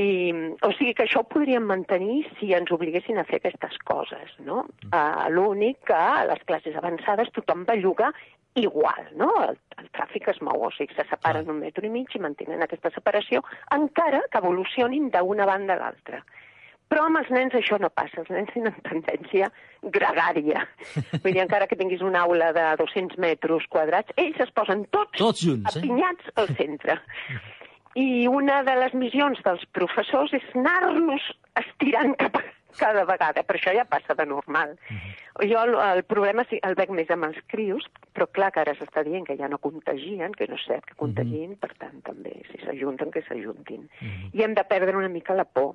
o 0.66 0.72
sigui 0.74 0.96
que 0.98 1.06
això 1.06 1.22
ho 1.22 1.28
podríem 1.30 1.68
mantenir 1.70 2.24
si 2.40 2.50
ens 2.58 2.74
obliguessin 2.74 3.22
a 3.22 3.28
fer 3.28 3.38
aquestes 3.42 3.78
coses, 3.86 4.34
no? 4.48 4.64
Uh, 4.90 5.28
L'únic 5.30 5.84
que 5.92 5.98
a 5.98 6.26
les 6.32 6.42
classes 6.50 6.76
avançades 6.82 7.30
tothom 7.36 7.68
belluga 7.70 8.10
igual, 8.58 9.06
no? 9.16 9.30
El, 9.46 9.60
el 9.78 9.92
tràfic 9.94 10.32
es 10.34 10.42
mou, 10.42 10.66
o 10.66 10.72
sigui, 10.74 10.98
se 10.98 11.06
separen 11.12 11.54
un 11.54 11.62
metro 11.62 11.86
i 11.86 11.94
mig 11.94 12.18
i 12.18 12.24
mantenen 12.24 12.66
aquesta 12.66 12.90
separació, 12.96 13.44
encara 13.78 14.24
que 14.32 14.42
evolucionin 14.42 15.12
d'una 15.14 15.46
banda 15.46 15.78
a 15.78 15.82
l'altra. 15.84 16.24
Però 16.88 17.04
amb 17.08 17.20
els 17.20 17.30
nens 17.36 17.56
això 17.58 17.80
no 17.84 17.90
passa, 17.92 18.22
els 18.24 18.32
nens 18.32 18.54
tenen 18.54 18.76
tendència 18.88 19.50
gregària. 19.98 20.64
Vull 21.24 21.34
dir, 21.34 21.44
encara 21.44 21.68
que 21.68 21.80
tinguis 21.80 22.04
una 22.06 22.24
aula 22.24 22.54
de 22.56 22.66
200 22.80 23.20
metres 23.24 23.68
quadrats, 23.74 24.16
ells 24.16 24.40
es 24.46 24.54
posen 24.56 24.86
tots, 24.96 25.20
tots 25.20 25.44
junts, 25.44 25.76
eh? 25.76 25.84
apinyats 25.84 26.34
al 26.36 26.52
centre. 26.60 27.00
I 27.98 28.28
una 28.30 28.62
de 28.64 28.76
les 28.78 28.94
missions 28.94 29.40
dels 29.46 29.64
professors 29.74 30.34
és 30.38 30.44
anar-los 30.54 31.24
estirant 31.58 32.14
cap 32.20 32.38
a 32.38 32.44
cada 32.78 33.06
vegada, 33.10 33.42
però 33.44 33.58
això 33.58 33.74
ja 33.74 33.88
passa 33.90 34.14
de 34.18 34.26
normal. 34.30 34.76
Jo 35.50 35.64
el, 35.66 35.74
el 35.82 36.04
problema 36.06 36.46
sí, 36.50 36.60
el 36.68 36.78
veig 36.78 36.92
més 36.94 37.10
amb 37.14 37.26
els 37.30 37.40
crios, 37.52 37.88
però 38.14 38.28
clar 38.34 38.52
que 38.54 38.62
ara 38.62 38.76
s'està 38.78 39.04
dient 39.08 39.26
que 39.26 39.38
ja 39.40 39.50
no 39.50 39.58
contagien, 39.64 40.36
que 40.38 40.48
no 40.50 40.60
és 40.60 40.68
cert 40.70 40.86
que 40.86 41.00
contagien, 41.00 41.56
per 41.62 41.72
tant 41.82 41.98
també, 42.06 42.36
si 42.52 42.62
s'ajunten, 42.62 43.10
que 43.14 43.26
s'ajuntin. 43.26 43.88
I 44.34 44.46
hem 44.46 44.54
de 44.58 44.66
perdre 44.70 44.98
una 44.98 45.12
mica 45.14 45.38
la 45.38 45.48
por. 45.50 45.74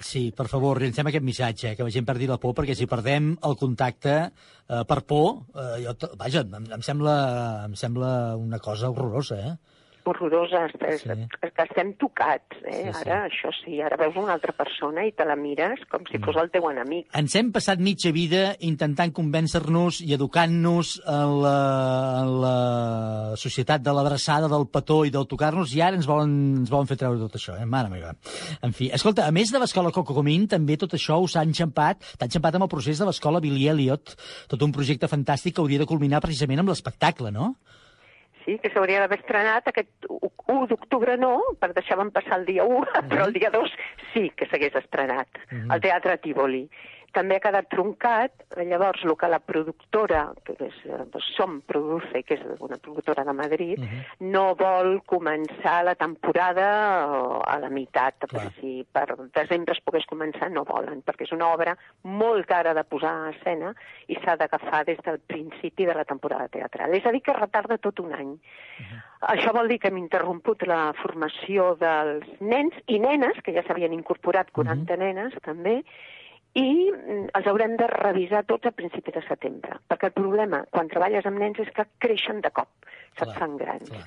Sí, 0.00 0.30
per 0.32 0.46
favor, 0.48 0.78
llancem 0.80 1.08
aquest 1.10 1.24
missatge, 1.26 1.70
eh, 1.70 1.76
que 1.76 1.84
la 1.84 1.92
gent 1.92 2.06
perdi 2.08 2.26
la 2.28 2.38
por, 2.40 2.54
perquè 2.56 2.72
si 2.76 2.86
perdem 2.88 3.34
el 3.44 3.56
contacte 3.60 4.14
eh, 4.24 4.80
per 4.88 5.02
por, 5.10 5.26
eh, 5.60 5.82
jo, 5.84 5.92
vaja, 6.22 6.40
em, 6.40 6.68
em, 6.72 6.84
sembla, 6.86 7.16
em 7.66 7.74
sembla 7.76 8.12
una 8.40 8.58
cosa 8.64 8.88
horrorosa, 8.88 9.36
eh? 9.50 9.52
Horrorosa, 10.10 10.66
és, 10.90 11.04
sí. 11.04 11.18
que 11.40 11.66
estem 11.66 11.94
tocats, 12.00 12.60
eh? 12.64 12.90
Sí, 12.90 13.00
Sí. 13.00 13.08
Ara, 13.08 13.18
això 13.28 13.50
sí, 13.54 13.78
ara 13.80 13.96
veus 14.00 14.16
una 14.18 14.34
altra 14.34 14.52
persona 14.56 15.04
i 15.06 15.12
te 15.16 15.24
la 15.24 15.36
mires 15.38 15.80
com 15.90 16.04
si 16.10 16.18
fos 16.22 16.36
el 16.40 16.50
teu 16.52 16.66
enemic. 16.70 17.06
Ens 17.16 17.34
hem 17.38 17.50
passat 17.54 17.80
mitja 17.82 18.12
vida 18.12 18.42
intentant 18.66 19.12
convèncer-nos 19.16 20.00
i 20.04 20.12
educant-nos 20.16 20.92
en 21.08 21.34
la, 21.44 21.54
en 22.20 22.32
la 22.42 22.56
societat 23.40 23.84
de 23.84 23.94
l'abraçada, 23.96 24.50
del 24.52 24.66
petó 24.72 25.00
i 25.08 25.14
del 25.14 25.28
tocar-nos, 25.30 25.72
i 25.76 25.82
ara 25.84 25.98
ens 25.98 26.08
volen, 26.10 26.34
ens 26.62 26.72
volen 26.72 26.90
fer 26.90 26.98
treure 27.00 27.20
tot 27.22 27.38
això, 27.38 27.56
eh? 27.56 27.68
Mare 27.68 27.92
meva. 27.92 28.14
En 28.66 28.74
fi, 28.76 28.90
escolta, 28.96 29.26
a 29.26 29.34
més 29.34 29.52
de 29.52 29.62
l'escola 29.62 29.94
Coco 29.94 30.16
Comín, 30.16 30.48
també 30.50 30.76
tot 30.80 30.96
això 30.98 31.20
us 31.22 31.36
ha 31.36 31.46
enxampat, 31.46 32.04
t'ha 32.18 32.28
enxampat 32.28 32.58
amb 32.58 32.68
el 32.68 32.72
procés 32.72 33.00
de 33.00 33.08
l'escola 33.08 33.42
Billy 33.44 33.68
Elliot, 33.72 34.16
tot 34.50 34.66
un 34.66 34.74
projecte 34.74 35.10
fantàstic 35.10 35.56
que 35.56 35.64
hauria 35.64 35.82
de 35.82 35.88
culminar 35.90 36.22
precisament 36.24 36.64
amb 36.64 36.74
l'espectacle, 36.74 37.32
no? 37.34 37.54
Sí, 38.44 38.56
que 38.62 38.70
s'hauria 38.72 39.02
d'haver 39.02 39.18
estrenat 39.20 39.68
aquest 39.68 40.08
1 40.08 40.66
d'octubre 40.70 41.16
no, 41.20 41.34
per 41.60 41.72
deixàvem 41.76 42.12
passar 42.14 42.40
el 42.40 42.46
dia 42.48 42.64
1, 42.64 42.94
però 43.10 43.26
el 43.28 43.36
dia 43.36 43.52
2 43.54 43.76
sí 44.12 44.30
que 44.36 44.48
s'hagués 44.50 44.78
estrenat, 44.80 45.42
al 45.68 45.82
Teatre 45.84 46.16
Tívoli. 46.24 46.64
També 47.12 47.36
ha 47.36 47.42
quedat 47.42 47.68
truncat, 47.72 48.44
llavors 48.56 49.02
el 49.04 49.16
que 49.18 49.28
la 49.30 49.40
productora, 49.42 50.22
que 50.44 50.54
és, 50.58 50.76
eh, 50.86 50.98
doncs, 51.12 51.28
Som 51.36 51.60
Produce, 51.66 52.22
que 52.24 52.34
és 52.34 52.42
una 52.58 52.78
productora 52.78 53.24
de 53.24 53.32
Madrid, 53.32 53.78
uh 53.78 53.84
-huh. 53.84 54.04
no 54.20 54.54
vol 54.54 55.02
començar 55.06 55.84
la 55.84 55.94
temporada 55.94 56.66
eh, 56.66 57.52
a 57.52 57.58
la 57.58 57.68
meitat, 57.68 58.14
perquè 58.20 58.50
si 58.60 58.86
per 58.92 59.16
desembre 59.32 59.74
es 59.74 59.82
pogués 59.84 60.06
començar 60.06 60.50
no 60.50 60.64
volen, 60.64 61.02
perquè 61.02 61.22
és 61.24 61.32
una 61.32 61.48
obra 61.48 61.76
molt 62.02 62.46
cara 62.46 62.74
de 62.74 62.84
posar 62.84 63.26
a 63.26 63.30
escena 63.30 63.74
i 64.06 64.14
s'ha 64.14 64.36
d'agafar 64.36 64.84
des 64.84 64.98
del 65.04 65.18
principi 65.18 65.84
de 65.84 65.94
la 65.94 66.04
temporada 66.04 66.48
teatral. 66.48 66.94
És 66.94 67.06
a 67.06 67.12
dir, 67.12 67.22
que 67.22 67.32
retarda 67.32 67.78
tot 67.78 68.00
un 68.00 68.12
any. 68.12 68.32
Uh 68.32 68.38
-huh. 68.38 69.10
Això 69.20 69.52
vol 69.52 69.68
dir 69.68 69.78
que 69.78 69.88
hem 69.88 69.98
interromput 69.98 70.66
la 70.66 70.92
formació 70.94 71.76
dels 71.76 72.26
nens 72.40 72.72
i 72.86 72.98
nenes, 72.98 73.36
que 73.44 73.52
ja 73.52 73.62
s'havien 73.62 73.92
incorporat 73.92 74.50
40 74.50 74.94
uh 74.94 74.98
-huh. 74.98 74.98
nenes 74.98 75.34
també, 75.42 75.84
i 76.58 76.90
mm, 76.90 77.28
els 77.38 77.46
haurem 77.46 77.76
de 77.78 77.86
revisar 77.92 78.42
tots 78.48 78.66
a 78.66 78.74
principi 78.74 79.14
de 79.14 79.22
setembre, 79.26 79.78
perquè 79.90 80.10
el 80.10 80.16
problema 80.16 80.64
quan 80.74 80.90
treballes 80.90 81.26
amb 81.28 81.38
nens 81.38 81.60
és 81.62 81.70
que 81.76 81.86
creixen 82.02 82.42
de 82.42 82.50
cop, 82.50 82.70
se't 83.18 83.36
fan 83.38 83.56
grans. 83.60 83.90
Clar. 83.90 84.04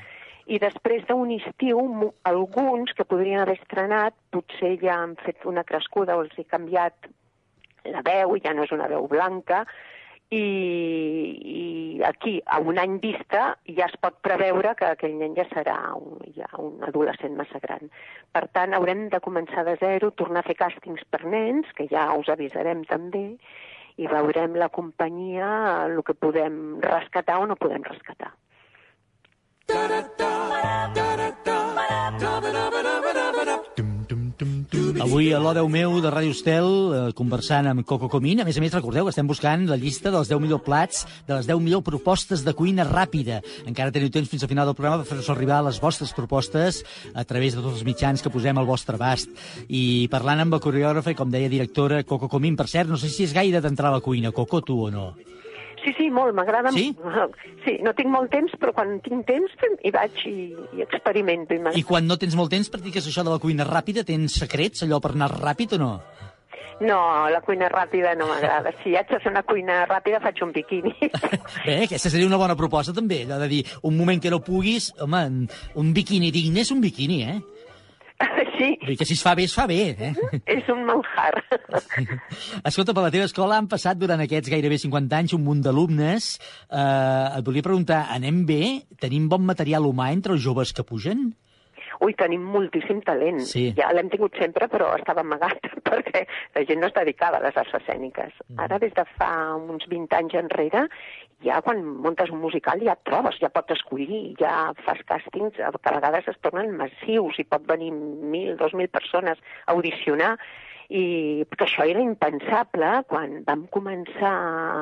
I 0.51 0.59
després 0.59 1.05
d'un 1.07 1.29
estiu, 1.31 1.79
alguns 2.27 2.91
que 2.97 3.07
podrien 3.07 3.39
haver 3.39 3.55
estrenat, 3.61 4.15
potser 4.35 4.75
ja 4.81 4.97
han 4.99 5.15
fet 5.23 5.45
una 5.47 5.63
crescuda 5.63 6.17
o 6.17 6.25
els 6.25 6.35
he 6.35 6.43
canviat 6.43 7.07
la 7.87 8.03
veu, 8.03 8.35
ja 8.43 8.51
no 8.55 8.65
és 8.67 8.73
una 8.75 8.89
veu 8.91 9.07
blanca, 9.07 9.63
i, 10.31 10.43
i 11.53 12.01
aquí, 12.03 12.41
a 12.45 12.59
un 12.59 12.79
any 12.79 12.99
vista, 13.03 13.57
ja 13.77 13.87
es 13.89 13.95
pot 14.01 14.17
preveure 14.25 14.73
que 14.79 14.87
aquell 14.89 15.15
nen 15.19 15.35
ja 15.37 15.45
serà 15.51 15.77
un, 15.97 16.17
ja 16.37 16.47
un 16.61 16.83
adolescent 16.87 17.35
massa 17.37 17.61
gran. 17.63 17.91
Per 18.33 18.45
tant, 18.55 18.73
haurem 18.73 19.07
de 19.13 19.21
començar 19.23 19.65
de 19.67 19.75
zero, 19.81 20.11
tornar 20.11 20.43
a 20.43 20.47
fer 20.47 20.57
càstings 20.59 21.05
per 21.09 21.23
nens, 21.25 21.69
que 21.77 21.87
ja 21.91 22.09
us 22.17 22.31
avisarem 22.33 22.83
també, 22.89 23.25
i 23.97 24.09
veurem 24.09 24.55
la 24.57 24.69
companyia 24.73 25.49
el 25.85 26.01
que 26.05 26.17
podem 26.17 26.79
rescatar 26.81 27.39
o 27.41 27.49
no 27.49 27.59
podem 27.59 27.85
rescatar. 27.85 28.33
Avui 35.01 35.31
a 35.33 35.39
l'O 35.41 35.67
meu 35.71 35.95
de 36.03 36.09
Ràdio 36.11 36.33
Estel 36.35 36.67
eh, 36.67 36.99
conversant 37.17 37.65
amb 37.69 37.85
Coco 37.87 38.09
Comín. 38.11 38.41
A 38.41 38.45
més 38.45 38.57
a 38.59 38.61
més, 38.61 38.73
recordeu 38.75 39.07
que 39.07 39.13
estem 39.13 39.27
buscant 39.29 39.65
la 39.69 39.77
llista 39.79 40.11
dels 40.13 40.29
10 40.29 40.41
millors 40.43 40.63
plats, 40.65 41.03
de 41.27 41.33
les 41.33 41.49
10 41.49 41.61
millors 41.63 41.85
propostes 41.87 42.43
de 42.45 42.53
cuina 42.53 42.85
ràpida. 42.85 43.39
Encara 43.69 43.93
teniu 43.95 44.11
temps 44.13 44.29
fins 44.29 44.45
al 44.45 44.51
final 44.51 44.69
del 44.69 44.77
programa 44.77 45.01
per 45.01 45.09
fer-nos 45.09 45.31
arribar 45.33 45.63
les 45.65 45.81
vostres 45.81 46.13
propostes 46.13 46.83
a 47.15 47.25
través 47.25 47.57
de 47.57 47.63
tots 47.63 47.79
els 47.79 47.87
mitjans 47.87 48.21
que 48.21 48.33
posem 48.33 48.59
al 48.59 48.69
vostre 48.69 48.99
abast. 48.99 49.33
I 49.67 50.09
parlant 50.13 50.45
amb 50.45 50.57
la 50.57 50.61
coreògrafa 50.63 51.15
i, 51.15 51.17
com 51.17 51.33
deia, 51.33 51.49
directora 51.49 52.03
Coco 52.05 52.29
Comín, 52.29 52.59
per 52.59 52.69
cert, 52.69 52.91
no 52.91 53.01
sé 53.01 53.09
si 53.09 53.25
és 53.25 53.33
gaire 53.33 53.63
d'entrar 53.63 53.89
a 53.89 53.97
la 53.97 54.05
cuina, 54.05 54.35
Coco, 54.35 54.61
tu 54.61 54.83
o 54.87 54.91
no? 54.93 55.13
Sí, 55.83 55.93
sí, 55.97 56.09
molt, 56.13 56.33
m'agrada. 56.35 56.71
Sí? 56.71 56.89
Sí, 57.65 57.77
no 57.83 57.93
tinc 57.97 58.11
molt 58.11 58.31
temps, 58.31 58.53
però 58.59 58.73
quan 58.75 58.97
tinc 59.03 59.25
temps 59.27 59.55
hi 59.83 59.91
vaig 59.91 60.21
i, 60.29 60.35
i 60.77 60.83
experimento. 60.85 61.57
I, 61.57 61.81
I 61.81 61.87
quan 61.87 62.07
no 62.07 62.17
tens 62.19 62.37
molt 62.39 62.53
temps, 62.53 62.71
practiques 62.71 63.07
això 63.09 63.25
de 63.25 63.33
la 63.33 63.41
cuina 63.43 63.67
ràpida? 63.67 64.05
Tens 64.07 64.39
secrets, 64.39 64.85
allò 64.85 65.01
per 65.03 65.13
anar 65.13 65.31
ràpid 65.33 65.75
o 65.75 65.81
no? 65.81 65.91
No, 66.81 67.29
la 67.29 67.41
cuina 67.45 67.69
ràpida 67.69 68.15
no 68.17 68.27
m'agrada. 68.27 68.73
Si 68.81 68.95
haig 68.97 69.11
de 69.11 69.19
fer 69.21 69.31
una 69.31 69.43
cuina 69.45 69.83
ràpida, 69.89 70.19
faig 70.23 70.41
un 70.45 70.51
biquini. 70.55 70.93
Bé, 71.67 71.83
aquesta 71.85 72.09
seria 72.09 72.27
una 72.27 72.39
bona 72.41 72.57
proposta, 72.59 72.95
també, 72.95 73.23
allò 73.27 73.37
de 73.43 73.49
dir, 73.51 73.61
un 73.87 73.97
moment 73.97 74.21
que 74.23 74.31
no 74.33 74.41
puguis, 74.43 74.91
home, 75.03 75.23
un 75.79 75.93
biquini 75.95 76.31
digne 76.33 76.63
és 76.63 76.71
un 76.73 76.81
biquini, 76.83 77.21
eh? 77.29 77.39
Sí. 78.53 78.67
Vull 78.83 78.93
dir 78.93 78.97
que 78.99 79.05
si 79.09 79.15
es 79.17 79.23
fa 79.25 79.33
bé, 79.35 79.47
es 79.49 79.53
fa 79.57 79.65
bé, 79.67 79.79
eh? 79.97 80.11
És 80.53 80.67
un 80.69 80.83
manjar. 80.85 81.31
Escolta, 82.69 82.93
per 82.93 83.01
la 83.01 83.11
teva 83.13 83.25
escola 83.25 83.57
han 83.57 83.67
passat 83.71 83.97
durant 83.99 84.21
aquests 84.23 84.51
gairebé 84.53 84.77
50 84.77 85.17
anys 85.17 85.33
un 85.33 85.41
munt 85.43 85.63
d'alumnes. 85.65 86.27
Eh, 86.69 87.39
et 87.39 87.47
volia 87.47 87.65
preguntar, 87.65 88.03
anem 88.13 88.43
bé? 88.47 88.61
Tenim 89.01 89.25
bon 89.31 89.41
material 89.49 89.89
humà 89.89 90.11
entre 90.13 90.37
els 90.37 90.45
joves 90.45 90.71
que 90.77 90.85
pugen? 90.85 91.31
Ui, 92.03 92.13
tenim 92.19 92.43
moltíssim 92.51 92.99
talent. 93.05 93.39
Sí. 93.47 93.67
Ja 93.77 93.91
l'hem 93.95 94.09
tingut 94.11 94.35
sempre, 94.39 94.67
però 94.71 94.89
estava 94.97 95.23
amagat, 95.23 95.69
perquè 95.87 96.25
la 96.55 96.63
gent 96.67 96.81
no 96.81 96.89
es 96.89 96.95
dedicava 96.95 97.39
a 97.39 97.45
les 97.45 97.59
arts 97.59 97.77
escèniques. 97.79 98.33
Mm. 98.49 98.63
Ara, 98.65 98.79
des 98.83 98.95
de 98.97 99.05
fa 99.17 99.31
uns 99.59 99.87
20 99.91 100.17
anys 100.19 100.35
enrere, 100.41 100.87
ja 101.43 101.61
quan 101.61 101.83
muntes 101.83 102.31
un 102.31 102.41
musical 102.41 102.81
ja 102.83 102.95
et 102.97 103.05
trobes, 103.07 103.39
ja 103.41 103.51
pots 103.53 103.75
escollir, 103.75 104.33
ja 104.39 104.73
fas 104.85 105.01
càstings 105.09 105.57
que 105.57 105.63
a 105.63 105.95
vegades 105.97 106.29
es 106.31 106.39
tornen 106.41 106.77
massius 106.79 107.39
i 107.39 107.47
pot 107.47 107.65
venir 107.69 107.91
mil, 107.93 108.55
dos 108.57 108.73
mil 108.73 108.89
persones 108.89 109.41
a 109.65 109.75
audicionar 109.75 110.37
i 110.93 111.45
que 111.49 111.65
això 111.65 111.85
era 111.87 112.01
impensable 112.03 112.89
quan 113.09 113.39
vam 113.47 113.63
començar 113.73 114.33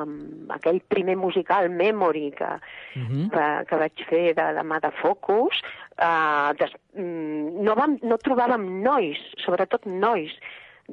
amb 0.01 0.51
aquell 0.57 0.81
primer 0.91 1.15
musical 1.15 1.69
Memory 1.69 2.31
que, 2.37 2.51
uh 2.95 3.01
-huh. 3.01 3.29
que, 3.33 3.45
que 3.69 3.79
vaig 3.83 4.05
fer 4.09 4.33
de 4.35 4.47
la 4.57 4.63
mà 4.63 4.79
de 4.81 4.91
Focus 5.01 5.61
uh, 6.01 6.53
des, 6.57 6.71
mm, 6.95 7.63
no, 7.63 7.75
vam, 7.75 7.97
no 8.03 8.17
trobàvem 8.17 8.81
nois, 8.83 9.17
sobretot 9.37 9.85
nois 9.85 10.31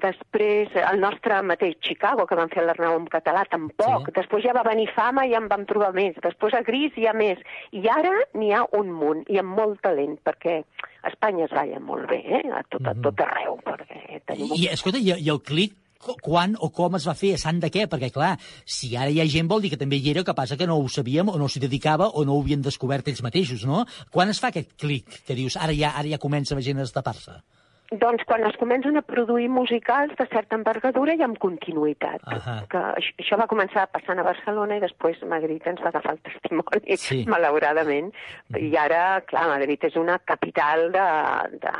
Després, 0.02 0.74
el 0.78 1.00
nostre 1.02 1.40
mateix 1.46 1.78
Chicago, 1.84 2.26
que 2.28 2.38
van 2.38 2.52
fer 2.52 2.64
l'Arnau 2.64 2.96
en 2.98 3.08
català, 3.10 3.44
tampoc. 3.50 4.08
Sí. 4.08 4.14
Després 4.20 4.44
ja 4.46 4.54
va 4.56 4.66
venir 4.66 4.88
Fama 4.94 5.26
i 5.26 5.34
en 5.38 5.48
vam 5.50 5.66
trobar 5.68 5.90
més. 5.96 6.16
Després 6.24 6.54
a 6.54 6.62
Gris 6.66 6.96
hi 6.96 7.08
ha 7.08 7.16
més. 7.16 7.42
I 7.72 7.84
ara 7.92 8.14
n'hi 8.38 8.52
ha 8.54 8.64
un 8.78 8.92
munt, 8.94 9.24
i 9.32 9.40
amb 9.42 9.56
molt 9.58 9.82
talent, 9.84 10.16
perquè 10.26 10.60
a 11.02 11.10
Espanya 11.12 11.46
es 11.48 11.56
balla 11.56 11.82
molt 11.82 12.08
bé, 12.10 12.22
eh? 12.38 12.46
a 12.52 12.62
tot, 12.70 12.86
a 12.86 12.94
tot 13.02 13.26
arreu. 13.26 13.58
Perquè 13.66 14.22
tenim... 14.30 14.54
I, 14.56 14.70
escolta, 14.74 15.02
i, 15.02 15.14
i 15.18 15.30
el 15.34 15.42
clic 15.44 15.76
quan 16.22 16.54
o 16.62 16.70
com 16.70 16.94
es 16.94 17.06
va 17.08 17.14
fer, 17.18 17.32
a 17.34 17.42
sant 17.42 17.58
de 17.62 17.70
què? 17.74 17.88
Perquè, 17.90 18.12
clar, 18.14 18.36
si 18.64 18.94
ara 18.96 19.10
hi 19.10 19.20
ha 19.20 19.26
gent 19.26 19.48
vol 19.50 19.64
dir 19.64 19.72
que 19.72 19.80
també 19.80 19.98
hi 19.98 20.12
era, 20.12 20.24
que 20.24 20.34
passa 20.34 20.56
que 20.56 20.66
no 20.70 20.78
ho 20.78 20.88
sabíem 20.88 21.28
o 21.28 21.38
no 21.40 21.48
s'hi 21.50 21.62
dedicava 21.64 22.10
o 22.14 22.24
no 22.24 22.36
ho 22.36 22.42
havien 22.44 22.62
descobert 22.62 23.08
ells 23.10 23.22
mateixos, 23.26 23.66
no? 23.66 23.84
Quan 24.14 24.30
es 24.30 24.38
fa 24.38 24.52
aquest 24.52 24.76
clic 24.78 25.22
que 25.26 25.34
dius, 25.34 25.58
ara 25.58 25.74
ja, 25.74 25.94
ara 25.98 26.08
ja 26.08 26.22
comença 26.22 26.54
la 26.54 26.64
gent 26.64 26.78
a 26.78 26.86
destapar-se? 26.86 27.40
Doncs 27.88 28.24
quan 28.28 28.44
es 28.44 28.56
comencen 28.60 28.98
a 29.00 29.02
produir 29.02 29.48
musicals 29.48 30.12
de 30.18 30.26
certa 30.28 30.56
envergadura 30.58 31.14
i 31.16 31.22
amb 31.24 31.38
continuïtat. 31.40 32.20
Uh 32.26 32.36
-huh. 32.36 32.66
que 32.68 32.82
això 33.22 33.38
va 33.40 33.46
començar 33.48 33.86
passant 33.88 34.18
a 34.18 34.22
Barcelona 34.22 34.76
i 34.76 34.80
després 34.80 35.22
Madrid 35.22 35.66
ens 35.66 35.80
va 35.80 35.88
agafar 35.88 36.12
el 36.12 36.20
testimoni, 36.20 36.96
sí. 36.96 37.24
malauradament. 37.34 38.12
Uh 38.12 38.56
-huh. 38.56 38.60
I 38.60 38.76
ara, 38.76 39.22
clar, 39.22 39.48
Madrid 39.48 39.84
és 39.84 39.96
una 39.96 40.18
capital 40.18 40.92
de... 40.92 41.58
de 41.58 41.72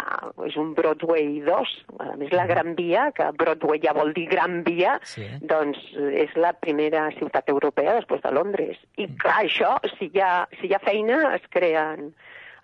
és 0.46 0.56
un 0.56 0.74
Broadway 0.74 1.40
2. 1.40 1.84
A 1.98 2.16
més, 2.16 2.32
la 2.32 2.46
Gran 2.46 2.74
Via, 2.74 3.12
que 3.12 3.30
Broadway 3.32 3.80
ja 3.80 3.92
vol 3.92 4.12
dir 4.12 4.28
Gran 4.28 4.62
Via, 4.62 4.98
sí. 5.02 5.26
doncs 5.40 5.78
és 6.12 6.34
la 6.36 6.52
primera 6.52 7.10
ciutat 7.18 7.48
europea 7.48 7.94
després 7.94 8.22
de 8.22 8.30
Londres. 8.30 8.76
I 8.96 9.06
clar, 9.18 9.44
això, 9.44 9.76
si 9.98 10.10
hi 10.14 10.20
ha, 10.20 10.48
si 10.60 10.66
hi 10.68 10.74
ha 10.74 10.78
feina, 10.78 11.34
es 11.34 11.42
creen 11.50 12.14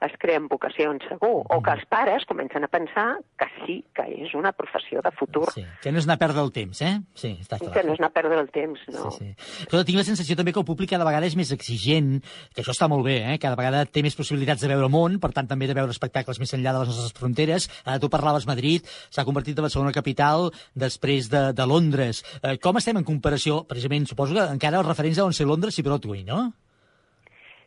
es 0.07 0.15
creen 0.21 0.49
vocacions, 0.51 1.05
segur, 1.09 1.43
o 1.45 1.61
que 1.65 1.75
els 1.75 1.85
pares 1.91 2.25
comencen 2.29 2.67
a 2.67 2.71
pensar 2.73 3.07
que 3.41 3.49
sí, 3.63 3.77
que 3.97 4.07
és 4.25 4.35
una 4.39 4.53
professió 4.57 5.03
de 5.05 5.13
futur. 5.17 5.47
Sí, 5.55 5.65
que 5.83 5.93
no 5.93 6.01
és 6.01 6.09
anar 6.09 6.19
a 6.19 6.23
perdre 6.23 6.45
el 6.45 6.53
temps, 6.55 6.81
eh? 6.85 6.95
Sí, 7.19 7.35
està 7.41 7.59
clar. 7.61 7.73
Que 7.77 7.85
no 7.87 7.95
és 7.95 8.03
anar 8.03 8.11
a 8.13 8.17
perdre 8.17 8.41
el 8.41 8.51
temps, 8.55 8.83
no. 8.93 9.11
Sí, 9.15 9.31
sí. 9.35 9.67
Però 9.71 9.85
tinc 9.87 10.01
la 10.01 10.07
sensació 10.07 10.37
també 10.39 10.55
que 10.55 10.63
el 10.63 10.69
públic 10.69 10.93
cada 10.95 11.07
vegada 11.09 11.29
és 11.29 11.37
més 11.39 11.53
exigent, 11.55 12.19
que 12.55 12.65
això 12.65 12.75
està 12.75 12.89
molt 12.91 13.07
bé, 13.07 13.19
eh? 13.35 13.39
Cada 13.43 13.59
vegada 13.61 13.85
té 13.87 14.05
més 14.05 14.17
possibilitats 14.19 14.65
de 14.65 14.73
veure 14.73 14.91
món, 14.93 15.21
per 15.23 15.33
tant 15.37 15.49
també 15.51 15.69
de 15.71 15.77
veure 15.77 15.95
espectacles 15.95 16.41
més 16.43 16.55
enllà 16.57 16.75
de 16.75 16.85
les 16.85 16.93
nostres 16.93 17.15
fronteres. 17.19 17.69
Ara 17.85 18.01
tu 18.03 18.11
parlaves 18.13 18.49
Madrid, 18.51 18.87
s'ha 19.11 19.27
convertit 19.27 19.59
en 19.59 19.69
la 19.69 19.73
segona 19.73 19.95
capital 19.97 20.51
després 20.75 21.31
de, 21.33 21.47
de 21.57 21.69
Londres. 21.71 22.25
Eh, 22.43 22.59
com 22.63 22.81
estem 22.81 23.01
en 23.01 23.07
comparació? 23.07 23.63
Precisament, 23.71 24.09
suposo 24.11 24.37
que 24.37 24.51
encara 24.59 24.83
els 24.83 24.91
referents 24.91 25.23
deuen 25.23 25.37
ser 25.37 25.49
Londres 25.49 25.79
i 25.79 25.87
Broadway, 25.87 26.25
no? 26.27 26.51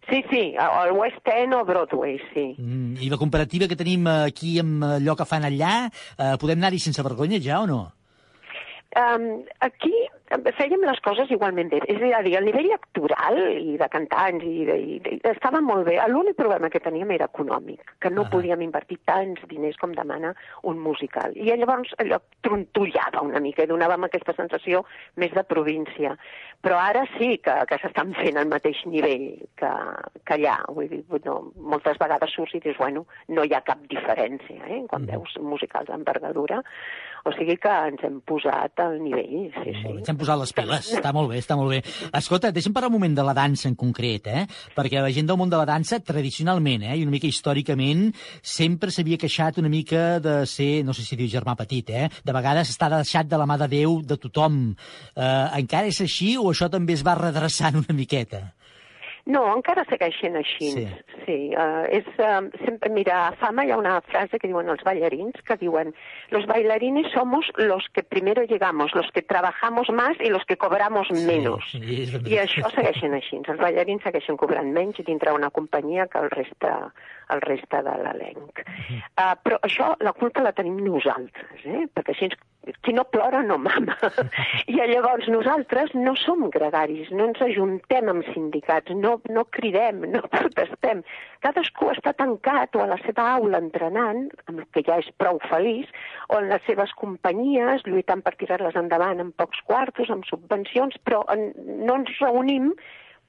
Sí, 0.10 0.24
sí, 0.30 0.56
al 0.56 0.94
West 0.96 1.26
End 1.28 1.54
o 1.54 1.66
Broadway, 1.68 2.16
sí. 2.34 2.56
Mm, 2.58 2.96
I 3.04 3.10
la 3.12 3.20
comparativa 3.20 3.68
que 3.68 3.76
tenim 3.76 4.08
aquí 4.08 4.54
amb 4.62 4.86
allò 4.88 5.18
que 5.20 5.28
fan 5.28 5.44
allà, 5.44 5.90
eh, 6.16 6.36
podem 6.40 6.62
anar-hi 6.62 6.80
sense 6.80 7.04
vergonya 7.04 7.42
ja 7.44 7.60
o 7.60 7.68
no? 7.68 7.82
Um, 8.96 9.44
aquí 9.60 9.92
fèiem 10.28 10.84
les 10.84 11.00
coses 11.06 11.30
igualment 11.32 11.70
bé. 11.72 11.80
És 11.88 12.02
a 12.14 12.22
dir, 12.26 12.36
el 12.38 12.48
nivell 12.48 12.72
actoral 12.76 13.38
i 13.56 13.78
de 13.80 13.88
cantants 13.92 14.44
i, 14.44 14.66
de, 14.68 14.76
i 14.78 15.00
de, 15.04 15.18
estava 15.32 15.62
molt 15.64 15.88
bé. 15.88 15.98
L'únic 16.12 16.36
problema 16.40 16.70
que 16.70 16.82
teníem 16.84 17.12
era 17.16 17.30
econòmic, 17.32 17.96
que 18.04 18.12
no 18.12 18.26
ah. 18.26 18.32
podíem 18.32 18.62
invertir 18.66 19.00
tants 19.08 19.42
diners 19.48 19.80
com 19.80 19.96
demana 19.96 20.34
un 20.68 20.82
musical. 20.84 21.36
I 21.36 21.56
llavors 21.56 21.94
allò 22.04 22.20
trontollava 22.44 23.24
una 23.24 23.40
mica 23.44 23.64
i 23.64 23.72
donàvem 23.72 24.08
aquesta 24.08 24.36
sensació 24.36 24.84
més 25.16 25.32
de 25.36 25.46
província. 25.48 26.18
Però 26.62 26.80
ara 26.82 27.06
sí 27.16 27.38
que, 27.44 27.54
que 27.70 27.80
s'estan 27.82 28.14
fent 28.18 28.40
al 28.40 28.50
mateix 28.52 28.84
nivell 28.90 29.30
que, 29.60 29.74
que 30.28 30.38
allà. 30.38 30.58
Vull 30.74 30.92
dir, 30.92 31.04
no, 31.26 31.40
moltes 31.56 32.00
vegades 32.02 32.34
surts 32.36 32.58
i 32.58 32.64
dius, 32.64 32.80
bueno, 32.82 33.06
no 33.32 33.46
hi 33.46 33.54
ha 33.56 33.64
cap 33.64 33.84
diferència, 33.88 34.60
eh? 34.66 34.84
quan 34.90 35.06
mm. 35.06 35.14
veus 35.14 35.38
musicals 35.40 35.88
d'envergadura. 35.92 36.64
O 37.28 37.32
sigui 37.36 37.58
que 37.60 37.72
ens 37.90 38.04
hem 38.08 38.22
posat 38.28 38.80
al 38.80 38.94
nivell, 39.04 39.50
sí, 39.52 39.74
sí. 39.76 39.90
Ens 39.92 40.08
hem 40.08 40.20
posat 40.20 40.40
les 40.40 40.54
piles, 40.56 40.92
està 40.98 41.12
molt 41.16 41.34
bé, 41.34 41.42
està 41.44 41.58
molt 41.60 41.74
bé. 41.74 41.82
Escolta, 42.16 42.54
deixa'm 42.56 42.76
parlar 42.76 42.88
un 42.92 42.96
moment 42.96 43.18
de 43.18 43.26
la 43.28 43.36
dansa 43.36 43.68
en 43.68 43.76
concret, 43.80 44.30
eh? 44.32 44.46
Perquè 44.78 45.02
la 45.04 45.12
gent 45.12 45.28
del 45.28 45.40
món 45.40 45.52
de 45.52 45.60
la 45.60 45.68
dansa, 45.68 46.00
tradicionalment, 46.00 46.86
eh, 46.88 46.96
i 46.96 47.04
una 47.04 47.12
mica 47.12 47.28
històricament, 47.28 48.08
sempre 48.40 48.94
s'havia 48.96 49.20
queixat 49.20 49.60
una 49.60 49.72
mica 49.74 50.22
de 50.24 50.40
ser, 50.48 50.86
no 50.88 50.96
sé 50.96 51.04
si 51.04 51.20
diu 51.20 51.28
germà 51.32 51.58
petit, 51.60 51.92
eh? 51.92 52.08
De 52.24 52.36
vegades 52.36 52.72
està 52.72 52.88
deixat 52.96 53.28
de 53.28 53.42
la 53.42 53.50
mà 53.50 53.60
de 53.60 53.68
Déu 53.76 54.00
de 54.08 54.16
tothom. 54.22 54.62
Eh, 55.18 55.48
encara 55.60 55.92
és 55.92 56.00
així 56.06 56.38
o 56.40 56.48
això 56.54 56.72
també 56.72 56.96
es 56.96 57.04
va 57.04 57.20
redreçant 57.20 57.84
una 57.84 57.98
miqueta? 57.98 58.46
No, 59.28 59.42
encara 59.52 59.84
segueix 59.90 60.16
sent 60.22 60.38
així. 60.40 60.70
Sí. 60.72 60.86
sí 61.26 61.38
uh, 61.52 61.84
és, 61.92 62.08
uh, 62.16 62.48
sempre, 62.64 62.92
mira, 62.94 63.18
a 63.28 63.34
Fama 63.42 63.66
hi 63.68 63.74
ha 63.74 63.80
una 63.80 63.98
frase 64.08 64.40
que 64.40 64.48
diuen 64.48 64.72
els 64.72 64.84
ballarins, 64.88 65.36
que 65.48 65.58
diuen 65.60 65.92
los 66.32 66.48
bailarines 66.48 67.12
somos 67.12 67.50
los 67.58 67.90
que 67.94 68.04
primero 68.04 68.44
llegamos, 68.44 68.96
los 68.96 69.12
que 69.12 69.22
trabajamos 69.22 69.90
más 69.90 70.16
y 70.20 70.30
los 70.30 70.46
que 70.46 70.58
cobramos 70.58 71.12
menos. 71.12 71.68
És 71.76 72.14
veritat. 72.16 72.32
I 72.32 72.42
això 72.46 72.72
segueix 72.72 73.02
sent 73.04 73.18
així. 73.20 73.42
Els 73.44 73.60
ballarins 73.60 74.04
segueixen 74.08 74.40
cobrant 74.40 74.72
menys 74.74 75.04
dintre 75.08 75.36
una 75.36 75.52
companyia 75.52 76.08
que 76.08 76.24
el 76.24 76.32
resta, 76.32 76.74
el 77.34 77.44
resta 77.44 77.84
de 77.84 77.96
l'elenc. 78.04 78.64
Uh, 78.64 79.34
però 79.44 79.60
això, 79.68 79.92
la 80.04 80.16
culpa 80.16 80.46
la 80.46 80.56
tenim 80.56 80.80
nosaltres, 80.86 81.68
eh? 81.68 81.88
perquè 81.92 82.16
si 82.16 82.30
ens 82.32 82.40
qui 82.84 82.94
no 82.94 83.04
plora 83.06 83.42
no 83.44 83.58
mama. 83.58 83.98
I 84.72 84.80
llavors 84.92 85.28
nosaltres 85.32 85.94
no 85.96 86.16
som 86.20 86.48
gregaris, 86.54 87.12
no 87.12 87.30
ens 87.30 87.42
ajuntem 87.44 88.12
amb 88.12 88.28
sindicats, 88.34 88.94
no, 88.96 89.17
no 89.30 89.46
cridem, 89.58 90.04
no 90.14 90.22
protestem. 90.34 91.04
Cadascú 91.46 91.92
està 91.94 92.14
tancat 92.18 92.76
o 92.78 92.84
a 92.84 92.90
la 92.92 93.00
seva 93.04 93.26
aula 93.38 93.62
entrenant, 93.64 94.28
amb 94.48 94.64
el 94.64 94.68
que 94.76 94.84
ja 94.88 95.00
és 95.04 95.10
prou 95.22 95.42
feliç, 95.48 95.90
o 96.30 96.42
en 96.42 96.50
les 96.52 96.64
seves 96.70 96.94
companyies, 97.00 97.86
lluitant 97.88 98.24
per 98.26 98.36
tirar-les 98.40 98.78
endavant 98.80 99.24
amb 99.24 99.36
pocs 99.40 99.64
quartos, 99.68 100.12
amb 100.14 100.28
subvencions, 100.30 100.98
però 101.08 101.24
en, 101.34 101.50
no 101.86 102.02
ens 102.02 102.14
reunim 102.22 102.74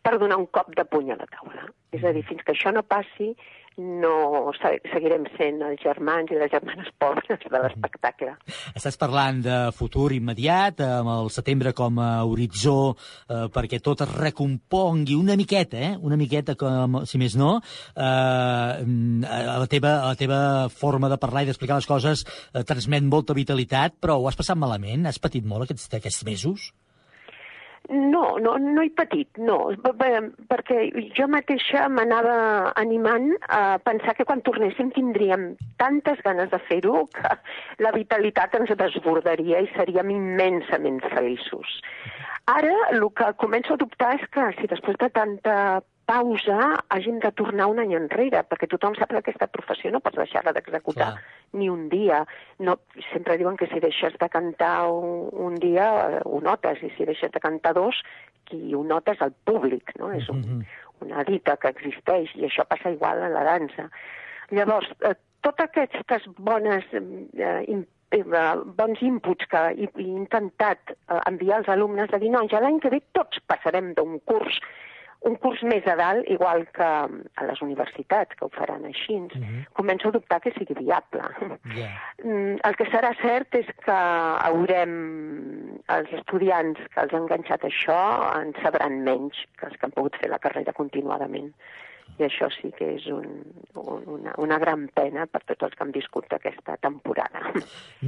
per 0.07 0.19
donar 0.19 0.39
un 0.41 0.49
cop 0.55 0.71
de 0.77 0.85
puny 0.89 1.13
a 1.13 1.19
la 1.21 1.29
taula. 1.33 1.69
És 1.93 2.05
a 2.05 2.13
dir, 2.15 2.25
fins 2.29 2.45
que 2.45 2.55
això 2.55 2.73
no 2.75 2.85
passi, 2.87 3.33
no 3.79 4.51
se- 4.59 4.81
seguirem 4.93 5.25
sent 5.37 5.63
els 5.63 5.81
germans 5.83 6.31
i 6.31 6.39
les 6.41 6.51
germanes 6.51 6.89
pobres 6.99 7.39
de 7.51 7.61
l'espectacle. 7.63 8.35
Estàs 8.75 8.99
parlant 8.99 9.41
de 9.45 9.59
futur 9.77 10.11
immediat, 10.13 10.81
amb 10.83 11.09
el 11.15 11.31
setembre 11.31 11.73
com 11.79 11.99
a 12.03 12.25
horitzó, 12.27 12.97
eh, 13.29 13.47
perquè 13.55 13.81
tot 13.81 14.03
es 14.03 14.13
recompongui 14.17 15.15
una 15.15 15.37
miqueta, 15.39 15.79
eh? 15.79 15.93
una 16.01 16.17
miqueta, 16.19 16.57
com, 16.59 17.01
si 17.07 17.19
més 17.23 17.37
no, 17.39 17.61
eh, 17.95 18.03
a, 18.03 19.59
la 19.63 19.67
teva, 19.71 19.95
a 20.03 20.09
la 20.13 20.19
teva 20.19 20.41
forma 20.69 21.09
de 21.09 21.19
parlar 21.23 21.45
i 21.45 21.51
d'explicar 21.51 21.79
les 21.79 21.87
coses 21.89 22.25
eh, 22.53 22.65
transmet 22.69 23.07
molta 23.07 23.35
vitalitat, 23.37 23.95
però 24.01 24.19
ho 24.19 24.29
has 24.29 24.37
passat 24.39 24.59
malament? 24.59 25.07
Has 25.07 25.19
patit 25.23 25.47
molt 25.47 25.69
aquests, 25.69 25.89
aquests 25.99 26.25
mesos? 26.27 26.73
No, 27.89 28.37
no, 28.37 28.59
no 28.61 28.83
he 28.85 28.91
patit, 28.93 29.39
no, 29.41 29.57
perquè 29.89 30.81
jo 31.17 31.25
mateixa 31.33 31.87
m'anava 31.89 32.35
animant 32.77 33.31
a 33.49 33.79
pensar 33.81 34.13
que 34.19 34.27
quan 34.29 34.43
tornéssim 34.45 34.91
tindríem 34.93 35.55
tantes 35.81 36.21
ganes 36.27 36.53
de 36.53 36.61
fer-ho 36.69 37.07
que 37.17 37.33
la 37.81 37.95
vitalitat 37.97 38.59
ens 38.61 38.75
desbordaria 38.83 39.65
i 39.65 39.71
seríem 39.73 40.13
immensament 40.13 41.01
feliços. 41.15 41.79
Ara 42.53 42.75
el 42.93 43.09
que 43.17 43.33
començo 43.41 43.73
a 43.73 43.81
dubtar 43.81 44.19
és 44.19 44.29
que 44.37 44.51
si 44.61 44.69
després 44.69 45.01
de 45.01 45.09
tanta 45.17 45.57
pausa 46.09 46.59
hàgim 46.89 47.19
de 47.21 47.31
tornar 47.37 47.67
un 47.69 47.83
any 47.83 47.93
enrere, 47.99 48.41
perquè 48.49 48.69
tothom 48.71 48.95
sap 48.97 49.13
que 49.13 49.21
aquesta 49.21 49.49
professió 49.53 49.91
no 49.93 50.01
pots 50.01 50.17
deixar-la 50.17 50.55
d'executar 50.57 51.11
ni 51.61 51.69
un 51.69 51.89
dia. 51.93 52.23
No, 52.65 52.79
sempre 53.11 53.37
diuen 53.41 53.59
que 53.61 53.69
si 53.69 53.81
deixes 53.85 54.17
de 54.23 54.29
cantar 54.33 54.89
un, 54.89 55.29
un 55.49 55.59
dia 55.61 55.89
eh, 56.07 56.23
ho 56.25 56.41
notes, 56.45 56.81
i 56.83 56.91
si 56.97 57.09
deixes 57.09 57.35
de 57.35 57.45
cantar 57.45 57.75
dos, 57.77 58.01
qui 58.49 58.73
ho 58.75 58.83
nota 58.85 59.13
és 59.13 59.21
el 59.27 59.35
públic, 59.45 59.93
no? 60.01 60.09
És 60.17 60.31
un, 60.33 60.65
una 61.05 61.27
dita 61.29 61.59
que 61.61 61.75
existeix, 61.75 62.33
i 62.41 62.49
això 62.49 62.65
passa 62.69 62.95
igual 62.95 63.21
a 63.23 63.31
la 63.35 63.45
dansa. 63.51 63.91
Llavors, 64.57 64.89
eh, 65.05 65.15
totes 65.45 65.77
aquestes 65.77 66.25
bones 66.41 66.89
eh, 66.97 67.85
eh, 68.17 68.25
bons 68.81 69.05
inputs 69.05 69.53
que 69.53 69.65
he, 69.77 69.93
he 69.93 70.09
intentat 70.09 70.97
eh, 70.97 71.21
enviar 71.29 71.61
als 71.61 71.73
alumnes 71.77 72.09
de 72.13 72.25
dir, 72.25 72.33
no, 72.33 72.47
ja 72.49 72.65
l'any 72.65 72.81
que 72.81 72.97
ve 72.97 73.05
tots 73.13 73.45
passarem 73.47 73.93
d'un 73.99 74.17
curs 74.25 74.63
un 75.27 75.35
curs 75.43 75.63
més 75.67 75.87
a 75.91 75.97
dalt, 75.99 76.29
igual 76.31 76.65
que 76.77 76.87
a 76.87 77.47
les 77.49 77.63
universitats, 77.65 78.37
que 78.39 78.47
ho 78.47 78.51
faran 78.55 78.85
així. 78.87 79.17
Començo 79.75 80.09
a 80.09 80.15
dubtar 80.15 80.41
que 80.45 80.53
sigui 80.55 80.77
viable. 80.79 81.25
Mm, 82.23 82.59
El 82.65 82.77
que 82.79 82.87
serà 82.93 83.13
cert 83.23 83.55
és 83.55 83.67
que 83.85 83.99
haurem, 84.49 84.95
els 85.89 86.15
estudiants 86.21 86.79
que 86.95 87.03
els 87.03 87.13
han 87.15 87.27
enganxat 87.27 87.65
això 87.65 87.99
en 88.39 88.55
sabran 88.63 89.03
menys 89.05 89.35
que 89.59 89.67
els 89.67 89.77
que 89.77 89.87
han 89.87 89.97
pogut 89.97 90.17
fer 90.23 90.31
la 90.31 90.39
carrera 90.39 90.73
continuadament. 90.73 91.53
I 92.19 92.25
això 92.27 92.49
sí 92.51 92.73
que 92.75 92.87
és 92.97 93.05
un, 93.15 93.27
un, 93.79 94.07
una, 94.19 94.33
una 94.43 94.59
gran 94.59 94.89
pena 94.95 95.27
per 95.31 95.43
tots 95.47 95.69
els 95.69 95.77
que 95.77 95.85
han 95.85 95.93
viscut 95.95 96.33
aquesta 96.35 96.75
temporada. 96.83 97.53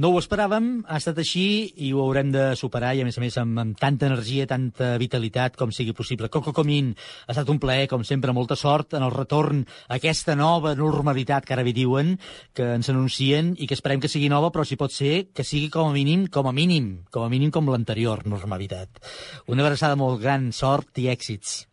No 0.01 0.11
ho 0.11 0.19
esperàvem, 0.19 0.67
ha 0.87 0.99
estat 0.99 1.21
així 1.23 1.45
i 1.85 1.93
ho 1.93 2.01
haurem 2.03 2.33
de 2.33 2.43
superar 2.59 2.91
i 2.95 3.03
a 3.03 3.07
més 3.07 3.17
a 3.19 3.23
més 3.23 3.37
amb, 3.39 3.61
amb 3.63 3.79
tanta 3.79 4.09
energia, 4.09 4.47
tanta 4.49 4.93
vitalitat 4.99 5.55
com 5.59 5.71
sigui 5.75 5.95
possible. 5.95 6.31
Coco 6.33 6.51
Comín, 6.55 6.91
ha 7.27 7.35
estat 7.35 7.53
un 7.53 7.61
plaer, 7.63 7.87
com 7.91 8.03
sempre, 8.07 8.35
molta 8.35 8.59
sort 8.59 8.97
en 8.99 9.07
el 9.07 9.15
retorn 9.15 9.63
a 9.87 9.95
aquesta 9.99 10.35
nova 10.35 10.75
normalitat 10.75 11.47
que 11.47 11.55
ara 11.55 11.67
vi 11.67 11.75
diuen, 11.77 12.17
que 12.57 12.73
ens 12.75 12.91
anuncien 12.91 13.55
i 13.57 13.67
que 13.67 13.79
esperem 13.79 14.03
que 14.03 14.11
sigui 14.11 14.31
nova, 14.31 14.51
però 14.51 14.67
si 14.67 14.79
pot 14.79 14.91
ser 14.91 15.29
que 15.31 15.47
sigui 15.47 15.71
com 15.71 15.87
a 15.87 15.95
mínim, 15.95 16.27
com 16.27 16.51
a 16.51 16.55
mínim, 16.55 16.93
com 17.11 17.23
a 17.23 17.31
mínim 17.31 17.51
com 17.51 17.71
l'anterior 17.71 18.25
normalitat. 18.27 19.03
Una 19.47 19.63
abraçada 19.63 19.99
molt 19.99 20.19
gran, 20.19 20.51
sort 20.51 20.99
i 20.99 21.07
èxits. 21.11 21.70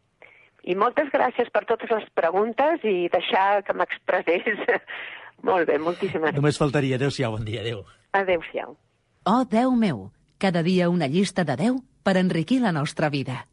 I 0.68 0.76
moltes 0.76 1.08
gràcies 1.14 1.48
per 1.54 1.64
totes 1.68 1.90
les 1.94 2.04
preguntes 2.18 2.84
i 2.84 3.08
deixar 3.12 3.62
que 3.64 3.76
m'expressés. 3.76 4.44
Molt 5.48 5.70
bé, 5.70 5.78
moltíssimes 5.80 6.28
gràcies. 6.28 6.40
Només 6.40 6.60
faltaria. 6.60 6.98
Adéu-siau, 6.98 7.36
bon 7.36 7.46
dia, 7.46 7.62
adéu. 7.62 7.84
Adéu-siau. 8.18 8.74
Oh, 9.28 9.44
Déu 9.48 9.72
meu, 9.76 10.08
cada 10.42 10.64
dia 10.66 10.90
una 10.90 11.06
llista 11.06 11.44
de 11.44 11.56
10 11.56 11.80
per 12.04 12.16
enriquir 12.20 12.60
la 12.60 12.72
nostra 12.72 13.08
vida. 13.08 13.44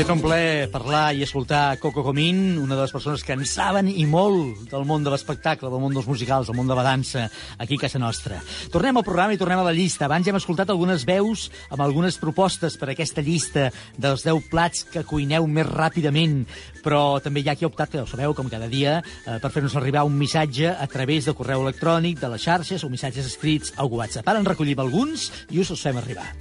Sempre 0.00 0.14
un 0.16 0.22
plaer 0.24 0.70
parlar 0.72 1.12
i 1.14 1.20
escoltar 1.22 1.76
Coco 1.78 2.02
Comín, 2.02 2.56
una 2.58 2.74
de 2.74 2.80
les 2.82 2.90
persones 2.90 3.22
que 3.22 3.34
en 3.36 3.44
saben 3.46 3.86
i 3.86 4.06
molt 4.08 4.64
del 4.72 4.86
món 4.88 5.04
de 5.04 5.12
l'espectacle, 5.12 5.68
del 5.70 5.82
món 5.82 5.92
dels 5.94 6.08
musicals, 6.08 6.48
del 6.48 6.56
món 6.56 6.66
de 6.66 6.74
la 6.74 6.82
dansa, 6.82 7.26
aquí 7.62 7.76
a 7.76 7.82
casa 7.84 8.00
nostra. 8.00 8.40
Tornem 8.72 8.96
al 8.96 9.04
programa 9.04 9.36
i 9.36 9.38
tornem 9.38 9.60
a 9.60 9.66
la 9.68 9.74
llista. 9.76 10.08
Abans 10.08 10.24
ja 10.24 10.32
hem 10.32 10.40
escoltat 10.40 10.72
algunes 10.72 11.04
veus 11.04 11.50
amb 11.68 11.84
algunes 11.84 12.16
propostes 12.18 12.78
per 12.80 12.88
a 12.88 12.94
aquesta 12.96 13.22
llista 13.22 13.68
dels 13.94 14.24
10 14.24 14.48
plats 14.50 14.88
que 14.88 15.04
cuineu 15.04 15.46
més 15.46 15.68
ràpidament, 15.68 16.46
però 16.80 17.20
també 17.20 17.44
hi 17.44 17.52
ha 17.52 17.58
qui 17.60 17.68
ha 17.68 17.70
optat, 17.70 17.92
que 17.92 18.00
ho 18.00 18.08
sabeu, 18.08 18.32
com 18.34 18.48
cada 18.50 18.72
dia, 18.72 19.02
eh, 19.26 19.36
per 19.36 19.52
fer-nos 19.52 19.76
arribar 19.76 20.06
un 20.08 20.16
missatge 20.18 20.72
a 20.72 20.88
través 20.88 21.28
de 21.28 21.36
correu 21.36 21.62
electrònic, 21.68 22.18
de 22.24 22.32
les 22.34 22.48
xarxes 22.48 22.82
o 22.82 22.90
missatges 22.90 23.30
escrits 23.30 23.76
al 23.76 23.92
WhatsApp. 23.92 24.26
Ara 24.26 24.40
en 24.40 24.48
recollim 24.48 24.80
alguns 24.80 25.28
i 25.52 25.60
us 25.60 25.76
els 25.76 25.86
fem 25.86 26.00
arribar. 26.00 26.32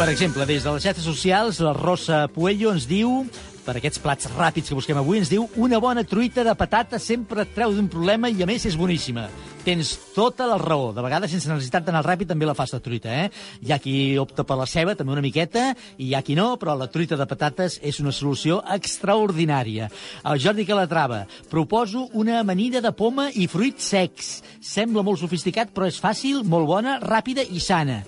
Per 0.00 0.08
exemple, 0.08 0.46
des 0.48 0.64
de 0.64 0.72
les 0.72 0.80
xarxes 0.80 1.04
socials, 1.04 1.58
la 1.60 1.74
Rosa 1.76 2.22
Puello 2.32 2.70
ens 2.72 2.86
diu 2.88 3.18
per 3.66 3.74
aquests 3.76 4.00
plats 4.00 4.30
ràpids 4.32 4.70
que 4.70 4.76
busquem 4.78 4.96
avui, 4.96 5.18
ens 5.20 5.28
diu 5.28 5.42
una 5.60 5.76
bona 5.76 6.06
truita 6.08 6.40
de 6.40 6.54
patata 6.56 6.96
sempre 6.96 7.44
et 7.44 7.52
treu 7.52 7.74
d'un 7.76 7.90
problema 7.92 8.30
i 8.32 8.40
a 8.40 8.46
més 8.48 8.64
és 8.64 8.78
boníssima. 8.80 9.26
Tens 9.60 9.90
tota 10.14 10.46
la 10.48 10.56
raó. 10.56 10.94
De 10.96 11.04
vegades, 11.04 11.34
sense 11.34 11.50
necessitat 11.52 11.84
d'anar 11.84 12.00
ràpid, 12.06 12.30
també 12.32 12.48
la 12.48 12.56
fas 12.56 12.72
la 12.72 12.80
truita, 12.80 13.12
eh? 13.12 13.28
Hi 13.60 13.74
ha 13.74 13.78
qui 13.84 14.16
opta 14.16 14.46
per 14.48 14.56
la 14.56 14.64
ceba, 14.64 14.96
també 14.96 15.12
una 15.12 15.26
miqueta, 15.26 15.74
i 15.98 16.08
hi 16.08 16.16
ha 16.16 16.24
qui 16.24 16.38
no, 16.38 16.54
però 16.56 16.78
la 16.80 16.88
truita 16.88 17.20
de 17.20 17.28
patates 17.28 17.76
és 17.84 18.00
una 18.00 18.16
solució 18.16 18.62
extraordinària. 18.72 19.90
El 20.24 20.40
Jordi 20.40 20.64
Calatrava, 20.64 21.26
proposo 21.52 22.08
una 22.16 22.40
amanida 22.40 22.80
de 22.80 22.96
poma 22.96 23.28
i 23.36 23.50
fruits 23.52 23.92
secs. 23.92 24.32
Sembla 24.64 25.04
molt 25.04 25.20
sofisticat, 25.20 25.76
però 25.76 25.92
és 25.92 26.00
fàcil, 26.00 26.40
molt 26.40 26.72
bona, 26.72 26.96
ràpida 27.04 27.44
i 27.44 27.60
sana. 27.60 28.00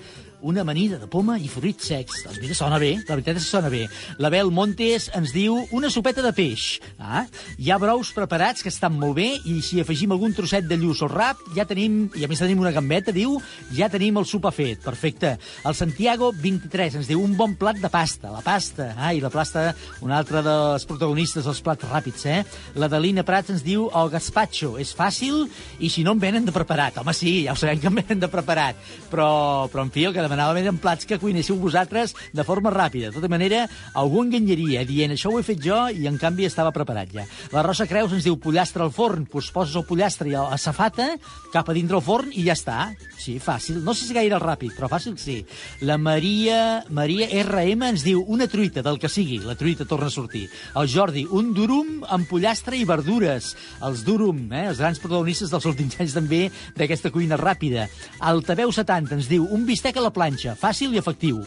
Una 0.43 0.62
amanida 0.62 0.99
de 0.99 1.07
poma 1.07 1.38
i 1.38 1.49
fruits 1.49 1.88
secs. 1.93 2.24
Doncs 2.26 2.40
mira, 2.43 2.57
sona 2.59 2.78
bé, 2.82 2.93
la 3.07 3.16
veritat 3.16 3.38
és 3.38 3.47
que 3.47 3.51
sona 3.51 3.70
bé. 3.72 3.86
L'Abel 4.22 4.51
Montes 4.55 5.09
ens 5.16 5.32
diu 5.34 5.57
una 5.72 5.90
sopeta 5.90 6.24
de 6.24 6.32
peix. 6.36 6.80
Ah, 6.99 7.24
hi 7.59 7.70
ha 7.70 7.78
brous 7.80 8.12
preparats 8.14 8.62
que 8.62 8.72
estan 8.72 8.99
molt 8.99 9.16
bé 9.18 9.28
i 9.49 9.61
si 9.64 9.80
afegim 9.80 10.12
algun 10.12 10.34
trosset 10.36 10.66
de 10.68 10.78
lluç 10.80 11.05
o 11.07 11.09
rap, 11.11 11.40
ja 11.57 11.66
tenim, 11.68 12.05
i 12.18 12.26
a 12.26 12.30
més 12.30 12.43
tenim 12.43 12.61
una 12.62 12.74
gambeta, 12.74 13.14
diu, 13.14 13.38
ja 13.72 13.88
tenim 13.93 14.18
el 14.20 14.28
sopar 14.28 14.53
fet. 14.57 14.82
Perfecte. 14.82 15.36
El 15.64 15.78
Santiago 15.78 16.32
23 16.43 16.99
ens 17.01 17.11
diu 17.11 17.22
un 17.22 17.36
bon 17.38 17.55
plat 17.59 17.78
de 17.78 17.90
pasta. 17.93 18.32
La 18.34 18.43
pasta, 18.45 18.93
ai, 18.99 19.22
la 19.22 19.30
pasta, 19.32 19.70
un 20.03 20.12
altre 20.12 20.43
dels 20.45 20.86
protagonistes 20.90 21.47
dels 21.47 21.62
plats 21.62 21.86
ràpids, 21.88 22.26
eh? 22.26 22.43
La 22.74 22.90
Dalina 22.90 23.24
Prats 23.26 23.55
ens 23.55 23.62
diu 23.66 23.88
el 23.95 24.11
gazpacho. 24.12 24.74
És 24.82 24.95
fàcil 24.97 25.47
i 25.78 25.90
si 25.93 26.05
no 26.07 26.16
en 26.16 26.22
venen 26.22 26.47
de 26.49 26.55
preparat. 26.55 26.99
Home, 26.99 27.14
sí, 27.16 27.43
ja 27.47 27.55
ho 27.55 27.59
sabem 27.59 27.80
que 27.80 27.90
en 27.90 28.01
venen 28.01 28.22
de 28.22 28.30
preparat. 28.32 28.78
Però, 29.11 29.68
però 29.72 29.86
en 29.86 29.93
fi, 29.95 30.07
el 30.09 30.14
que 30.14 30.32
demanàvem 30.33 30.62
eren 30.62 30.78
plats 30.80 31.05
que 31.09 31.18
cuinéssiu 31.20 31.59
vosaltres 31.61 32.14
de 32.33 32.45
forma 32.47 32.72
ràpida. 32.72 33.11
De 33.11 33.18
tota 33.18 33.28
manera, 33.28 33.66
algú 33.99 34.22
enganyaria 34.24 34.87
dient 34.89 35.12
això 35.12 35.33
ho 35.33 35.39
he 35.39 35.45
fet 35.47 35.61
jo 35.61 35.78
i 35.93 36.09
en 36.09 36.16
canvi 36.20 36.47
estava 36.49 36.72
preparat 36.72 37.12
ja. 37.12 37.26
La 37.53 37.64
Rosa 37.66 37.87
Creus 37.91 38.14
ens 38.16 38.24
diu 38.24 38.39
pollastre 38.41 38.85
al 38.85 38.93
forn, 38.95 39.26
doncs 39.28 39.51
poses 39.53 39.76
el 39.76 39.85
pollastre 39.89 40.33
a 40.39 40.57
safata 40.59 41.12
cap 41.53 41.68
a 41.68 41.76
dintre 41.76 41.99
el 41.99 42.05
forn 42.05 42.33
i 42.33 42.47
ja 42.47 42.57
està. 42.57 42.78
Sí, 43.22 43.37
fàcil. 43.43 43.83
No 43.85 43.95
sé 43.95 44.09
si 44.09 44.16
gaire 44.16 44.41
ràpid, 44.41 44.72
però 44.76 44.89
fàcil 44.91 45.18
sí. 45.20 45.37
La 45.85 45.99
Maria, 46.01 46.83
Maria 46.91 47.28
RM 47.43 47.91
ens 47.93 48.07
diu 48.07 48.24
una 48.26 48.49
truita 48.51 48.83
del 48.83 48.99
que 49.03 49.11
sigui. 49.12 49.39
La 49.45 49.55
truita 49.59 49.87
torna 49.87 50.09
a 50.09 50.14
sortir. 50.14 50.47
El 50.78 50.89
Jordi, 50.91 51.26
un 51.30 51.53
durum 51.55 52.01
amb 52.09 52.26
pollastre 52.30 52.78
i 52.78 52.89
verdures. 52.89 53.53
Els 53.85 54.03
durum, 54.07 54.41
eh? 54.51 54.64
els 54.72 54.80
grans 54.80 54.99
protagonistes 55.03 55.53
dels 55.53 55.68
últims 55.68 56.01
anys 56.01 56.16
també 56.16 56.43
d'aquesta 56.78 57.12
cuina 57.14 57.39
ràpida. 57.39 57.87
Altaveu 58.33 58.72
70 58.74 59.20
ens 59.20 59.30
diu 59.30 59.47
un 59.53 59.66
bistec 59.68 60.01
a 60.01 60.07
la 60.07 60.14
planxa, 60.22 60.54
fàcil 60.54 60.92
i 60.94 61.00
efectiu 61.00 61.40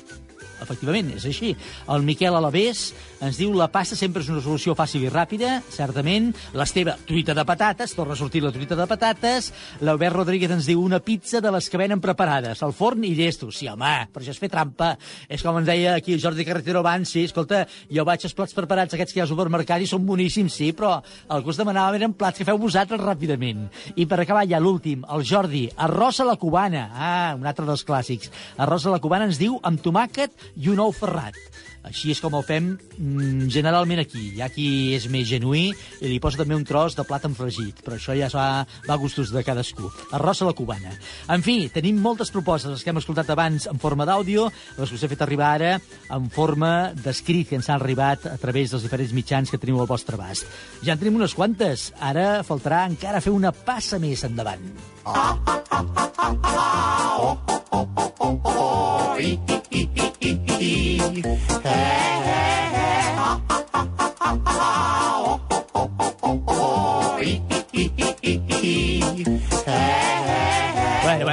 efectivament, 0.61 1.11
és 1.17 1.25
així. 1.29 1.53
El 1.91 2.05
Miquel 2.07 2.35
Alavés 2.35 2.91
ens 3.23 3.39
diu 3.39 3.53
la 3.55 3.67
pasta 3.71 3.95
sempre 3.97 4.21
és 4.23 4.29
una 4.29 4.43
solució 4.43 4.75
fàcil 4.77 5.05
i 5.05 5.11
ràpida, 5.11 5.59
certament. 5.73 6.31
L'Esteve, 6.57 6.95
truita 7.07 7.33
de 7.37 7.45
patates, 7.47 7.95
torna 7.95 8.13
a 8.13 8.19
sortir 8.19 8.43
la 8.43 8.51
truita 8.55 8.77
de 8.77 8.87
patates. 8.89 9.51
L'Albert 9.81 10.15
Rodríguez 10.15 10.51
ens 10.51 10.67
diu 10.69 10.81
una 10.83 10.99
pizza 11.03 11.41
de 11.41 11.51
les 11.53 11.69
que 11.69 11.79
venen 11.81 12.03
preparades, 12.03 12.61
al 12.63 12.75
forn 12.75 13.05
i 13.07 13.13
llesto. 13.17 13.51
Sí, 13.55 13.69
home, 13.71 13.93
però 14.13 14.23
això 14.23 14.35
és 14.35 14.41
fer 14.41 14.51
trampa. 14.51 14.93
És 15.29 15.43
com 15.45 15.57
ens 15.59 15.67
deia 15.69 15.95
aquí 15.95 16.15
el 16.15 16.21
Jordi 16.23 16.45
Carretero 16.47 16.83
abans, 16.83 17.11
sí, 17.11 17.25
escolta, 17.25 17.63
jo 17.91 18.05
vaig 18.07 18.25
als 18.25 18.35
plats 18.37 18.55
preparats 18.57 18.95
aquests 18.95 19.13
que 19.13 19.21
hi 19.21 19.23
ha 19.23 19.27
al 19.27 19.31
supermercat 19.31 19.83
i 19.83 19.89
són 19.89 20.05
boníssims, 20.05 20.59
sí, 20.59 20.71
però 20.75 20.97
el 21.31 21.43
que 21.43 21.53
us 21.53 21.59
demanàvem 21.61 21.99
eren 22.01 22.15
plats 22.17 22.39
que 22.39 22.47
feu 22.47 22.59
vosaltres 22.61 23.01
ràpidament. 23.01 23.67
I 23.95 24.05
per 24.09 24.19
acabar 24.21 24.45
ja 24.49 24.61
l'últim, 24.61 25.05
el 25.11 25.25
Jordi, 25.25 25.65
arròs 25.87 26.21
a 26.21 26.29
la 26.29 26.37
cubana. 26.41 26.87
Ah, 26.93 27.33
un 27.37 27.45
altre 27.47 27.65
dels 27.67 27.85
clàssics. 27.87 28.31
Arròs 28.61 28.85
a 28.85 28.93
la 28.93 29.01
cubana 29.03 29.29
ens 29.29 29.39
diu 29.41 29.57
amb 29.63 29.81
tomàquet 29.83 30.44
i 30.55 30.69
un 30.71 30.81
ou 30.83 30.93
ferrat. 30.95 31.37
Així 31.85 32.09
és 32.09 32.21
com 32.21 32.33
ho 32.33 32.41
fem 32.45 32.71
mm, 32.73 33.45
generalment 33.53 34.01
aquí. 34.01 34.31
Hi 34.33 34.41
ha 34.41 34.49
qui 34.49 34.95
és 34.95 35.05
més 35.11 35.27
genuí 35.29 35.67
i 35.69 36.09
li 36.09 36.17
posa 36.21 36.41
també 36.41 36.57
un 36.57 36.65
tros 36.65 36.97
de 36.97 37.05
plàtan 37.05 37.35
fregit, 37.37 37.83
però 37.85 37.99
això 37.99 38.15
ja 38.17 38.29
va, 38.33 38.47
va 38.87 38.95
a 38.95 39.01
gustos 39.01 39.33
de 39.33 39.43
cadascú. 39.45 39.91
Arròs 40.17 40.41
a 40.41 40.49
la 40.49 40.55
cubana. 40.57 40.95
En 41.31 41.45
fi, 41.45 41.57
tenim 41.73 42.01
moltes 42.01 42.33
propostes, 42.33 42.71
les 42.73 42.83
que 42.83 42.93
hem 42.93 43.01
escoltat 43.01 43.29
abans 43.33 43.69
en 43.69 43.81
forma 43.81 44.07
d'àudio, 44.09 44.49
les 44.79 44.89
que 44.89 44.97
us 44.97 45.05
he 45.05 45.11
fet 45.13 45.21
arribar 45.25 45.53
ara 45.59 45.75
en 46.15 46.29
forma 46.33 46.73
d'escrit 46.97 47.51
que 47.51 47.59
ens 47.59 47.69
han 47.69 47.77
arribat 47.77 48.25
a 48.33 48.37
través 48.41 48.73
dels 48.73 48.85
diferents 48.85 49.13
mitjans 49.13 49.53
que 49.53 49.61
teniu 49.61 49.79
al 49.81 49.89
vostre 49.89 50.17
abast. 50.17 50.49
Ja 50.81 50.95
en 50.95 51.01
tenim 51.01 51.21
unes 51.21 51.37
quantes. 51.37 51.91
Ara 52.01 52.41
faltarà 52.47 52.85
encara 52.89 53.21
fer 53.21 53.35
una 53.35 53.53
passa 53.53 54.01
més 54.01 54.25
endavant. 54.25 54.94
Ah, 55.07 55.37
ah, 55.45 55.61
ah, 55.69 55.85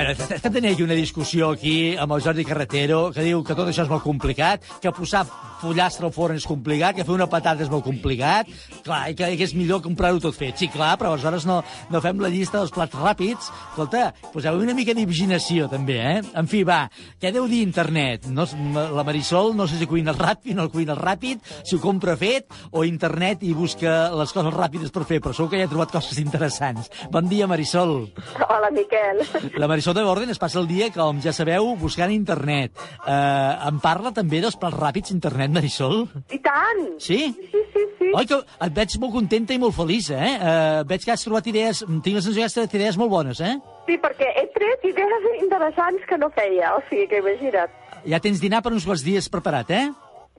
bueno, 0.03 0.35
estem 0.35 0.53
tenint 0.53 0.75
aquí 0.75 0.83
una 0.83 0.99
discussió 0.99 1.51
aquí 1.55 1.95
amb 2.01 2.17
el 2.17 2.23
Jordi 2.25 2.45
Carretero 2.47 3.11
que 3.15 3.23
diu 3.23 3.43
que 3.47 3.55
tot 3.55 3.69
això 3.71 3.85
és 3.87 3.91
molt 3.91 4.03
complicat, 4.03 4.65
que 4.83 4.91
posar 4.95 5.23
pollastre 5.63 6.09
al 6.09 6.15
forn 6.15 6.39
és 6.39 6.47
complicat, 6.49 6.97
que 6.97 7.05
fer 7.07 7.15
una 7.15 7.29
patata 7.31 7.63
és 7.63 7.71
molt 7.71 7.85
complicat, 7.87 8.49
clar, 8.83 9.05
i 9.13 9.17
que, 9.19 9.29
que 9.39 9.47
és 9.47 9.55
millor 9.55 9.83
comprar-ho 9.85 10.19
tot 10.23 10.35
fet. 10.35 10.59
Sí, 10.59 10.69
clar, 10.73 10.97
però 10.99 11.13
aleshores 11.13 11.47
no, 11.47 11.61
no 11.93 12.03
fem 12.03 12.19
la 12.23 12.31
llista 12.33 12.59
dels 12.59 12.73
plats 12.75 12.99
ràpids. 12.99 13.51
Escolta, 13.71 14.09
poseu 14.33 14.59
una 14.59 14.75
mica 14.75 14.95
d'imaginació, 14.97 15.69
també, 15.71 16.01
eh? 16.03 16.17
En 16.39 16.51
fi, 16.51 16.65
va, 16.67 16.81
què 17.23 17.31
deu 17.35 17.47
dir 17.51 17.63
internet? 17.63 18.27
No, 18.35 18.49
la 18.75 19.07
Marisol 19.07 19.55
no 19.55 19.69
sé 19.71 19.79
si 19.79 19.87
cuina 19.91 20.17
ràpid, 20.17 20.57
no 20.59 20.67
cuina 20.73 20.99
ràpid, 20.99 21.47
si 21.63 21.79
ho 21.79 21.83
compra 21.83 22.17
fet, 22.19 22.51
o 22.73 22.83
internet 22.89 23.47
i 23.47 23.53
busca 23.55 24.11
les 24.19 24.35
coses 24.35 24.57
ràpides 24.57 24.91
per 24.91 25.07
fer, 25.07 25.21
però 25.23 25.37
segur 25.37 25.53
que 25.55 25.63
ja 25.63 25.71
ha 25.71 25.73
trobat 25.73 25.95
coses 25.95 26.19
interessants. 26.23 26.91
Bon 27.15 27.31
dia, 27.31 27.47
Marisol. 27.47 28.09
Hola, 28.49 28.73
Miquel. 28.75 29.23
La 29.63 29.71
Marisol 29.71 29.92
de 29.95 30.05
Borden 30.05 30.31
es 30.31 30.39
passa 30.41 30.59
el 30.61 30.69
dia, 30.69 30.89
com 30.95 31.21
ja 31.23 31.33
sabeu, 31.35 31.73
buscant 31.81 32.13
internet. 32.15 32.73
Eh, 33.07 33.69
em 33.69 33.81
parla 33.83 34.13
també 34.15 34.41
dels 34.43 34.57
plats 34.61 34.77
ràpids 34.79 35.15
internet, 35.15 35.53
Marisol? 35.55 36.07
I 36.33 36.39
tant! 36.45 36.83
Sí? 37.03 37.19
Sí, 37.37 37.63
sí, 37.75 37.85
sí. 37.99 38.11
Oi, 38.13 38.27
que 38.29 38.39
et 38.67 38.77
veig 38.77 38.97
molt 39.03 39.15
contenta 39.17 39.57
i 39.57 39.61
molt 39.63 39.77
feliç, 39.77 40.11
eh? 40.13 40.33
Uh, 40.37 40.83
veig 40.89 41.05
que 41.05 41.15
has 41.15 41.25
trobat 41.25 41.49
idees, 41.49 41.83
tinc 42.05 42.17
la 42.17 42.23
sensació 42.23 42.43
que 42.43 42.49
has 42.51 42.57
trobat 42.59 42.77
idees 42.79 42.99
molt 43.01 43.13
bones, 43.13 43.41
eh? 43.41 43.55
Sí, 43.89 43.99
perquè 44.03 44.29
he 44.37 44.47
tret 44.55 44.87
idees 44.91 45.29
interessants 45.41 46.07
que 46.09 46.21
no 46.21 46.31
feia, 46.37 46.75
o 46.77 46.83
sigui 46.91 47.09
que 47.11 47.23
imagina't. 47.23 47.73
Ja 48.09 48.21
tens 48.23 48.43
dinar 48.43 48.63
per 48.63 48.75
uns 48.75 48.87
quants 48.89 49.05
dies 49.07 49.31
preparat, 49.33 49.73
eh? 49.73 49.87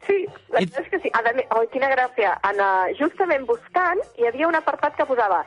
Sí, 0.08 0.24
la 0.52 0.60
veritat 0.60 0.84
és 0.84 0.90
que 0.92 1.00
sí. 1.06 1.12
A 1.16 1.22
més, 1.26 1.46
oh, 1.56 1.64
quina 1.72 1.90
gràcia. 1.94 2.36
En, 2.50 2.60
uh, 2.60 2.94
justament 3.00 3.46
buscant, 3.48 4.02
hi 4.20 4.28
havia 4.28 4.50
un 4.50 4.58
apartat 4.60 4.98
que 5.00 5.08
posava 5.08 5.44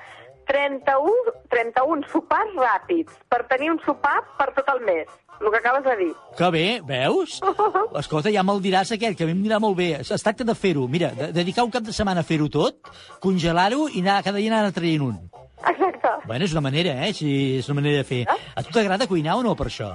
31, 0.47 1.37
31 1.53 2.11
sopars 2.13 2.59
ràpids 2.59 3.15
per 3.31 3.45
tenir 3.51 3.73
un 3.75 3.81
sopar 3.85 4.19
per 4.39 4.53
tot 4.57 4.69
el 4.77 4.85
mes 4.87 5.07
el 5.41 5.51
que 5.51 5.59
acabes 5.59 5.85
de 5.85 5.97
dir. 5.97 6.13
Que 6.39 6.51
bé, 6.51 6.81
veus? 6.87 7.41
Escolta, 8.01 8.33
ja 8.33 8.45
me'l 8.47 8.63
diràs 8.65 8.93
aquest, 8.95 9.19
que 9.19 9.27
a 9.27 9.29
mi 9.29 9.35
em 9.37 9.43
dirà 9.45 9.59
molt 9.61 9.77
bé. 9.77 9.91
Es 10.01 10.25
tracta 10.25 10.47
de 10.49 10.55
fer-ho, 10.57 10.87
mira, 10.89 11.11
de 11.17 11.29
dedicar 11.37 11.67
un 11.67 11.73
cap 11.75 11.85
de 11.85 11.93
setmana 11.93 12.25
a 12.25 12.29
fer-ho 12.29 12.49
tot, 12.53 12.89
congelar-ho 13.21 13.91
i 13.93 14.01
anar, 14.05 14.23
cada 14.25 14.41
dia 14.41 14.55
anar 14.55 14.73
traient 14.73 15.05
un. 15.05 15.19
Exacte. 15.67 16.13
Bueno, 16.25 16.45
és 16.45 16.57
una 16.57 16.65
manera, 16.65 16.97
eh? 17.07 17.13
Sí, 17.13 17.31
és 17.61 17.69
una 17.69 17.83
manera 17.83 18.01
de 18.01 18.09
fer. 18.09 18.23
A 18.29 18.65
tu 18.65 18.73
t'agrada 18.73 19.09
cuinar 19.11 19.37
o 19.37 19.45
no, 19.45 19.57
per 19.59 19.69
això? 19.69 19.93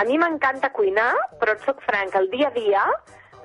A 0.00 0.06
mi 0.08 0.16
m'encanta 0.16 0.70
cuinar, 0.72 1.12
però 1.40 1.52
et 1.56 1.64
soc 1.66 1.82
franc, 1.84 2.14
el 2.16 2.30
dia 2.32 2.48
a 2.48 2.54
dia 2.56 2.84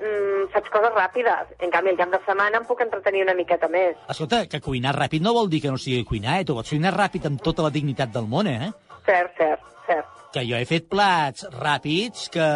mm, 0.00 0.48
faig 0.54 0.70
coses 0.72 0.92
ràpides. 0.94 1.54
En 1.60 1.72
canvi, 1.74 1.92
el 1.94 2.00
cap 2.00 2.12
de 2.12 2.20
setmana 2.26 2.60
em 2.60 2.66
puc 2.68 2.82
entretenir 2.84 3.24
una 3.26 3.36
miqueta 3.38 3.68
més. 3.72 3.96
Escolta, 4.12 4.44
que 4.50 4.60
cuinar 4.64 4.96
ràpid 4.96 5.24
no 5.24 5.34
vol 5.36 5.50
dir 5.52 5.62
que 5.64 5.72
no 5.72 5.80
sigui 5.80 6.04
cuinar, 6.04 6.40
eh? 6.40 6.44
Tu 6.48 6.56
pots 6.56 6.74
cuinar 6.74 6.94
ràpid 6.96 7.26
amb 7.30 7.42
tota 7.42 7.66
la 7.66 7.72
dignitat 7.74 8.12
del 8.14 8.28
món, 8.30 8.50
eh? 8.50 8.72
Cert, 9.06 9.34
cert, 9.38 9.64
cert. 9.86 10.12
Que 10.34 10.42
jo 10.44 10.58
he 10.58 10.66
fet 10.68 10.88
plats 10.90 11.46
ràpids 11.54 12.26
que 12.34 12.46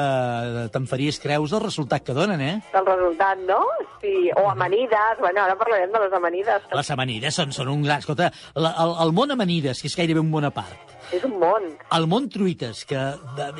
te'n 0.74 0.88
faries 0.91 1.20
creus 1.22 1.55
del 1.55 1.62
resultat 1.62 2.05
que 2.05 2.12
donen, 2.16 2.41
eh? 2.45 2.57
Del 2.74 2.84
resultat, 2.84 3.38
no? 3.49 3.61
Sí, 4.03 4.28
o 4.36 4.51
amanides. 4.51 5.20
Bueno, 5.20 5.45
ara 5.47 5.57
parlarem 5.57 5.93
de 5.95 6.03
les 6.03 6.16
amanides. 6.18 6.66
Les 6.76 6.91
amanides 6.93 7.38
són, 7.41 7.55
són 7.57 7.70
un 7.72 7.86
gran... 7.86 8.03
Escolta, 8.05 8.28
la, 8.55 8.74
el, 8.84 8.97
el 9.07 9.14
món 9.16 9.32
amanides, 9.32 9.80
que 9.80 9.88
és 9.88 9.97
gairebé 9.97 10.20
un 10.20 10.28
món 10.34 10.45
a 10.45 10.53
part. 10.53 10.93
És 11.14 11.24
un 11.24 11.38
món. 11.41 11.70
El 11.97 12.07
món 12.11 12.28
truites, 12.30 12.84
que 12.84 13.01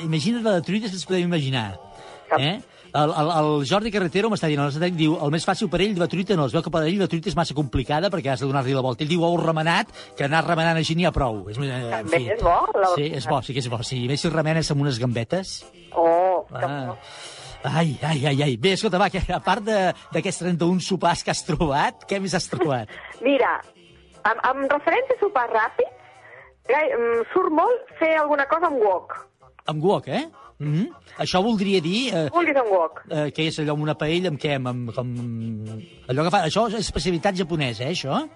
imagina't 0.05 0.45
de 0.45 0.59
truites 0.67 0.93
que 0.93 1.01
ens 1.01 1.09
podem 1.09 1.31
imaginar. 1.31 1.79
Eh? 2.37 2.59
El, 2.93 3.13
el, 3.15 3.31
el 3.39 3.51
Jordi 3.71 3.93
Carretero 3.95 4.31
m'està 4.33 4.49
dient, 4.51 4.63
el 4.67 4.97
diu, 4.99 5.17
el 5.23 5.33
més 5.35 5.47
fàcil 5.47 5.71
per 5.71 5.81
ell 5.85 5.95
de 5.99 6.09
truita 6.11 6.37
no, 6.39 6.49
es 6.51 6.55
veu 6.57 6.65
que 6.65 6.73
per 6.75 6.83
ell 6.87 6.99
la 6.99 7.09
truita 7.11 7.31
és 7.31 7.37
massa 7.39 7.55
complicada 7.55 8.11
perquè 8.11 8.33
has 8.33 8.43
de 8.43 8.49
donar-li 8.51 8.75
la 8.75 8.85
volta. 8.85 9.05
Ell 9.05 9.13
diu 9.13 9.25
ou 9.27 9.37
remenat, 9.41 9.93
que 10.19 10.27
anar 10.27 10.43
remenant 10.47 10.81
així 10.81 10.97
n'hi 10.99 11.07
ha 11.07 11.15
prou. 11.15 11.45
És, 11.53 11.61
en 11.61 12.09
fi. 12.11 12.25
és 12.35 12.43
bo, 12.43 12.57
la 12.75 12.95
Sí, 12.97 13.11
és 13.21 13.29
bo, 13.31 13.43
sí 13.47 13.55
que 13.55 13.63
és 13.63 13.71
bo. 13.71 13.83
Sí, 13.87 14.03
més 14.11 14.25
si 14.25 14.33
remenes 14.33 14.71
amb 14.75 14.83
unes 14.87 14.99
gambetes. 15.03 15.61
Oh, 15.95 16.47
ah. 16.57 16.97
Ai, 17.63 17.99
ai, 18.03 18.25
ai, 18.27 18.37
ai. 18.43 18.57
Bé, 18.57 18.73
escolta, 18.73 18.99
va, 18.99 19.11
que 19.13 19.21
a 19.21 19.41
part 19.45 19.67
d'aquests 19.67 20.43
31 20.47 20.81
sopars 20.85 21.23
que 21.23 21.33
has 21.35 21.45
trobat, 21.45 22.07
què 22.09 22.21
més 22.23 22.35
has 22.35 22.49
trobat? 22.49 22.91
Mira, 23.27 23.59
amb, 24.25 24.41
amb 24.49 24.65
referència 24.73 25.19
a 25.19 25.21
sopar 25.21 25.47
ràpid, 25.53 25.99
surt 27.35 27.53
molt 27.53 27.93
fer 28.01 28.15
alguna 28.19 28.47
cosa 28.51 28.71
amb 28.71 28.81
wok. 28.83 29.19
Amb 29.71 29.85
wok, 29.85 30.09
eh? 30.09 30.25
Mm 30.61 30.73
-hmm. 30.75 30.87
Això 31.25 31.43
voldria 31.43 31.81
dir... 31.81 32.13
Eh, 32.15 32.29
un 32.33 32.69
wok. 32.69 33.03
Eh, 33.09 33.31
que 33.33 33.47
és 33.49 33.59
allò 33.59 33.73
amb 33.73 33.83
una 33.83 33.95
paella, 33.95 34.29
amb 34.29 34.39
què? 34.39 34.55
Amb, 34.55 34.69
amb, 34.69 34.95
com... 34.95 35.09
Allò 36.09 36.25
que 36.25 36.31
fa... 36.31 36.45
Això 36.45 36.69
és 36.69 36.75
especialitat 36.75 37.35
japonesa, 37.35 37.85
eh, 37.85 37.91
això? 37.97 38.29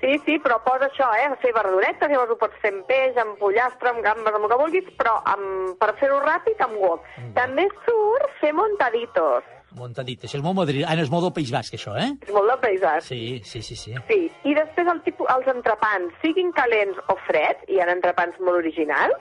Sí, 0.00 0.14
sí, 0.24 0.38
però 0.38 0.60
posa 0.62 0.86
això, 0.86 1.08
eh? 1.18 1.28
Fer 1.42 1.52
verduretes, 1.56 2.10
llavors 2.10 2.30
ho 2.30 2.38
pots 2.38 2.58
fer 2.62 2.70
amb 2.70 2.86
peix, 2.86 3.16
amb 3.18 3.38
pollastre, 3.40 3.90
amb 3.90 4.04
gambes, 4.06 4.34
amb 4.34 4.44
el 4.44 4.50
que 4.50 4.58
vulguis, 4.62 4.90
però 5.00 5.14
amb, 5.34 5.74
per 5.80 5.94
fer-ho 5.98 6.20
ràpid, 6.22 6.60
amb 6.62 6.78
wok. 6.78 7.02
Mm. 7.18 7.32
També 7.34 7.64
surt 7.86 8.36
fer 8.40 8.52
montaditos. 8.54 9.42
Montadit, 9.78 10.22
això 10.24 10.38
és 10.38 10.44
molt 10.44 10.56
madrid... 10.56 10.84
Ah, 10.86 10.94
no, 10.96 11.02
és 11.02 11.10
molt 11.10 11.26
del 11.26 11.34
País 11.36 11.50
Basc, 11.52 11.74
això, 11.74 11.96
eh? 11.98 12.12
És 12.24 12.32
molt 12.32 12.48
del 12.48 12.60
País 12.62 12.80
Basc. 12.80 13.10
Sí, 13.10 13.40
sí, 13.44 13.60
sí. 13.60 13.76
Sí, 13.76 13.92
sí. 14.08 14.20
i 14.48 14.54
després 14.56 14.88
el 14.94 15.02
tipus, 15.04 15.28
els 15.34 15.50
entrepans, 15.52 16.14
siguin 16.22 16.54
calents 16.56 17.02
o 17.12 17.18
freds, 17.26 17.66
hi 17.68 17.82
ha 17.82 17.90
entrepans 17.92 18.38
molt 18.40 18.62
originals, 18.62 19.18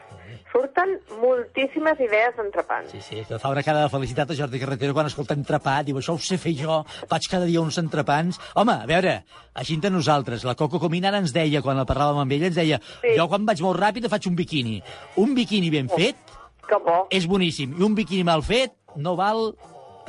surten 0.57 0.95
moltíssimes 1.21 1.99
idees 2.01 2.35
d'entrepans. 2.37 2.89
Sí, 2.91 3.01
sí, 3.01 3.21
que 3.27 3.37
fa 3.41 3.51
una 3.53 3.63
cara 3.65 3.83
de 3.85 3.91
felicitat 3.93 4.31
a 4.31 4.37
Jordi 4.37 4.61
Carretero 4.61 4.95
quan 4.97 5.09
escolta 5.09 5.37
entrepà, 5.37 5.77
diu, 5.85 5.99
això 5.99 6.15
ho 6.17 6.21
sé 6.21 6.39
fer 6.41 6.55
jo, 6.57 6.79
faig 7.09 7.29
cada 7.29 7.45
dia 7.49 7.61
uns 7.61 7.77
entrepans. 7.81 8.39
Home, 8.57 8.73
a 8.73 8.89
veure, 8.89 9.19
així 9.53 9.77
entre 9.77 9.93
nosaltres, 9.93 10.45
la 10.47 10.57
Coco 10.57 10.81
Comina 10.81 11.11
ara 11.11 11.21
ens 11.21 11.35
deia, 11.35 11.61
quan 11.65 11.77
la 11.77 11.85
parlàvem 11.89 12.23
amb 12.23 12.37
ella, 12.37 12.49
ens 12.49 12.57
deia, 12.57 12.81
sí. 13.03 13.13
jo 13.19 13.27
quan 13.29 13.45
vaig 13.47 13.61
molt 13.65 13.81
ràpid 13.81 14.09
faig 14.09 14.29
un 14.31 14.37
biquini. 14.39 14.79
Un 15.21 15.35
biquini 15.37 15.71
ben 15.73 15.91
fet 15.93 16.35
Que 16.67 16.79
bo. 16.83 17.03
és 17.13 17.27
boníssim, 17.29 17.77
i 17.77 17.85
un 17.85 17.95
biquini 17.95 18.25
mal 18.27 18.41
fet 18.45 18.73
no 18.97 19.15
val 19.19 19.51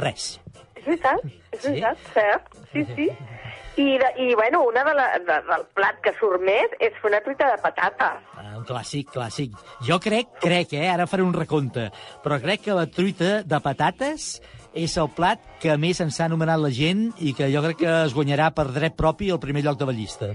res. 0.01 0.39
És 0.79 0.87
veritat, 0.87 1.27
és 1.53 1.65
veritat, 1.67 2.09
cert. 2.15 2.57
Sí, 2.73 2.87
sí. 2.95 3.11
I, 3.79 3.95
de, 4.03 4.09
i 4.25 4.35
bueno, 4.35 4.65
una 4.67 4.83
de 4.83 4.93
la, 4.95 5.07
de, 5.23 5.37
del 5.47 5.65
plat 5.79 6.01
que 6.03 6.11
surt 6.19 6.43
més 6.43 6.73
és 6.83 6.97
fer 6.99 7.13
una 7.13 7.21
truita 7.23 7.47
de 7.53 7.61
patates. 7.63 8.25
Ah, 8.35 8.57
un 8.59 8.65
clàssic, 8.67 9.13
clàssic. 9.15 9.55
Jo 9.87 10.01
crec, 10.03 10.33
crec, 10.43 10.75
eh, 10.75 10.89
ara 10.91 11.07
faré 11.07 11.23
un 11.23 11.35
recompte, 11.37 11.89
però 12.25 12.41
crec 12.43 12.65
que 12.67 12.75
la 12.75 12.89
truita 12.91 13.45
de 13.47 13.61
patates 13.63 14.33
és 14.75 14.97
el 14.99 15.13
plat 15.15 15.47
que 15.63 15.77
més 15.79 16.03
ens 16.03 16.19
ha 16.19 16.27
anomenat 16.27 16.59
la 16.61 16.73
gent 16.75 17.09
i 17.23 17.37
que 17.39 17.49
jo 17.55 17.63
crec 17.65 17.79
que 17.85 17.95
es 18.03 18.17
guanyarà 18.19 18.51
per 18.55 18.67
dret 18.75 18.99
propi 18.99 19.31
el 19.31 19.39
primer 19.43 19.63
lloc 19.63 19.79
de 19.79 19.87
la 19.87 19.95
llista. 19.95 20.33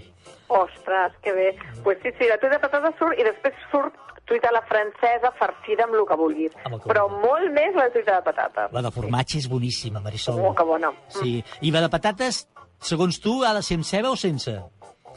Ostres, 0.47 1.19
que 1.23 1.33
bé. 1.33 1.51
Pues 1.83 1.99
sí, 2.03 2.15
sí, 2.17 2.29
la 2.29 2.39
truita 2.39 2.57
de 2.57 2.63
patates 2.63 2.95
surt 2.99 3.19
i 3.19 3.27
després 3.27 3.59
surt 3.71 3.99
truita 4.25 4.49
a 4.49 4.53
la 4.55 4.61
francesa 4.61 5.31
farcida 5.37 5.83
amb 5.83 5.97
el 5.99 6.05
que 6.07 6.17
vulguis. 6.19 6.53
Amb 6.63 6.77
el 6.77 6.81
que 6.81 6.91
Però 6.91 7.07
molt 7.11 7.51
més 7.55 7.75
la 7.75 7.89
truita 7.91 8.19
de 8.19 8.25
patates. 8.25 8.71
La 8.75 8.83
de 8.85 8.91
formatge 8.95 9.39
és 9.41 9.49
boníssima, 9.51 9.99
Marisol. 10.03 10.39
Oh, 10.39 10.53
que 10.55 10.65
bona. 10.67 10.93
Sí. 11.11 11.35
I 11.61 11.73
la 11.75 11.83
de 11.83 11.91
patates, 11.91 12.45
segons 12.83 13.19
tu, 13.23 13.41
ha 13.43 13.53
de 13.57 13.63
ser 13.65 13.79
amb 13.79 13.87
ceba 13.87 14.11
o 14.13 14.19
sense? 14.19 14.55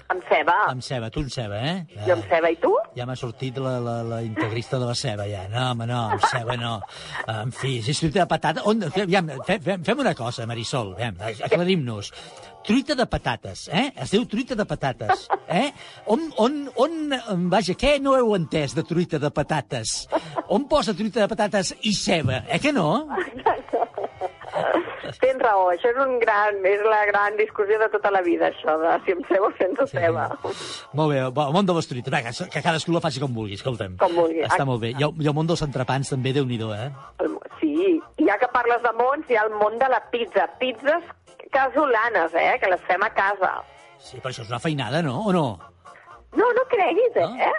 Amb 0.07 0.23
ceba. 0.29 0.55
Amb 0.71 0.83
ceba, 0.87 1.09
tu 1.11 1.21
amb 1.25 1.33
ceba, 1.35 1.59
eh? 1.59 2.03
Jo 2.07 2.15
amb 2.15 2.27
ceba, 2.31 2.51
i 2.55 2.59
tu? 2.63 2.71
Ja 2.95 3.07
m'ha 3.09 3.17
sortit 3.19 3.57
la, 3.59 3.73
la, 3.83 3.97
la 4.07 4.21
integrista 4.23 4.79
de 4.79 4.87
la 4.87 4.95
ceba, 4.95 5.27
ja. 5.27 5.43
No, 5.51 5.65
home, 5.73 5.89
no, 5.91 6.03
amb 6.15 6.27
ceba 6.31 6.55
no. 6.61 6.77
En 7.33 7.51
fi, 7.51 7.81
si 7.83 7.91
és 7.91 8.03
truita 8.05 8.23
de 8.23 8.29
patata... 8.31 8.63
On, 8.71 8.87
fem, 8.95 9.33
fem, 9.49 9.83
fem 9.89 10.05
una 10.05 10.15
cosa, 10.15 10.47
Marisol, 10.47 10.95
aclarim-nos. 11.01 12.13
Truita 12.67 12.97
de 12.99 13.07
patates, 13.11 13.67
eh? 13.75 13.89
Es 14.03 14.15
diu 14.15 14.25
truita 14.31 14.55
de 14.59 14.67
patates, 14.67 15.27
eh? 15.51 15.69
On, 16.15 16.23
on, 16.43 16.57
on, 16.83 16.97
vaja, 17.51 17.75
què 17.79 17.97
no 18.03 18.15
heu 18.19 18.35
entès 18.39 18.75
de 18.79 18.87
truita 18.87 19.21
de 19.23 19.31
patates? 19.35 20.05
On 20.55 20.67
posa 20.71 20.95
truita 20.95 21.25
de 21.25 21.31
patates 21.31 21.75
i 21.83 21.95
ceba, 21.95 22.45
eh 22.47 22.63
que 22.63 22.75
no? 22.75 23.07
Tens 25.23 25.43
raó, 25.43 25.69
això 25.73 25.91
és, 25.93 25.99
un 26.03 26.17
gran, 26.23 26.59
és 26.67 26.83
la 26.87 27.03
gran 27.11 27.37
discussió 27.39 27.79
de 27.81 27.89
tota 27.93 28.11
la 28.15 28.23
vida, 28.27 28.51
això 28.51 28.77
de 28.81 28.95
si 29.05 29.15
amb 29.17 29.29
ceba 29.31 29.51
o 29.51 29.53
sense 29.59 29.87
sí. 29.91 29.99
ceba. 29.99 30.27
Molt 30.99 31.15
bé, 31.15 31.21
el 31.27 31.55
món 31.57 31.69
de. 31.69 31.77
Va, 31.77 32.23
que, 32.25 32.63
cadascú 32.65 32.95
la 32.95 33.03
faci 33.05 33.23
com 33.23 33.35
vulgui, 33.37 33.59
escolta'm. 33.61 33.99
Com 34.01 34.17
vulgui. 34.19 34.43
Està 34.47 34.67
molt 34.69 34.83
bé. 34.83 34.95
I 34.97 35.07
el, 35.07 35.15
i 35.23 35.31
el 35.31 35.37
món 35.37 35.49
dels 35.51 35.65
entrepans 35.67 36.13
també, 36.15 36.35
déu 36.37 36.49
nhi 36.49 36.59
eh? 36.77 36.89
Sí, 37.61 38.01
ja 38.25 38.39
que 38.41 38.51
parles 38.53 38.83
de 38.83 38.93
mons, 38.99 39.29
hi 39.31 39.39
ha 39.39 39.47
el 39.47 39.55
món 39.61 39.79
de 39.79 39.89
la 39.93 40.01
pizza. 40.11 40.49
Pizzas 40.61 41.05
casolanes, 41.53 42.35
eh, 42.35 42.59
que 42.61 42.71
les 42.71 42.83
fem 42.89 43.03
a 43.03 43.13
casa. 43.15 43.53
Sí, 43.99 44.19
però 44.21 44.33
això 44.33 44.45
és 44.45 44.51
una 44.53 44.61
feinada, 44.63 45.03
no? 45.03 45.21
O 45.27 45.33
no? 45.33 45.47
No, 46.37 46.51
no 46.53 46.65
creguis, 46.73 47.17
eh? 47.17 47.53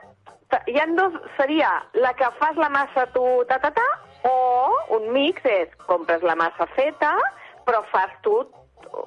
Hi 0.72 0.78
ha 0.80 0.86
dos, 0.96 1.16
seria 1.36 1.70
la 1.94 2.14
que 2.16 2.28
fas 2.40 2.56
la 2.56 2.70
massa 2.72 3.06
tu, 3.12 3.24
ta, 3.50 3.58
ta, 3.60 3.72
ta, 3.76 3.88
o 4.28 4.98
un 4.98 5.10
mix 5.16 5.46
és, 5.48 5.74
compres 5.88 6.24
la 6.26 6.36
massa 6.40 6.68
feta, 6.76 7.16
però 7.68 7.84
fas 7.92 8.14
tu 8.24 8.40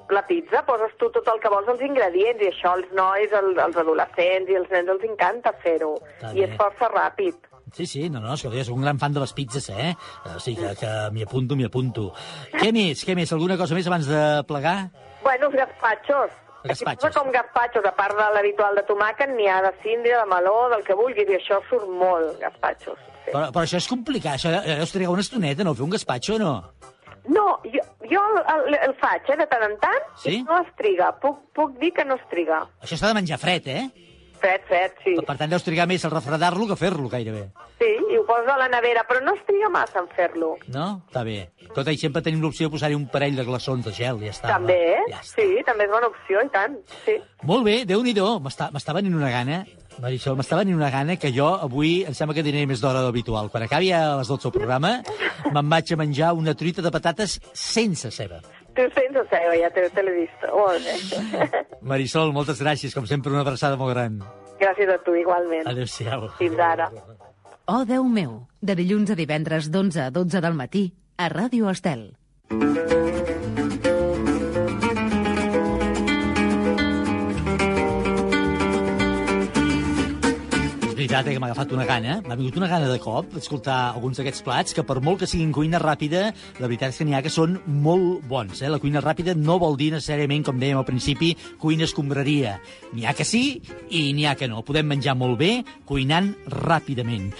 la 0.09 0.25
pizza, 0.27 0.63
poses 0.67 0.91
tu 0.99 1.09
tot 1.13 1.27
el 1.31 1.39
que 1.41 1.49
vols 1.51 1.69
els 1.71 1.81
ingredients, 1.85 2.41
i 2.43 2.49
això 2.51 2.75
als 2.75 2.91
nois, 2.97 3.31
el, 3.37 3.53
als 3.59 3.77
adolescents 3.81 4.51
i 4.51 4.57
als 4.59 4.69
nens 4.73 4.91
els 4.93 5.07
encanta 5.07 5.53
fer-ho. 5.63 5.95
I 6.35 6.45
és 6.45 6.53
força 6.59 6.91
ràpid. 6.91 7.47
Sí, 7.71 7.85
sí, 7.87 8.09
no, 8.11 8.19
no, 8.19 8.33
escolta, 8.35 8.57
jo 8.59 8.65
soc 8.67 8.75
un 8.75 8.83
gran 8.83 8.99
fan 8.99 9.13
de 9.15 9.21
les 9.23 9.31
pizzas, 9.33 9.69
eh? 9.71 9.93
O 10.35 10.39
sigui 10.43 10.59
que, 10.59 10.73
que 10.81 10.91
m'hi 11.15 11.23
apunto, 11.23 11.55
m'hi 11.55 11.69
apunto. 11.69 12.09
Què 12.51 12.71
més, 12.75 13.05
què 13.07 13.15
més? 13.15 13.31
Alguna 13.31 13.55
cosa 13.59 13.77
més 13.77 13.87
abans 13.87 14.09
de 14.11 14.23
plegar? 14.49 14.77
Bueno, 15.23 15.47
els 15.47 15.55
gazpachos. 15.61 16.35
Gazpachos. 16.65 17.07
Aquí 17.07 17.15
com 17.15 17.31
gazpachos, 17.33 17.87
a 17.87 17.93
part 17.95 18.17
de 18.19 18.27
l'habitual 18.35 18.75
de 18.77 18.83
tomàquet, 18.89 19.31
n'hi 19.37 19.47
ha 19.49 19.61
de 19.65 19.71
síndria, 19.85 20.19
de 20.19 20.33
meló, 20.33 20.57
del 20.73 20.83
que 20.85 20.99
vulguis, 20.99 21.31
i 21.31 21.39
això 21.39 21.61
surt 21.69 21.87
molt, 22.01 22.35
gazpachos. 22.43 22.99
Però, 23.27 23.47
però 23.53 23.63
això 23.65 23.77
és 23.77 23.87
complicat, 23.87 24.39
això 24.39 24.51
deus 24.65 24.91
trigar 24.91 25.11
una 25.13 25.21
estoneta, 25.25 25.63
no? 25.63 25.75
Fer 25.77 25.83
un 25.85 25.93
gazpacho, 25.93 26.39
no? 26.41 26.53
No, 27.29 27.59
jo, 27.63 27.81
jo 28.09 28.21
el, 28.55 28.73
el 28.81 28.95
faig, 28.97 29.27
eh, 29.29 29.37
de 29.37 29.45
tant 29.47 29.61
en 29.67 29.75
tant, 29.79 30.07
Sí? 30.23 30.39
i 30.39 30.43
no 30.43 30.57
es 30.63 30.71
triga. 30.75 31.11
Puc, 31.21 31.43
puc 31.53 31.75
dir 31.79 31.91
que 31.93 32.03
no 32.05 32.15
es 32.17 32.23
triga. 32.31 32.63
Això 32.81 32.97
s'ha 32.97 33.11
de 33.11 33.19
menjar 33.19 33.37
fred, 33.37 33.67
eh? 33.69 33.83
Fred, 34.41 34.63
fred, 34.65 34.95
sí. 35.03 35.11
Per 35.21 35.35
tant, 35.37 35.51
deus 35.51 35.61
trigar 35.61 35.85
més 35.85 36.01
el 36.03 36.09
refredar-lo 36.09 36.65
que 36.65 36.75
fer-lo, 36.75 37.05
gairebé. 37.13 37.43
Sí, 37.77 37.89
i 38.09 38.17
ho 38.17 38.23
poso 38.25 38.49
a 38.49 38.57
la 38.57 38.67
nevera, 38.73 39.03
però 39.05 39.21
no 39.21 39.35
es 39.37 39.43
triga 39.45 39.69
massa 39.69 40.01
en 40.01 40.07
fer-lo. 40.17 40.55
No? 40.73 40.87
Està 41.11 41.21
bé. 41.27 41.51
Tot 41.75 41.85
i 41.93 41.97
sempre 42.01 42.23
tenim 42.25 42.41
l'opció 42.41 42.65
de 42.67 42.73
posar-hi 42.73 42.97
un 42.97 43.05
parell 43.13 43.37
de 43.37 43.45
glaçons 43.45 43.85
de 43.85 43.93
gel, 43.93 44.17
ja 44.25 44.33
està. 44.33 44.47
també, 44.55 44.79
va. 45.11 45.19
eh? 45.19 45.21
Sí, 45.29 45.45
també 45.67 45.85
és 45.85 45.93
bona 45.93 46.09
opció, 46.09 46.41
i 46.41 46.49
tant. 46.49 46.79
Sí. 47.05 47.19
Molt 47.45 47.63
bé, 47.69 47.83
déu-n'hi-do, 47.85 48.39
m'està 48.41 48.71
m'està 48.73 48.97
venint 48.97 49.13
una 49.21 49.29
gana. 49.29 49.61
Marisol, 49.99 50.37
m'està 50.39 50.57
venint 50.59 50.77
una 50.77 50.89
gana 50.93 51.17
que 51.19 51.31
jo 51.35 51.49
avui 51.51 52.03
em 52.07 52.15
sembla 52.15 52.35
que 52.37 52.43
dinaré 52.45 52.65
més 52.69 52.81
d'hora 52.81 53.01
d'habitual. 53.03 53.49
Quan 53.51 53.65
acabi 53.65 53.91
a 53.91 54.17
les 54.21 54.29
12 54.31 54.47
el 54.49 54.53
programa, 54.55 54.93
me'n 55.51 55.69
vaig 55.73 55.91
a 55.93 55.97
menjar 55.99 56.31
una 56.37 56.55
truita 56.55 56.81
de 56.85 56.91
patates 56.93 57.39
sense 57.53 58.11
ceba. 58.11 58.39
Tu 58.77 58.87
sense 58.95 59.25
ceba, 59.29 59.57
ja 59.59 59.69
te, 59.75 59.89
te 59.91 60.05
l'he 60.05 60.15
vist. 60.21 60.47
Molt 60.55 60.87
bé. 60.87 61.65
Marisol, 61.81 62.31
moltes 62.31 62.61
gràcies, 62.63 62.95
com 62.95 63.09
sempre, 63.09 63.33
una 63.33 63.43
abraçada 63.43 63.75
molt 63.77 63.93
gran. 63.93 64.21
Gràcies 64.61 64.93
a 64.93 64.97
tu, 65.03 65.17
igualment. 65.17 65.67
Adéu-siau. 65.67 66.29
Fins 66.39 66.59
ara. 66.61 66.87
Oh, 67.67 67.83
Déu 67.85 68.07
meu, 68.07 68.47
de 68.61 68.75
dilluns 68.79 69.11
a 69.11 69.19
divendres 69.19 69.69
d'11 69.73 70.07
a 70.07 70.09
12 70.13 70.41
del 70.41 70.57
matí 70.57 70.87
a 71.17 71.29
Ràdio 71.29 71.69
Estel. 71.71 72.11
És 72.51 73.00
veritat 81.11 81.27
eh, 81.27 81.35
que 81.35 81.41
m'ha 81.43 81.49
agafat 81.51 81.73
una 81.75 81.85
gana, 81.87 82.13
m'ha 82.23 82.37
vingut 82.39 82.57
una 82.61 82.69
gana 82.71 82.87
de 82.87 82.97
cop 83.03 83.33
d'escoltar 83.35 83.77
alguns 83.91 84.19
d'aquests 84.19 84.43
plats 84.45 84.75
que 84.75 84.83
per 84.87 85.01
molt 85.03 85.19
que 85.21 85.27
siguin 85.27 85.51
cuina 85.51 85.79
ràpida, 85.81 86.29
la 86.59 86.69
veritat 86.69 86.93
és 86.93 87.01
que 87.01 87.07
n'hi 87.07 87.15
ha 87.17 87.23
que 87.25 87.31
són 87.33 87.57
molt 87.67 88.23
bons. 88.29 88.61
Eh? 88.61 88.69
La 88.71 88.79
cuina 88.79 89.03
ràpida 89.03 89.35
no 89.35 89.57
vol 89.59 89.75
dir 89.79 89.91
necessàriament, 89.91 90.45
com 90.47 90.59
dèiem 90.61 90.79
al 90.79 90.87
principi, 90.87 91.33
cuina 91.59 91.87
escombraria. 91.87 92.57
N'hi 92.95 93.07
ha 93.07 93.15
que 93.17 93.27
sí 93.27 93.59
i 93.89 94.05
n'hi 94.15 94.27
ha 94.29 94.37
que 94.39 94.47
no. 94.51 94.63
Podem 94.67 94.87
menjar 94.87 95.17
molt 95.19 95.39
bé 95.41 95.51
cuinant 95.89 96.31
ràpidament. 96.47 97.31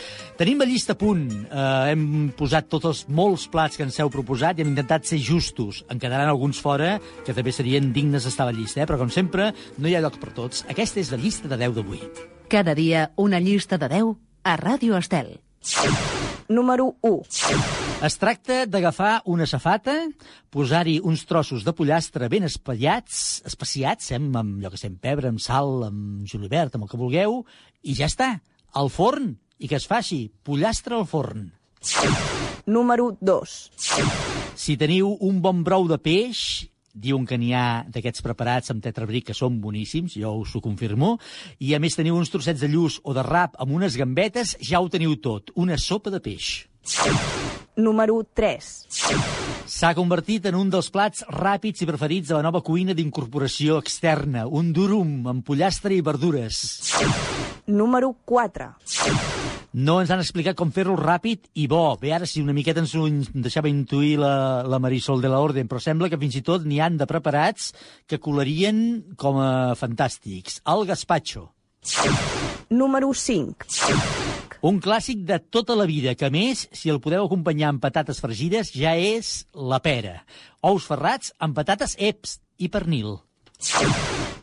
Tenim 0.41 0.59
la 0.59 0.67
llista 0.67 0.97
a 0.97 0.99
punt. 0.99 1.29
Eh, 1.31 1.93
hem 1.93 2.03
posat 2.35 2.67
tots 2.71 2.89
els 2.91 3.05
molts 3.07 3.47
plats 3.51 3.79
que 3.79 3.87
ens 3.87 4.01
heu 4.01 4.11
proposat 4.11 4.59
i 4.59 4.65
hem 4.65 4.73
intentat 4.73 5.07
ser 5.07 5.21
justos. 5.23 5.85
En 5.87 6.01
quedaran 6.01 6.27
alguns 6.27 6.59
fora 6.59 6.97
que 7.23 7.37
també 7.37 7.55
serien 7.55 7.93
dignes 7.95 8.27
d'estar 8.27 8.49
a 8.49 8.51
la 8.51 8.57
llista, 8.57 8.83
eh? 8.83 8.89
però 8.89 8.99
com 8.99 9.13
sempre 9.13 9.53
no 9.77 9.87
hi 9.87 9.95
ha 9.95 10.03
lloc 10.03 10.19
per 10.19 10.35
tots. 10.35 10.65
Aquesta 10.67 10.99
és 10.99 11.15
la 11.15 11.21
llista 11.21 11.47
de 11.47 11.61
10 11.61 11.79
d'avui. 11.79 12.03
Cada 12.51 12.75
dia 12.75 13.13
una 13.15 13.39
llista 13.39 13.77
de 13.77 13.87
10 13.87 14.17
a 14.43 14.57
Ràdio 14.59 14.97
Estel. 14.97 15.37
Número 16.49 16.97
1. 16.99 17.21
Es 18.03 18.17
tracta 18.19 18.65
d'agafar 18.67 19.21
una 19.23 19.45
safata, 19.47 19.93
posar-hi 20.51 20.97
uns 20.99 21.23
trossos 21.29 21.63
de 21.63 21.71
pollastre 21.71 22.27
ben 22.27 22.43
espaiats, 22.43 23.39
especiats, 23.47 24.11
eh, 24.11 24.19
amb, 24.19 24.35
amb 24.35 24.59
allò 24.59 24.73
que 24.73 24.81
sé, 24.81 24.91
amb 24.91 24.99
pebre, 24.99 25.31
amb 25.31 25.39
sal, 25.39 25.85
amb 25.87 26.27
julivert, 26.27 26.75
amb 26.75 26.83
el 26.83 26.91
que 26.91 26.99
vulgueu, 26.99 27.45
i 27.87 27.95
ja 27.95 28.11
està, 28.11 28.33
al 28.75 28.91
forn, 28.91 29.31
i 29.55 29.71
que 29.71 29.79
es 29.79 29.87
faci 29.87 30.25
pollastre 30.43 30.99
al 30.99 31.07
forn. 31.07 31.53
Número 32.67 33.13
2. 33.21 33.55
Si 34.59 34.75
teniu 34.75 35.15
un 35.23 35.39
bon 35.39 35.63
brou 35.63 35.87
de 35.87 36.01
peix, 36.03 36.67
diuen 36.93 37.25
que 37.27 37.37
n'hi 37.37 37.53
ha 37.53 37.83
d'aquests 37.87 38.23
preparats 38.25 38.73
amb 38.73 38.83
tetrabric 38.83 39.29
que 39.29 39.37
són 39.37 39.59
boníssims, 39.61 40.17
jo 40.19 40.33
us 40.41 40.55
ho 40.55 40.61
confirmo, 40.63 41.17
i 41.59 41.75
a 41.75 41.79
més 41.79 41.95
teniu 41.97 42.17
uns 42.17 42.31
trossets 42.33 42.61
de 42.61 42.69
lluç 42.71 42.99
o 43.03 43.15
de 43.17 43.23
rap 43.27 43.55
amb 43.59 43.77
unes 43.77 43.97
gambetes, 43.99 44.57
ja 44.61 44.81
ho 44.81 44.89
teniu 44.89 45.15
tot, 45.21 45.53
una 45.55 45.77
sopa 45.77 46.13
de 46.13 46.21
peix. 46.23 46.67
Número 47.77 48.23
3. 48.35 48.69
S'ha 49.71 49.93
convertit 49.95 50.47
en 50.49 50.57
un 50.59 50.71
dels 50.73 50.89
plats 50.91 51.23
ràpids 51.31 51.83
i 51.83 51.87
preferits 51.87 52.31
de 52.31 52.35
la 52.35 52.43
nova 52.43 52.63
cuina 52.65 52.95
d'incorporació 52.97 53.79
externa, 53.79 54.47
un 54.47 54.73
durum 54.75 55.29
amb 55.31 55.45
pollastre 55.47 55.95
i 55.95 56.01
verdures. 56.03 56.91
Número 57.67 58.15
4. 58.25 58.71
No 59.71 60.01
ens 60.01 60.09
han 60.11 60.19
explicat 60.19 60.57
com 60.59 60.71
fer-lo 60.75 60.97
ràpid 60.99 61.47
i 61.55 61.67
bo. 61.71 61.95
Bé, 62.01 62.11
ara 62.11 62.27
sí, 62.27 62.41
una 62.43 62.55
miqueta 62.55 62.81
ens 62.83 62.91
ho 62.95 63.05
deixava 63.31 63.71
intuir 63.71 64.17
la, 64.19 64.63
la 64.67 64.81
Marisol 64.83 65.23
de 65.23 65.31
la 65.31 65.39
Orden, 65.39 65.69
però 65.71 65.79
sembla 65.79 66.09
que 66.11 66.19
fins 66.19 66.35
i 66.35 66.43
tot 66.43 66.65
n'hi 66.67 66.81
han 66.83 66.97
de 66.99 67.07
preparats 67.07 67.71
que 68.03 68.19
colarien 68.19 69.15
com 69.15 69.39
a 69.39 69.51
fantàstics. 69.79 70.59
El 70.67 70.83
gazpacho. 70.89 71.47
Número 72.69 73.13
5. 73.15 73.71
Un 74.67 74.77
clàssic 74.83 75.23
de 75.25 75.39
tota 75.39 75.73
la 75.79 75.87
vida, 75.89 76.13
que 76.19 76.29
més, 76.29 76.67
si 76.75 76.91
el 76.91 76.99
podeu 77.01 77.25
acompanyar 77.25 77.71
amb 77.71 77.81
patates 77.81 78.19
fregides, 78.21 78.75
ja 78.75 78.93
és 78.99 79.47
la 79.55 79.79
pera. 79.81 80.19
Ous 80.61 80.85
ferrats 80.85 81.31
amb 81.39 81.55
patates 81.57 81.95
eps 81.97 82.37
i 82.59 82.69
pernil. 82.69 83.15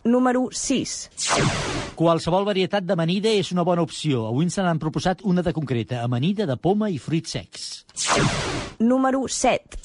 Número 0.09 0.49
6. 0.51 1.78
Qualsevol 1.99 2.45
varietat 2.47 2.85
d'amanida 2.87 3.33
és 3.35 3.49
una 3.51 3.65
bona 3.67 3.83
opció. 3.83 4.29
Avui 4.29 4.45
ens 4.47 4.55
n'han 4.63 4.79
proposat 4.79 5.25
una 5.27 5.43
de 5.43 5.51
concreta, 5.51 6.05
amanida 6.07 6.45
de 6.47 6.55
poma 6.55 6.87
i 6.95 6.99
fruits 7.03 7.33
secs. 7.35 7.65
Número 8.79 9.25
7. 9.27 9.81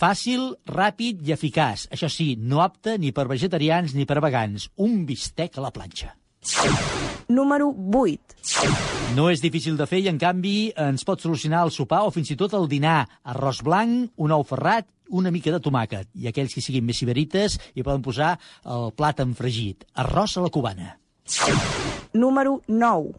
Fàcil, 0.00 0.48
ràpid 0.66 1.20
i 1.22 1.30
eficaç. 1.30 1.84
Això 1.94 2.08
sí, 2.10 2.32
no 2.34 2.64
apte 2.64 2.96
ni 2.98 3.12
per 3.14 3.28
vegetarians 3.30 3.94
ni 3.94 4.08
per 4.10 4.18
vegans. 4.24 4.66
Un 4.82 5.04
bistec 5.06 5.54
a 5.54 5.62
la 5.62 5.70
planxa. 5.70 6.16
Número 7.30 7.70
8. 7.78 9.14
No 9.14 9.28
és 9.30 9.38
difícil 9.38 9.78
de 9.78 9.86
fer 9.86 10.00
i, 10.02 10.08
en 10.10 10.18
canvi, 10.18 10.72
ens 10.74 11.06
pot 11.06 11.22
solucionar 11.22 11.62
el 11.68 11.70
sopar 11.70 12.08
o 12.08 12.10
fins 12.10 12.34
i 12.34 12.38
tot 12.40 12.56
el 12.58 12.66
dinar. 12.66 13.04
Arròs 13.22 13.62
blanc, 13.62 14.10
un 14.18 14.34
ou 14.34 14.42
ferrat, 14.42 14.88
una 15.14 15.30
mica 15.30 15.54
de 15.54 15.62
tomàquet. 15.62 16.10
I 16.18 16.26
aquells 16.32 16.58
que 16.58 16.64
siguin 16.64 16.90
més 16.90 16.98
siberites 16.98 17.60
hi 17.76 17.86
poden 17.86 18.02
posar 18.02 18.34
el 18.66 18.90
plat 18.98 19.22
enfregit. 19.22 19.86
Arròs 19.94 20.34
a 20.34 20.48
la 20.48 20.50
cubana. 20.50 20.96
Número 22.12 22.60
9. 22.66 23.12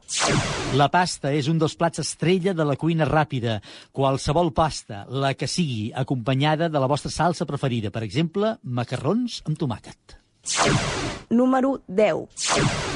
La 0.75 0.87
pasta 0.91 1.31
és 1.35 1.47
un 1.51 1.59
dels 1.61 1.75
plats 1.79 2.03
estrella 2.03 2.53
de 2.55 2.65
la 2.67 2.77
cuina 2.79 3.07
ràpida. 3.07 3.59
Qualsevol 3.95 4.51
pasta, 4.55 5.05
la 5.07 5.33
que 5.33 5.47
sigui, 5.47 5.91
acompanyada 5.95 6.69
de 6.69 6.79
la 6.79 6.91
vostra 6.91 7.11
salsa 7.11 7.47
preferida. 7.47 7.91
Per 7.91 8.03
exemple, 8.07 8.57
macarrons 8.63 9.41
amb 9.47 9.59
tomàquet. 9.59 10.20
Número 11.31 11.81
10. 11.87 12.27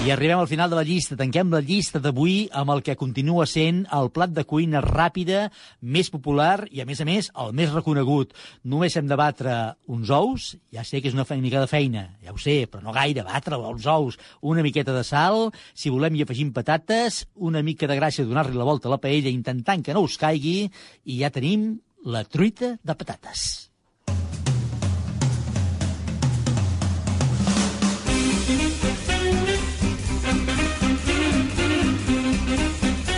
I 0.05 0.11
arribem 0.11 0.39
al 0.41 0.47
final 0.47 0.69
de 0.69 0.75
la 0.75 0.83
llista. 0.83 1.15
Tanquem 1.15 1.53
la 1.53 1.61
llista 1.63 2.01
d'avui 2.03 2.49
amb 2.51 2.73
el 2.73 2.81
que 2.83 2.97
continua 2.99 3.45
sent 3.47 3.85
el 3.95 4.09
plat 4.11 4.33
de 4.35 4.43
cuina 4.43 4.81
ràpida 4.83 5.45
més 5.79 6.09
popular 6.11 6.65
i, 6.67 6.81
a 6.81 6.85
més 6.89 6.99
a 6.99 7.07
més, 7.07 7.29
el 7.31 7.53
més 7.55 7.71
reconegut. 7.71 8.33
Només 8.67 8.97
hem 8.97 9.07
de 9.07 9.17
batre 9.19 9.55
uns 9.87 10.11
ous. 10.11 10.49
Ja 10.75 10.83
sé 10.83 10.99
que 10.99 11.07
és 11.07 11.15
una 11.15 11.25
mica 11.39 11.61
de 11.63 11.69
feina, 11.71 12.09
ja 12.25 12.33
ho 12.33 12.41
sé, 12.41 12.65
però 12.67 12.83
no 12.83 12.95
gaire, 12.95 13.23
batre 13.23 13.55
els 13.55 13.87
ous. 13.87 14.19
Una 14.41 14.65
miqueta 14.65 14.93
de 14.93 15.05
sal, 15.07 15.51
si 15.73 15.93
volem 15.93 16.17
hi 16.17 16.25
afegim 16.25 16.51
patates, 16.51 17.23
una 17.35 17.63
mica 17.63 17.87
de 17.87 17.95
gràcia, 17.95 18.25
donar-li 18.27 18.57
la 18.57 18.67
volta 18.67 18.89
a 18.89 18.95
la 18.97 19.01
paella 19.01 19.31
intentant 19.31 19.85
que 19.85 19.95
no 19.95 20.03
us 20.03 20.17
caigui, 20.19 20.65
i 21.05 21.21
ja 21.21 21.31
tenim 21.31 21.75
la 22.03 22.25
truita 22.25 22.75
de 22.83 22.97
patates. 22.99 23.64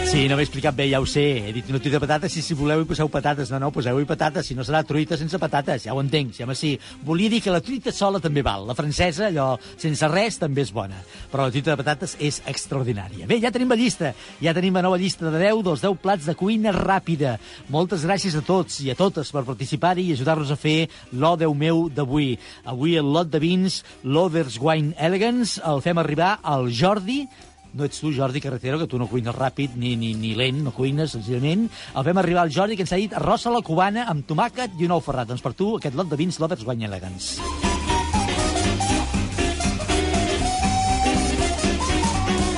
Sí, 0.07 0.29
no 0.31 0.37
m'he 0.39 0.45
explicat 0.45 0.71
bé, 0.71 0.85
ja 0.87 1.01
ho 1.03 1.05
sé. 1.05 1.23
He 1.49 1.51
dit 1.51 1.67
una 1.67 1.81
truita 1.83 1.97
de 1.97 2.05
patates 2.05 2.37
i 2.39 2.41
si 2.41 2.55
voleu 2.55 2.79
hi 2.79 2.85
poseu 2.87 3.09
patates. 3.11 3.49
No, 3.51 3.57
no, 3.59 3.73
poseu-hi 3.75 4.05
patates, 4.07 4.47
si 4.47 4.55
no 4.55 4.63
serà 4.63 4.79
truita 4.87 5.17
sense 5.19 5.35
patates, 5.37 5.83
ja 5.83 5.91
ho 5.91 5.99
entenc. 5.99 6.31
Sí, 6.31 6.45
home, 6.45 6.55
sí. 6.55 6.69
Volia 7.03 7.27
dir 7.33 7.41
que 7.43 7.51
la 7.51 7.59
truita 7.59 7.91
sola 7.91 8.21
també 8.23 8.39
val. 8.41 8.63
La 8.69 8.75
francesa, 8.77 9.25
allò, 9.27 9.49
sense 9.75 10.07
res, 10.07 10.37
també 10.39 10.63
és 10.63 10.71
bona. 10.71 11.01
Però 11.27 11.43
la 11.43 11.51
truita 11.51 11.73
de 11.73 11.81
patates 11.81 12.15
és 12.23 12.39
extraordinària. 12.47 13.27
Bé, 13.27 13.41
ja 13.43 13.51
tenim 13.51 13.73
la 13.73 13.79
llista. 13.79 14.13
Ja 14.39 14.53
tenim 14.55 14.79
la 14.79 14.85
nova 14.85 15.01
llista 15.01 15.27
de 15.27 15.41
10 15.43 15.59
dels 15.67 15.83
10 15.83 15.99
plats 16.05 16.31
de 16.31 16.37
cuina 16.39 16.71
ràpida. 16.71 17.35
Moltes 17.67 18.07
gràcies 18.07 18.39
a 18.39 18.45
tots 18.47 18.79
i 18.87 18.93
a 18.93 18.95
totes 18.95 19.33
per 19.35 19.43
participar-hi 19.49 20.07
i 20.07 20.15
ajudar-nos 20.15 20.55
a 20.55 20.59
fer 20.61 20.77
l'O10 21.11 21.59
meu 21.67 21.83
d'avui. 21.91 22.31
Avui 22.63 22.95
el 22.95 23.11
lot 23.11 23.27
de 23.27 23.43
vins, 23.43 23.83
l'Others 24.07 24.55
Wine 24.63 24.95
Elegance, 24.95 25.59
el 25.67 25.83
fem 25.83 25.99
arribar 25.99 26.37
al 26.47 26.71
Jordi, 26.71 27.25
no 27.77 27.87
ets 27.87 28.01
tu, 28.01 28.11
Jordi 28.13 28.41
Carretero, 28.43 28.79
que 28.81 28.89
tu 28.89 28.99
no 28.99 29.07
cuines 29.07 29.35
ràpid 29.35 29.77
ni, 29.77 29.95
ni, 29.99 30.13
ni 30.17 30.33
lent, 30.37 30.63
no 30.65 30.73
cuines, 30.75 31.13
senzillament. 31.15 31.67
El 31.93 32.09
fem 32.09 32.23
arribar 32.23 32.45
al 32.45 32.53
Jordi, 32.53 32.77
que 32.77 32.87
ens 32.87 32.93
ha 32.95 33.01
dit 33.01 33.13
arròs 33.13 33.47
a 33.47 33.55
la 33.55 33.63
cubana 33.65 34.09
amb 34.11 34.27
tomàquet 34.27 34.77
i 34.79 34.89
un 34.89 34.97
ou 34.97 35.05
ferrat. 35.05 35.29
Doncs 35.29 35.45
per 35.45 35.55
tu, 35.57 35.75
aquest 35.77 35.97
lot 35.97 36.09
de 36.11 36.19
vins 36.19 36.41
Lovers 36.41 36.67
Wine 36.67 36.89
Elegance. 36.89 37.66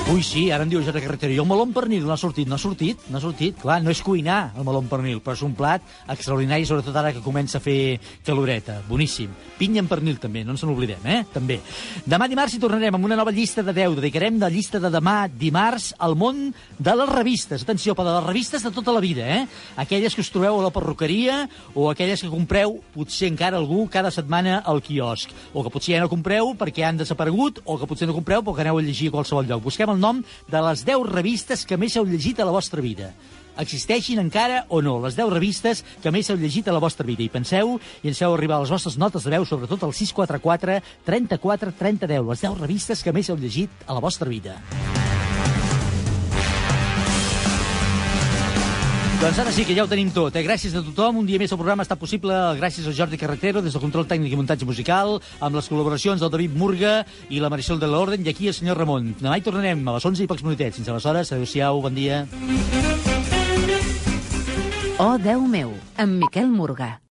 Ui, 0.10 0.24
sí, 0.26 0.48
ara 0.50 0.66
em 0.66 0.72
diu 0.72 0.80
Jordi 0.82 1.04
Carretero, 1.04 1.36
i 1.36 1.38
el 1.38 1.46
meló 1.46 1.68
pernil 1.70 2.02
no 2.02 2.16
ha 2.16 2.18
sortit, 2.18 2.48
no 2.50 2.56
ha 2.58 2.62
sortit, 2.62 3.04
no 3.14 3.20
ha 3.20 3.22
sortit. 3.22 3.60
Clar, 3.62 3.76
no 3.86 3.92
és 3.94 4.00
cuinar 4.02 4.56
el 4.58 4.66
meló 4.66 4.80
pernil, 4.90 5.20
però 5.22 5.36
és 5.38 5.44
un 5.46 5.52
plat 5.54 5.84
extraordinari, 6.10 6.66
sobretot 6.66 6.96
ara 6.98 7.12
que 7.14 7.22
comença 7.22 7.60
a 7.60 7.62
fer 7.62 8.00
caloreta. 8.26 8.80
Boníssim. 8.88 9.30
Pinya 9.60 9.84
amb 9.84 9.92
pernil 9.92 10.18
també, 10.18 10.42
no 10.42 10.56
ens 10.56 10.64
n'oblidem, 10.66 11.06
eh? 11.06 11.20
També. 11.30 11.60
Demà 12.10 12.26
dimarts 12.32 12.56
hi 12.58 12.62
tornarem 12.64 12.98
amb 12.98 13.06
una 13.06 13.20
nova 13.20 13.30
llista 13.36 13.62
de 13.62 13.76
10. 13.78 14.00
Dedicarem 14.00 14.40
la 14.42 14.50
llista 14.50 14.82
de 14.82 14.90
demà 14.90 15.28
dimarts 15.30 15.92
al 16.00 16.18
món 16.18 16.42
de 16.80 16.98
les 17.04 17.14
revistes. 17.14 17.68
Atenció, 17.68 17.94
però 17.94 18.10
de 18.10 18.18
les 18.18 18.28
revistes 18.32 18.66
de 18.66 18.74
tota 18.74 18.98
la 18.98 19.06
vida, 19.06 19.30
eh? 19.30 19.46
Aquelles 19.78 20.18
que 20.18 20.26
us 20.26 20.34
trobeu 20.34 20.58
a 20.58 20.66
la 20.66 20.74
perruqueria 20.74 21.44
o 21.76 21.92
aquelles 21.92 22.26
que 22.26 22.34
compreu, 22.34 22.80
potser 22.98 23.30
encara 23.30 23.62
algú, 23.62 23.86
cada 23.94 24.10
setmana 24.10 24.64
al 24.66 24.82
quiosc. 24.82 25.30
O 25.54 25.62
que 25.62 25.76
potser 25.78 26.00
ja 26.00 26.02
no 26.02 26.10
compreu 26.10 26.56
perquè 26.58 26.90
han 26.90 26.98
desaparegut, 26.98 27.62
o 27.62 27.78
que 27.78 27.94
potser 27.94 28.10
no 28.10 28.18
compreu 28.18 28.42
perquè 28.42 28.66
aneu 28.66 28.82
a 28.82 28.90
llegir 28.90 29.14
a 29.14 29.20
qualsevol 29.20 29.46
lloc. 29.46 29.68
Busquem 29.70 29.94
el 29.94 29.99
nom 30.00 30.24
de 30.50 30.64
les 30.70 30.86
10 30.88 31.10
revistes 31.12 31.66
que 31.66 31.78
més 31.78 31.98
heu 31.98 32.08
llegit 32.08 32.40
a 32.40 32.48
la 32.48 32.56
vostra 32.56 32.82
vida 32.82 33.14
existeixin 33.60 34.22
encara 34.22 34.64
o 34.70 34.82
no, 34.82 34.98
les 35.04 35.18
10 35.20 35.34
revistes 35.34 35.84
que 36.04 36.14
més 36.16 36.30
heu 36.30 36.40
llegit 36.40 36.70
a 36.70 36.76
la 36.76 36.80
vostra 36.80 37.06
vida. 37.06 37.26
I 37.26 37.34
penseu 37.34 37.76
i 38.02 38.12
ens 38.12 38.22
feu 38.22 38.34
arribar 38.34 38.62
les 38.64 38.72
vostres 38.72 38.98
notes 38.98 39.28
de 39.28 39.36
veu, 39.36 39.46
sobretot 39.46 39.84
al 39.84 39.94
644 39.94 40.80
34 41.06 41.76
30 41.80 42.08
10, 42.08 42.26
les 42.32 42.48
10 42.48 42.60
revistes 42.64 43.04
que 43.04 43.16
més 43.16 43.30
heu 43.30 43.40
llegit 43.40 43.86
a 43.86 43.98
la 43.98 44.04
vostra 44.04 44.30
vida. 44.32 44.58
Doncs 49.20 49.36
ara 49.36 49.52
sí 49.52 49.66
que 49.68 49.76
ja 49.76 49.84
ho 49.84 49.88
tenim 49.92 50.14
tot. 50.16 50.32
Eh? 50.40 50.46
Gràcies 50.46 50.72
a 50.72 50.80
tothom. 50.80 51.18
Un 51.20 51.26
dia 51.28 51.36
més 51.42 51.52
el 51.52 51.60
programa 51.60 51.84
està 51.84 51.98
possible 52.00 52.32
gràcies 52.56 52.86
a 52.88 52.94
Jordi 52.96 53.20
Carretero 53.20 53.60
des 53.60 53.76
del 53.76 53.84
control 53.84 54.08
tècnic 54.08 54.32
i 54.32 54.40
muntatge 54.40 54.64
musical, 54.64 55.18
amb 55.44 55.60
les 55.60 55.68
col·laboracions 55.68 56.24
del 56.24 56.32
David 56.32 56.56
Murga 56.56 56.94
i 57.28 57.42
la 57.44 57.52
Marisol 57.52 57.82
de 57.84 57.90
l'Orden 57.92 58.24
i 58.24 58.32
aquí 58.32 58.48
el 58.48 58.56
senyor 58.56 58.80
Ramon. 58.80 59.12
Demà 59.20 59.36
hi 59.36 59.44
tornarem 59.44 59.84
a 59.84 59.98
les 59.98 60.08
11 60.08 60.24
i 60.24 60.30
pocs 60.32 60.46
minutets. 60.48 60.80
Fins 60.80 60.88
aleshores, 60.88 61.34
adeu-siau, 61.36 61.84
bon 61.84 62.00
dia. 62.00 62.24
Oh, 65.04 65.18
Déu 65.20 65.44
meu, 65.52 65.76
amb 66.00 66.24
Miquel 66.24 66.48
Murga. 66.48 67.00